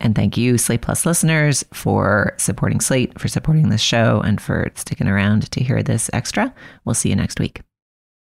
And 0.00 0.14
thank 0.14 0.36
you, 0.36 0.56
Slate 0.56 0.82
Plus 0.82 1.04
listeners, 1.04 1.64
for 1.72 2.34
supporting 2.38 2.80
Slate, 2.80 3.18
for 3.20 3.28
supporting 3.28 3.68
this 3.68 3.82
show, 3.82 4.20
and 4.20 4.40
for 4.40 4.70
sticking 4.74 5.08
around 5.08 5.50
to 5.50 5.62
hear 5.62 5.82
this 5.82 6.10
extra. 6.12 6.52
We'll 6.84 6.94
see 6.94 7.10
you 7.10 7.16
next 7.16 7.38
week. 7.38 7.60